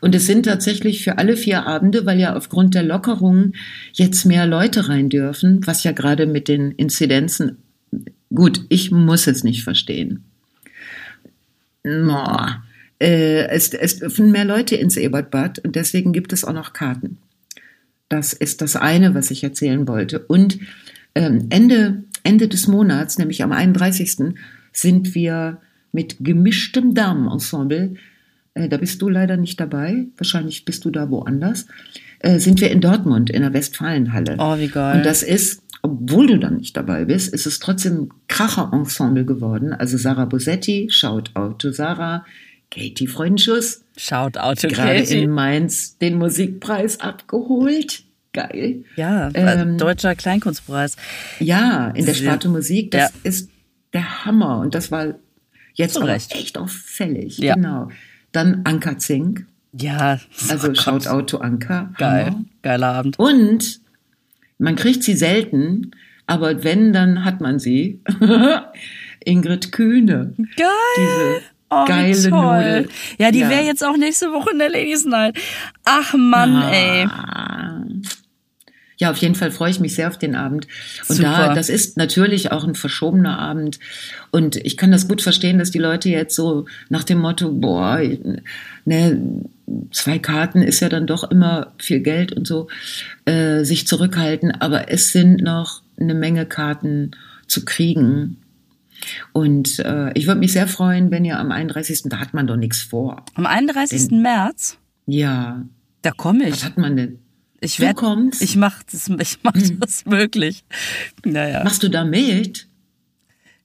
Und 0.00 0.14
es 0.14 0.26
sind 0.26 0.44
tatsächlich 0.44 1.04
für 1.04 1.18
alle 1.18 1.36
vier 1.36 1.66
Abende, 1.66 2.06
weil 2.06 2.18
ja 2.18 2.34
aufgrund 2.34 2.74
der 2.74 2.82
Lockerung 2.82 3.52
jetzt 3.92 4.24
mehr 4.24 4.46
Leute 4.46 4.88
rein 4.88 5.08
dürfen, 5.08 5.66
was 5.66 5.84
ja 5.84 5.92
gerade 5.92 6.26
mit 6.26 6.48
den 6.48 6.72
Inzidenzen, 6.72 7.58
gut, 8.34 8.62
ich 8.68 8.90
muss 8.90 9.26
es 9.26 9.44
nicht 9.44 9.64
verstehen. 9.64 10.24
Boah. 11.82 12.62
Äh, 12.98 13.48
es, 13.48 13.74
es 13.74 13.98
dürfen 13.98 14.32
mehr 14.32 14.44
Leute 14.44 14.76
ins 14.76 14.96
Ebertbad 14.96 15.58
und 15.58 15.76
deswegen 15.76 16.12
gibt 16.12 16.32
es 16.32 16.44
auch 16.44 16.54
noch 16.54 16.72
Karten. 16.72 17.18
Das 18.08 18.32
ist 18.32 18.62
das 18.62 18.76
eine, 18.76 19.14
was 19.14 19.30
ich 19.30 19.44
erzählen 19.44 19.86
wollte. 19.86 20.20
Und 20.20 20.58
ähm, 21.14 21.46
Ende, 21.50 22.04
Ende 22.22 22.48
des 22.48 22.68
Monats, 22.68 23.18
nämlich 23.18 23.42
am 23.42 23.52
31. 23.52 24.34
sind 24.72 25.14
wir 25.14 25.60
mit 25.92 26.16
gemischtem 26.20 26.94
Damenensemble, 26.94 27.96
äh, 28.56 28.68
da 28.68 28.76
bist 28.78 29.00
du 29.02 29.08
leider 29.08 29.36
nicht 29.36 29.60
dabei, 29.60 30.06
wahrscheinlich 30.16 30.64
bist 30.64 30.84
du 30.84 30.90
da 30.90 31.10
woanders, 31.10 31.66
äh, 32.20 32.38
sind 32.38 32.60
wir 32.60 32.70
in 32.70 32.80
Dortmund 32.80 33.30
in 33.30 33.42
der 33.42 33.52
Westfalenhalle. 33.52 34.36
Oh, 34.38 34.58
wie 34.58 34.68
geil. 34.68 34.96
Und 34.98 35.06
das 35.06 35.22
ist, 35.22 35.62
obwohl 35.82 36.26
du 36.26 36.38
dann 36.38 36.56
nicht 36.56 36.76
dabei 36.76 37.04
bist, 37.04 37.32
ist 37.32 37.46
es 37.46 37.58
trotzdem 37.58 37.94
ein 38.02 38.08
Kracher-Ensemble 38.28 39.24
geworden. 39.24 39.72
Also 39.72 39.96
Sarah 39.98 40.24
Bosetti, 40.24 40.88
Shout 40.90 41.30
out 41.34 41.60
to 41.60 41.70
Sarah, 41.70 42.24
Katie 42.70 43.06
Freundschuss, 43.06 43.82
Schaut 43.98 44.36
Auto 44.36 44.68
gerade 44.68 44.98
in 45.00 45.30
Mainz 45.30 45.96
den 45.98 46.18
Musikpreis 46.18 47.00
abgeholt. 47.00 48.02
Geil. 48.34 48.84
Ja, 48.96 49.30
Ähm, 49.32 49.78
deutscher 49.78 50.14
Kleinkunstpreis. 50.14 50.96
Ja, 51.40 51.88
in 51.94 52.04
der 52.04 52.12
Sparte 52.12 52.48
Musik, 52.50 52.90
das 52.90 53.10
Ja. 53.12 53.20
ist 53.22 53.48
der 53.94 54.24
Hammer. 54.26 54.58
Und 54.58 54.74
das 54.74 54.90
war 54.90 55.14
jetzt 55.74 55.96
aber 55.96 56.14
echt 56.14 56.58
auffällig. 56.58 57.38
Ja. 57.38 57.54
Genau. 57.54 57.88
Dann 58.36 58.60
Anka 58.64 58.98
Zink, 58.98 59.46
Ja, 59.72 60.18
also 60.50 60.68
oh 60.70 60.74
Shout 60.74 60.90
Gott. 60.92 61.06
out 61.08 61.30
to 61.30 61.38
Anka. 61.38 61.90
Geil, 61.96 62.26
Hammer. 62.26 62.44
geiler 62.62 62.86
Abend. 62.92 63.18
Und 63.18 63.80
man 64.58 64.76
kriegt 64.76 65.02
sie 65.04 65.14
selten, 65.14 65.92
aber 66.26 66.62
wenn, 66.62 66.92
dann 66.92 67.24
hat 67.24 67.40
man 67.40 67.58
sie. 67.58 68.00
Ingrid 69.24 69.72
Kühne. 69.72 70.34
Geil. 70.56 70.66
Diese 70.98 71.40
Oh, 71.68 71.84
geile 71.84 72.30
toll. 72.30 72.30
Nudel. 72.30 72.88
Ja, 73.18 73.30
die 73.32 73.40
Ja. 73.40 73.50
wäre 73.50 73.64
jetzt 73.64 73.82
auch 73.84 73.96
nächste 73.96 74.30
Woche 74.32 74.50
in 74.52 74.58
der 74.60 74.68
Ladies 74.70 75.04
Night. 75.04 75.36
Ach 75.84 76.14
Mann, 76.14 76.62
ey. 76.62 77.08
Ja, 78.98 79.10
auf 79.10 79.18
jeden 79.18 79.34
Fall 79.34 79.50
freue 79.50 79.70
ich 79.70 79.78
mich 79.80 79.94
sehr 79.94 80.08
auf 80.08 80.16
den 80.18 80.34
Abend. 80.34 80.66
Und 81.08 81.16
Super. 81.16 81.28
da, 81.48 81.54
das 81.54 81.68
ist 81.68 81.96
natürlich 81.98 82.50
auch 82.52 82.64
ein 82.64 82.74
verschobener 82.74 83.38
Abend. 83.38 83.78
Und 84.30 84.56
ich 84.56 84.76
kann 84.78 84.90
das 84.90 85.06
gut 85.06 85.20
verstehen, 85.20 85.58
dass 85.58 85.70
die 85.70 85.78
Leute 85.78 86.08
jetzt 86.08 86.34
so 86.34 86.64
nach 86.88 87.04
dem 87.04 87.18
Motto, 87.18 87.52
boah, 87.52 88.00
ne, 88.86 89.20
zwei 89.92 90.18
Karten 90.18 90.62
ist 90.62 90.80
ja 90.80 90.88
dann 90.88 91.06
doch 91.06 91.30
immer 91.30 91.72
viel 91.78 92.00
Geld 92.00 92.32
und 92.32 92.46
so, 92.46 92.68
äh, 93.26 93.64
sich 93.64 93.86
zurückhalten. 93.86 94.50
Aber 94.62 94.90
es 94.90 95.12
sind 95.12 95.42
noch 95.42 95.82
eine 96.00 96.14
Menge 96.14 96.46
Karten 96.46 97.10
zu 97.46 97.64
kriegen. 97.66 98.38
Und 99.34 99.78
äh, 99.80 100.10
ich 100.14 100.26
würde 100.26 100.40
mich 100.40 100.52
sehr 100.52 100.66
freuen, 100.66 101.10
wenn 101.10 101.26
ihr 101.26 101.38
am 101.38 101.52
31. 101.52 102.04
Da 102.06 102.18
hat 102.18 102.32
man 102.32 102.46
doch 102.46 102.56
nichts 102.56 102.80
vor. 102.80 103.22
Am 103.34 103.44
31. 103.44 104.10
März, 104.12 104.78
Ja. 105.04 105.62
da 106.00 106.12
komme 106.12 106.44
Was 106.50 106.58
ich. 106.58 106.64
hat 106.64 106.78
man 106.78 106.96
denn? 106.96 107.18
Ich 107.66 107.76
Du 107.78 107.82
werd, 107.82 107.96
kommst? 107.96 108.42
Ich 108.42 108.54
mach 108.56 108.82
das, 108.84 109.08
ich 109.08 109.38
mach 109.42 109.52
das 109.80 110.06
möglich. 110.06 110.64
Naja. 111.24 111.64
Machst 111.64 111.82
du 111.82 111.90
da 111.90 112.04
mit? 112.04 112.68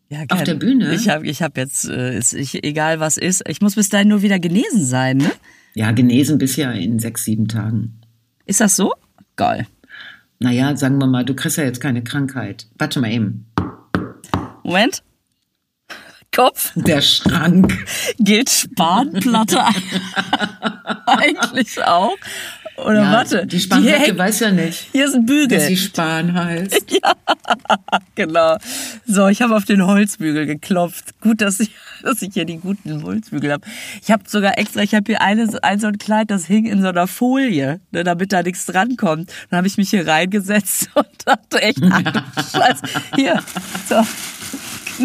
Ja, 0.10 0.24
auf 0.30 0.43
der 0.43 0.56
Bühne? 0.56 0.93
Ich 0.95 1.08
habe 1.08 1.28
ich 1.28 1.41
hab 1.43 1.56
jetzt, 1.56 1.86
äh, 1.88 2.18
ist, 2.18 2.34
ich, 2.34 2.64
egal 2.64 2.99
was 2.99 3.18
ist, 3.18 3.47
ich 3.47 3.62
muss 3.62 3.76
bis 3.76 3.89
dahin 3.89 4.08
nur 4.08 4.24
wieder 4.24 4.39
genesen 4.39 4.86
sein, 4.86 5.18
ne? 5.18 5.32
Ja, 5.76 5.91
genesen 5.91 6.38
bist 6.39 6.58
ja 6.58 6.72
in 6.72 6.97
sechs, 6.99 7.24
sieben 7.26 7.47
Tagen. 7.47 8.02
Ist 8.45 8.60
das 8.60 8.76
so? 8.76 8.91
Geil. 9.36 9.68
Naja, 10.39 10.76
sagen 10.76 10.97
wir 10.97 11.06
mal, 11.08 11.24
du 11.24 11.36
kriegst 11.36 11.58
ja 11.58 11.64
jetzt 11.64 11.80
keine 11.80 12.04
Krankheit. 12.04 12.68
Warte 12.80 12.99
mal 12.99 13.12
eben. 13.12 13.45
Moment. 14.64 15.04
Kopf 16.34 16.72
Der 16.76 17.02
Schrank. 17.02 17.86
gilt 18.18 18.49
Spanplatte 18.49 19.64
eigentlich 21.06 21.84
auch. 21.84 22.16
Oder 22.86 23.03
Ja, 23.03 23.11
warte. 23.11 23.45
Die 23.45 23.59
hängt- 23.59 24.17
weiß 24.17 24.39
ja 24.39 24.51
nicht, 24.51 24.88
hier 24.91 25.05
ist 25.05 25.13
ein 25.15 25.25
dass 25.25 25.36
Bügel. 25.36 25.59
sie 25.61 25.77
Span 25.77 26.34
heißt. 26.34 26.86
Genau. 28.15 28.57
So, 29.05 29.27
ich 29.27 29.41
habe 29.41 29.55
auf 29.55 29.65
den 29.65 29.86
Holzbügel 29.86 30.45
geklopft. 30.45 31.19
Gut, 31.21 31.41
dass 31.41 31.59
ich, 31.59 31.71
dass 32.03 32.21
ich 32.21 32.34
hier 32.34 32.45
die 32.45 32.57
guten 32.57 33.03
Holzbügel 33.03 33.51
habe. 33.51 33.65
Ich 34.01 34.11
habe 34.11 34.23
sogar 34.27 34.57
extra, 34.57 34.82
ich 34.82 34.93
habe 34.93 35.05
hier 35.07 35.21
eine, 35.21 35.47
ein 35.63 35.79
so 35.79 35.88
ein 35.88 35.97
Kleid, 35.97 36.29
das 36.32 36.45
hing 36.45 36.65
in 36.65 36.82
so 36.82 36.89
einer 36.89 37.07
Folie, 37.07 37.79
ne, 37.91 38.03
damit 38.03 38.32
da 38.34 38.43
nichts 38.43 38.65
drankommt. 38.65 39.32
Dann 39.49 39.57
habe 39.57 39.67
ich 39.67 39.77
mich 39.77 39.89
hier 39.89 40.07
reingesetzt 40.07 40.89
und 40.95 41.07
dachte 41.25 41.61
echt, 41.61 41.79
ach, 41.89 42.51
Scheiße. 42.51 42.84
Hier, 43.15 43.41
so. 43.88 43.95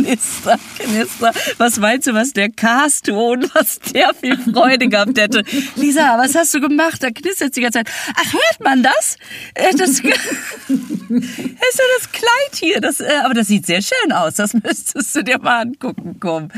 Knister, 0.03 0.59
Knister. 0.79 1.33
Was 1.59 1.79
meinst 1.79 2.07
du, 2.07 2.13
was 2.15 2.33
der 2.33 2.51
Cast-Ton, 2.51 3.47
was 3.55 3.79
der 3.81 4.13
viel 4.15 4.37
Freude 4.39 4.89
gehabt 4.89 5.19
hätte? 5.19 5.43
Lisa, 5.77 6.19
was 6.19 6.35
hast 6.35 6.53
du 6.55 6.61
gemacht? 6.61 7.03
Da 7.03 7.11
knistert 7.11 7.57
die 7.57 7.63
ganze 7.63 7.79
Zeit. 7.79 7.91
Ach, 8.15 8.33
hört 8.33 8.61
man 8.63 8.83
das? 8.83 9.17
Äh, 9.55 9.73
Das 9.77 9.91
ist 10.01 10.03
ja 10.09 11.85
das 11.99 12.13
Kleid 12.13 12.55
hier. 12.57 12.81
Das, 12.81 13.01
äh, 13.01 13.07
aber 13.25 13.35
das 13.35 13.47
sieht 13.49 13.67
sehr 13.67 13.81
schön 13.83 14.13
aus. 14.13 14.35
Das 14.35 14.53
müsstest 14.55 15.15
du 15.17 15.23
dir 15.25 15.39
mal 15.39 15.63
angucken, 15.63 16.17
komm. 16.21 16.49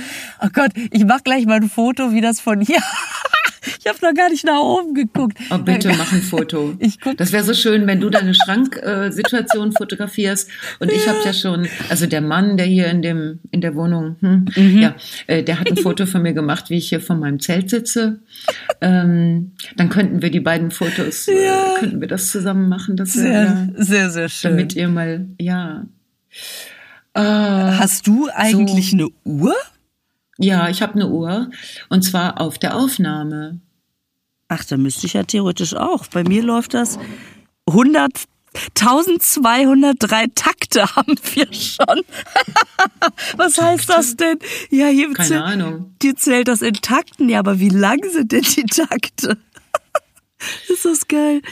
Oh 0.43 0.49
Gott, 0.53 0.71
ich 0.91 1.05
mach 1.05 1.23
gleich 1.23 1.47
mal 1.47 1.57
ein 1.61 1.69
Foto, 1.71 2.13
wie 2.13 2.21
das 2.21 2.41
von 2.41 2.61
hier. 2.61 2.81
ich 3.81 3.87
habe 3.87 3.99
noch 4.03 4.15
gar 4.15 4.31
nicht 4.31 4.45
nach 4.45 4.59
oben 4.61 4.95
geguckt. 4.95 5.39
Oh, 5.51 5.59
bitte 5.59 5.89
mach 5.97 6.13
ein 6.13 6.23
Foto. 6.23 6.75
Ich 6.79 7.01
guck- 7.01 7.17
das 7.17 7.33
wäre 7.33 7.45
so 7.45 7.55
schön, 7.55 7.87
wenn 7.87 8.01
du 8.01 8.11
deine 8.11 8.35
Schranksituation 8.35 9.73
fotografierst. 9.73 10.51
Und 10.81 10.91
ich 10.91 11.07
habe 11.09 11.19
ja 11.25 11.33
schon, 11.33 11.69
also 11.89 12.07
der 12.07 12.21
Mann, 12.21 12.57
der 12.57 12.67
hier 12.67 12.87
in 12.89 13.03
dem 13.03 13.28
in 13.51 13.61
der 13.61 13.75
Wohnung, 13.75 14.17
hm, 14.21 14.47
Mhm. 14.57 14.79
ja, 14.79 14.95
äh, 15.27 15.43
der 15.43 15.59
hat 15.61 15.71
ein 15.71 15.77
Foto 15.77 16.07
von 16.07 16.23
mir 16.23 16.33
gemacht, 16.33 16.71
wie 16.71 16.77
ich 16.79 16.89
hier 16.89 17.01
vor 17.01 17.17
meinem 17.17 17.41
Zelt 17.41 17.71
sitze. 17.71 18.21
Ähm, 18.81 19.53
dann 19.77 19.89
könnten 19.89 20.23
wir 20.23 20.31
die 20.31 20.41
beiden 20.41 20.71
Fotos, 20.71 21.29
äh, 21.29 21.35
könnten 21.79 22.01
wir 22.01 22.09
das 22.09 22.31
zusammen 22.31 22.69
machen. 22.69 22.97
Das 22.97 23.17
wäre, 23.17 23.69
Sehr, 23.77 23.85
sehr, 23.85 24.11
sehr 24.11 24.29
schön. 24.29 24.51
damit 24.53 24.75
ihr 24.77 24.89
mal, 24.89 25.27
ja. 25.39 25.87
Äh, 27.15 27.21
Hast 27.21 28.07
du 28.07 28.29
eigentlich 28.35 28.93
eine 28.93 29.09
Uhr? 29.25 29.55
ja, 30.39 30.69
ich 30.69 30.83
habe 30.83 30.95
eine 30.95 31.09
Uhr 31.09 31.51
und 31.89 32.03
zwar 32.03 32.41
auf 32.41 32.59
der 32.59 32.77
Aufnahme. 32.77 33.61
Ach, 34.49 34.65
da 34.65 34.77
müsste 34.77 35.07
ich 35.07 35.15
ja 35.15 35.25
theoretisch 35.25 35.75
auch. 35.75 36.07
Bei 36.07 36.23
mir 36.25 36.43
läuft 36.43 36.75
das 36.75 36.99
100, 37.67 38.11
1203 38.55 40.27
Takte 40.35 40.97
haben 40.97 41.15
wir 41.35 41.47
schon. 41.53 42.03
Was 43.37 43.59
heißt 43.59 43.89
das 43.89 44.17
denn? 44.17 44.39
Ja, 44.71 44.87
hier, 44.87 45.13
Keine 45.13 45.29
zäh- 45.29 45.41
Ahnung. 45.43 45.95
hier 46.03 46.17
zählt 46.17 46.49
das 46.49 46.63
in 46.63 46.75
Takten. 46.75 47.29
Ja, 47.29 47.41
aber 47.41 47.61
wie 47.61 47.69
lang 47.69 47.99
sind 48.11 48.33
denn 48.33 48.43
die 48.43 48.65
Takte? 48.65 49.37
ist 50.69 50.85
das 50.85 51.07
geil. 51.09 51.43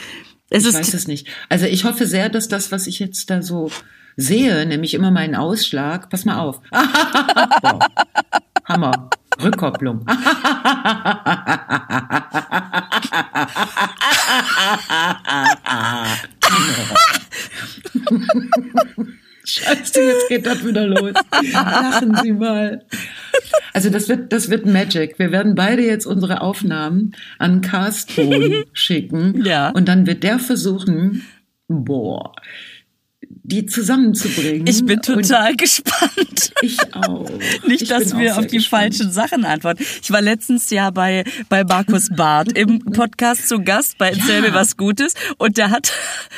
Es 0.49 0.65
Ich 0.65 0.73
weiß 0.73 0.93
es 0.93 1.07
nicht. 1.07 1.27
Also 1.49 1.65
ich 1.65 1.83
hoffe 1.83 2.07
sehr, 2.07 2.29
dass 2.29 2.47
das, 2.47 2.71
was 2.71 2.87
ich 2.87 2.99
jetzt 2.99 3.29
da 3.29 3.41
so 3.41 3.69
sehe, 4.15 4.65
nämlich 4.65 4.93
immer 4.93 5.11
meinen 5.11 5.35
Ausschlag, 5.35 6.09
pass 6.09 6.25
mal 6.25 6.39
auf. 6.39 6.61
wow. 6.71 7.79
Hammer. 8.65 9.09
Rückkopplung. 9.41 10.03
Scheiße, 19.47 20.01
jetzt 20.01 20.27
geht 20.27 20.45
das 20.45 20.65
wieder 20.65 20.85
los. 20.85 21.13
Lachen 21.53 22.17
Sie 22.21 22.33
mal. 22.33 22.85
Also 23.73 23.89
das 23.89 24.09
wird, 24.09 24.33
das 24.33 24.49
wird 24.49 24.65
Magic. 24.65 25.17
Wir 25.19 25.31
werden 25.31 25.55
beide 25.55 25.83
jetzt 25.83 26.05
unsere 26.05 26.41
Aufnahmen 26.41 27.13
an 27.39 27.61
Carsten 27.61 28.65
schicken. 28.73 29.45
Ja. 29.45 29.69
Und 29.69 29.87
dann 29.87 30.05
wird 30.05 30.23
der 30.23 30.39
versuchen, 30.39 31.23
boah, 31.67 32.33
die 33.49 33.65
zusammenzubringen. 33.65 34.67
ich 34.67 34.85
bin 34.85 34.97
Und 34.99 35.05
total 35.05 35.55
gespannt. 35.55 36.51
ich 36.61 36.77
auch. 36.93 37.29
Nicht, 37.65 37.83
Ich 37.83 37.87
dass 37.87 38.15
wir 38.17 38.37
auf 38.37 38.45
die 38.45 38.57
gespannt. 38.57 38.83
falschen 38.95 39.11
Sachen 39.13 39.45
antworten. 39.45 39.85
Ich 40.01 40.11
war 40.11 40.21
letztens 40.21 40.69
ja 40.69 40.89
bei, 40.91 41.23
bei 41.47 41.63
Markus 41.63 42.09
Barth 42.13 42.51
im 42.51 42.79
Podcast 42.79 43.47
zu 43.47 43.61
Gast 43.63 43.97
bei 43.97 44.09
Erzähl 44.09 44.35
Ja. 44.43 44.49
mir 44.49 44.53
was 44.53 44.75
Gutes 44.75 45.13
und 45.37 45.57
der 45.57 45.69
hat 45.71 45.93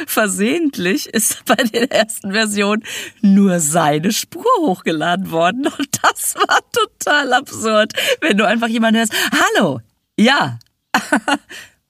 versehentlich, 0.05 1.07
ist 1.07 1.43
bei 1.45 1.55
der 1.55 1.91
ersten 1.91 2.32
Version 2.32 2.84
nur 3.22 3.60
seine 3.60 4.12
Spur 4.12 4.45
hochgeladen 4.60 5.32
worden 5.32 5.66
und 5.66 5.88
das 6.03 6.36
war 6.36 6.60
total 6.72 7.34
absurd, 7.34 7.93
wenn 8.22 8.38
du 8.38 8.45
einfach 8.45 8.68
jemanden 8.68 8.99
hörst, 8.99 9.14
hallo, 9.57 9.80
ja, 10.16 10.60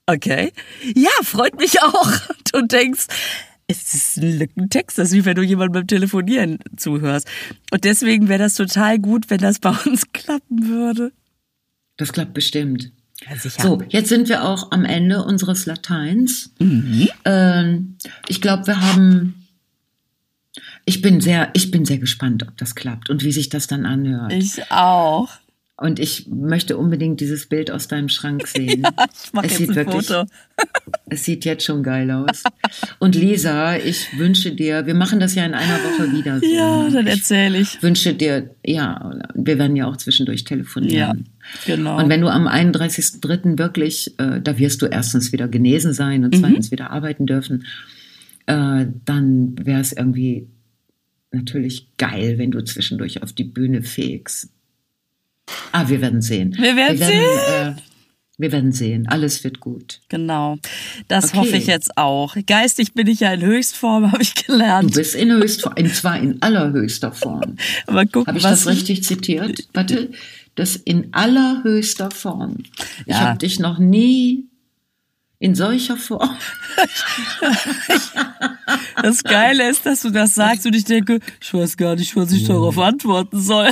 okay, 0.06 0.52
ja, 0.94 1.10
freut 1.22 1.58
mich 1.58 1.82
auch 1.82 2.06
und 2.28 2.54
du 2.54 2.66
denkst, 2.66 3.06
es 3.70 3.94
ist 3.94 4.16
ein 4.18 4.38
Lückentext, 4.38 4.98
das 4.98 5.08
ist 5.08 5.14
wie 5.14 5.24
wenn 5.24 5.36
du 5.36 5.42
jemandem 5.42 5.72
beim 5.72 5.86
Telefonieren 5.86 6.58
zuhörst. 6.76 7.28
Und 7.70 7.84
deswegen 7.84 8.28
wäre 8.28 8.40
das 8.40 8.54
total 8.54 8.98
gut, 8.98 9.30
wenn 9.30 9.38
das 9.38 9.58
bei 9.58 9.70
uns 9.86 10.12
klappen 10.12 10.68
würde. 10.68 11.12
Das 11.96 12.12
klappt 12.12 12.34
bestimmt. 12.34 12.92
Ja. 13.28 13.36
So, 13.36 13.82
jetzt 13.90 14.08
sind 14.08 14.28
wir 14.28 14.44
auch 14.44 14.72
am 14.72 14.84
Ende 14.84 15.22
unseres 15.24 15.66
Lateins. 15.66 16.52
Mhm. 16.58 17.08
Ähm, 17.24 17.96
ich 18.28 18.40
glaube, 18.40 18.66
wir 18.66 18.80
haben. 18.80 19.34
Ich 20.86 21.02
bin 21.02 21.20
sehr, 21.20 21.50
ich 21.52 21.70
bin 21.70 21.84
sehr 21.84 21.98
gespannt, 21.98 22.42
ob 22.48 22.56
das 22.56 22.74
klappt 22.74 23.10
und 23.10 23.22
wie 23.22 23.32
sich 23.32 23.50
das 23.50 23.66
dann 23.66 23.84
anhört. 23.84 24.32
Ich 24.32 24.70
auch. 24.70 25.28
Und 25.82 25.98
ich 25.98 26.26
möchte 26.28 26.76
unbedingt 26.76 27.20
dieses 27.20 27.46
Bild 27.46 27.70
aus 27.70 27.88
deinem 27.88 28.10
Schrank 28.10 28.46
sehen. 28.46 28.86
Ich 29.24 29.32
mache 29.32 29.46
es 29.46 29.52
jetzt 29.52 29.58
sieht 29.60 29.70
ein 29.70 29.76
wirklich, 29.76 30.06
Foto. 30.08 30.26
es 31.08 31.24
sieht 31.24 31.46
jetzt 31.46 31.64
schon 31.64 31.82
geil 31.82 32.10
aus. 32.10 32.42
Und 32.98 33.14
Lisa, 33.14 33.76
ich 33.78 34.18
wünsche 34.18 34.52
dir, 34.52 34.84
wir 34.84 34.92
machen 34.94 35.20
das 35.20 35.34
ja 35.34 35.46
in 35.46 35.54
einer 35.54 35.78
Woche 35.78 36.12
wieder 36.12 36.38
so. 36.38 36.44
Ja, 36.46 36.86
dann 36.90 37.06
ich 37.06 37.14
erzähle 37.14 37.58
ich. 37.60 37.82
wünsche 37.82 38.12
dir, 38.12 38.54
ja, 38.62 39.18
wir 39.34 39.58
werden 39.58 39.74
ja 39.74 39.86
auch 39.86 39.96
zwischendurch 39.96 40.44
telefonieren. 40.44 40.92
Ja, 41.64 41.74
genau. 41.76 41.98
Und 41.98 42.10
wenn 42.10 42.20
du 42.20 42.28
am 42.28 42.46
31.03. 42.46 43.58
wirklich, 43.58 44.12
äh, 44.20 44.38
da 44.42 44.58
wirst 44.58 44.82
du 44.82 44.86
erstens 44.86 45.32
wieder 45.32 45.48
genesen 45.48 45.94
sein 45.94 46.18
Mhm. 46.20 46.24
und 46.26 46.36
zweitens 46.36 46.70
wieder 46.70 46.90
arbeiten 46.90 47.24
dürfen, 47.24 47.64
äh, 48.44 48.84
dann 49.06 49.54
wäre 49.64 49.80
es 49.80 49.92
irgendwie 49.92 50.46
natürlich 51.32 51.96
geil, 51.96 52.36
wenn 52.36 52.50
du 52.50 52.62
zwischendurch 52.62 53.22
auf 53.22 53.32
die 53.32 53.44
Bühne 53.44 53.82
fegst. 53.82 54.50
Ah, 55.72 55.88
wir 55.88 56.00
werden 56.00 56.20
sehen. 56.22 56.54
Wir 56.58 56.76
werden 56.76 57.00
Äh, 57.00 57.74
wir 58.38 58.52
werden 58.52 58.72
sehen. 58.72 59.06
Alles 59.08 59.44
wird 59.44 59.60
gut. 59.60 60.00
Genau. 60.08 60.56
Das 61.08 61.26
Okay. 61.26 61.36
hoffe 61.38 61.56
ich 61.58 61.66
jetzt 61.66 61.98
auch. 61.98 62.36
Geistig 62.46 62.94
bin 62.94 63.06
ich 63.06 63.20
ja 63.20 63.32
in 63.34 63.42
Höchstform, 63.42 64.10
habe 64.12 64.22
ich 64.22 64.32
Du 64.34 64.52
gelernt. 64.52 64.94
bist 64.94 65.14
in 65.14 65.30
höchster, 65.30 65.74
und 65.76 65.94
zwar 65.94 66.18
in 66.18 66.40
allerhöchster 66.40 67.12
Form. 67.12 67.56
Aber 67.86 68.06
guck, 68.06 68.26
Habe 68.26 68.38
ich 68.38 68.44
was 68.44 68.64
das 68.64 68.74
richtig 68.74 69.04
zitiert? 69.04 69.68
Warte, 69.74 70.10
das 70.54 70.76
in 70.76 71.12
allerhöchster 71.12 72.10
Form. 72.10 72.56
Ich 73.04 73.08
Ja. 73.14 73.20
habe 73.20 73.38
dich 73.38 73.58
noch 73.58 73.78
nie 73.78 74.46
in 75.38 75.54
solcher 75.54 75.96
Form. 75.96 76.30
Das 79.02 79.22
Geile 79.24 79.68
ist, 79.70 79.86
dass 79.86 80.02
du 80.02 80.10
das 80.10 80.34
sagst 80.34 80.66
und 80.66 80.74
ich 80.76 80.84
denke, 80.84 81.20
ich 81.40 81.54
weiß 81.54 81.76
gar 81.76 81.96
nicht, 81.96 82.14
was 82.16 82.32
ich 82.32 82.44
darauf 82.46 82.78
antworten 82.78 83.40
soll. 83.40 83.70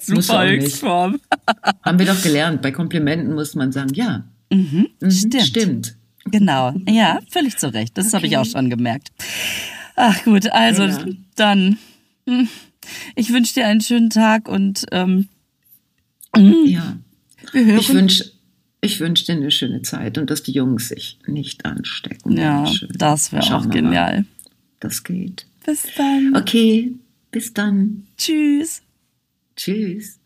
Super. 0.00 0.48
Höchstform. 0.48 1.20
Haben 1.82 1.98
wir 1.98 2.06
doch 2.06 2.22
gelernt. 2.22 2.62
Bei 2.62 2.70
Komplimenten 2.70 3.34
muss 3.34 3.54
man 3.54 3.72
sagen, 3.72 3.92
ja, 3.94 4.24
mhm, 4.50 4.88
Stimmt. 5.08 5.46
stimmt. 5.46 5.96
Genau, 6.26 6.74
ja, 6.88 7.20
völlig 7.28 7.58
zu 7.58 7.72
Recht. 7.72 7.98
Das 7.98 8.06
okay. 8.06 8.16
habe 8.16 8.26
ich 8.26 8.36
auch 8.38 8.46
schon 8.46 8.70
gemerkt. 8.70 9.12
Ach 9.96 10.24
gut, 10.24 10.50
also 10.50 10.84
ja. 10.84 11.04
dann. 11.36 11.78
Hm, 12.26 12.48
ich 13.14 13.32
wünsche 13.32 13.54
dir 13.54 13.66
einen 13.66 13.80
schönen 13.80 14.10
Tag 14.10 14.48
und 14.48 14.86
ähm, 14.90 15.28
hm, 16.34 16.66
ja. 16.66 16.96
Wir 17.52 17.64
hören. 17.64 17.78
Ich 17.78 17.92
wünsche 17.92 18.34
ich 18.84 19.00
wünsch 19.00 19.24
dir 19.24 19.32
eine 19.32 19.50
schöne 19.50 19.80
Zeit 19.80 20.18
und 20.18 20.28
dass 20.28 20.42
die 20.42 20.52
Jungs 20.52 20.88
sich 20.88 21.18
nicht 21.26 21.64
anstecken. 21.64 22.36
Ja, 22.36 22.70
das 22.90 23.32
wäre 23.32 23.56
auch 23.56 23.68
genial. 23.70 24.14
Mal. 24.14 24.24
Das 24.80 25.02
geht. 25.02 25.46
Bis 25.64 25.84
dann. 25.96 26.36
Okay, 26.36 26.92
bis 27.30 27.54
dann. 27.54 28.06
Tschüss. 28.18 28.82
Tschüss. 29.56 30.20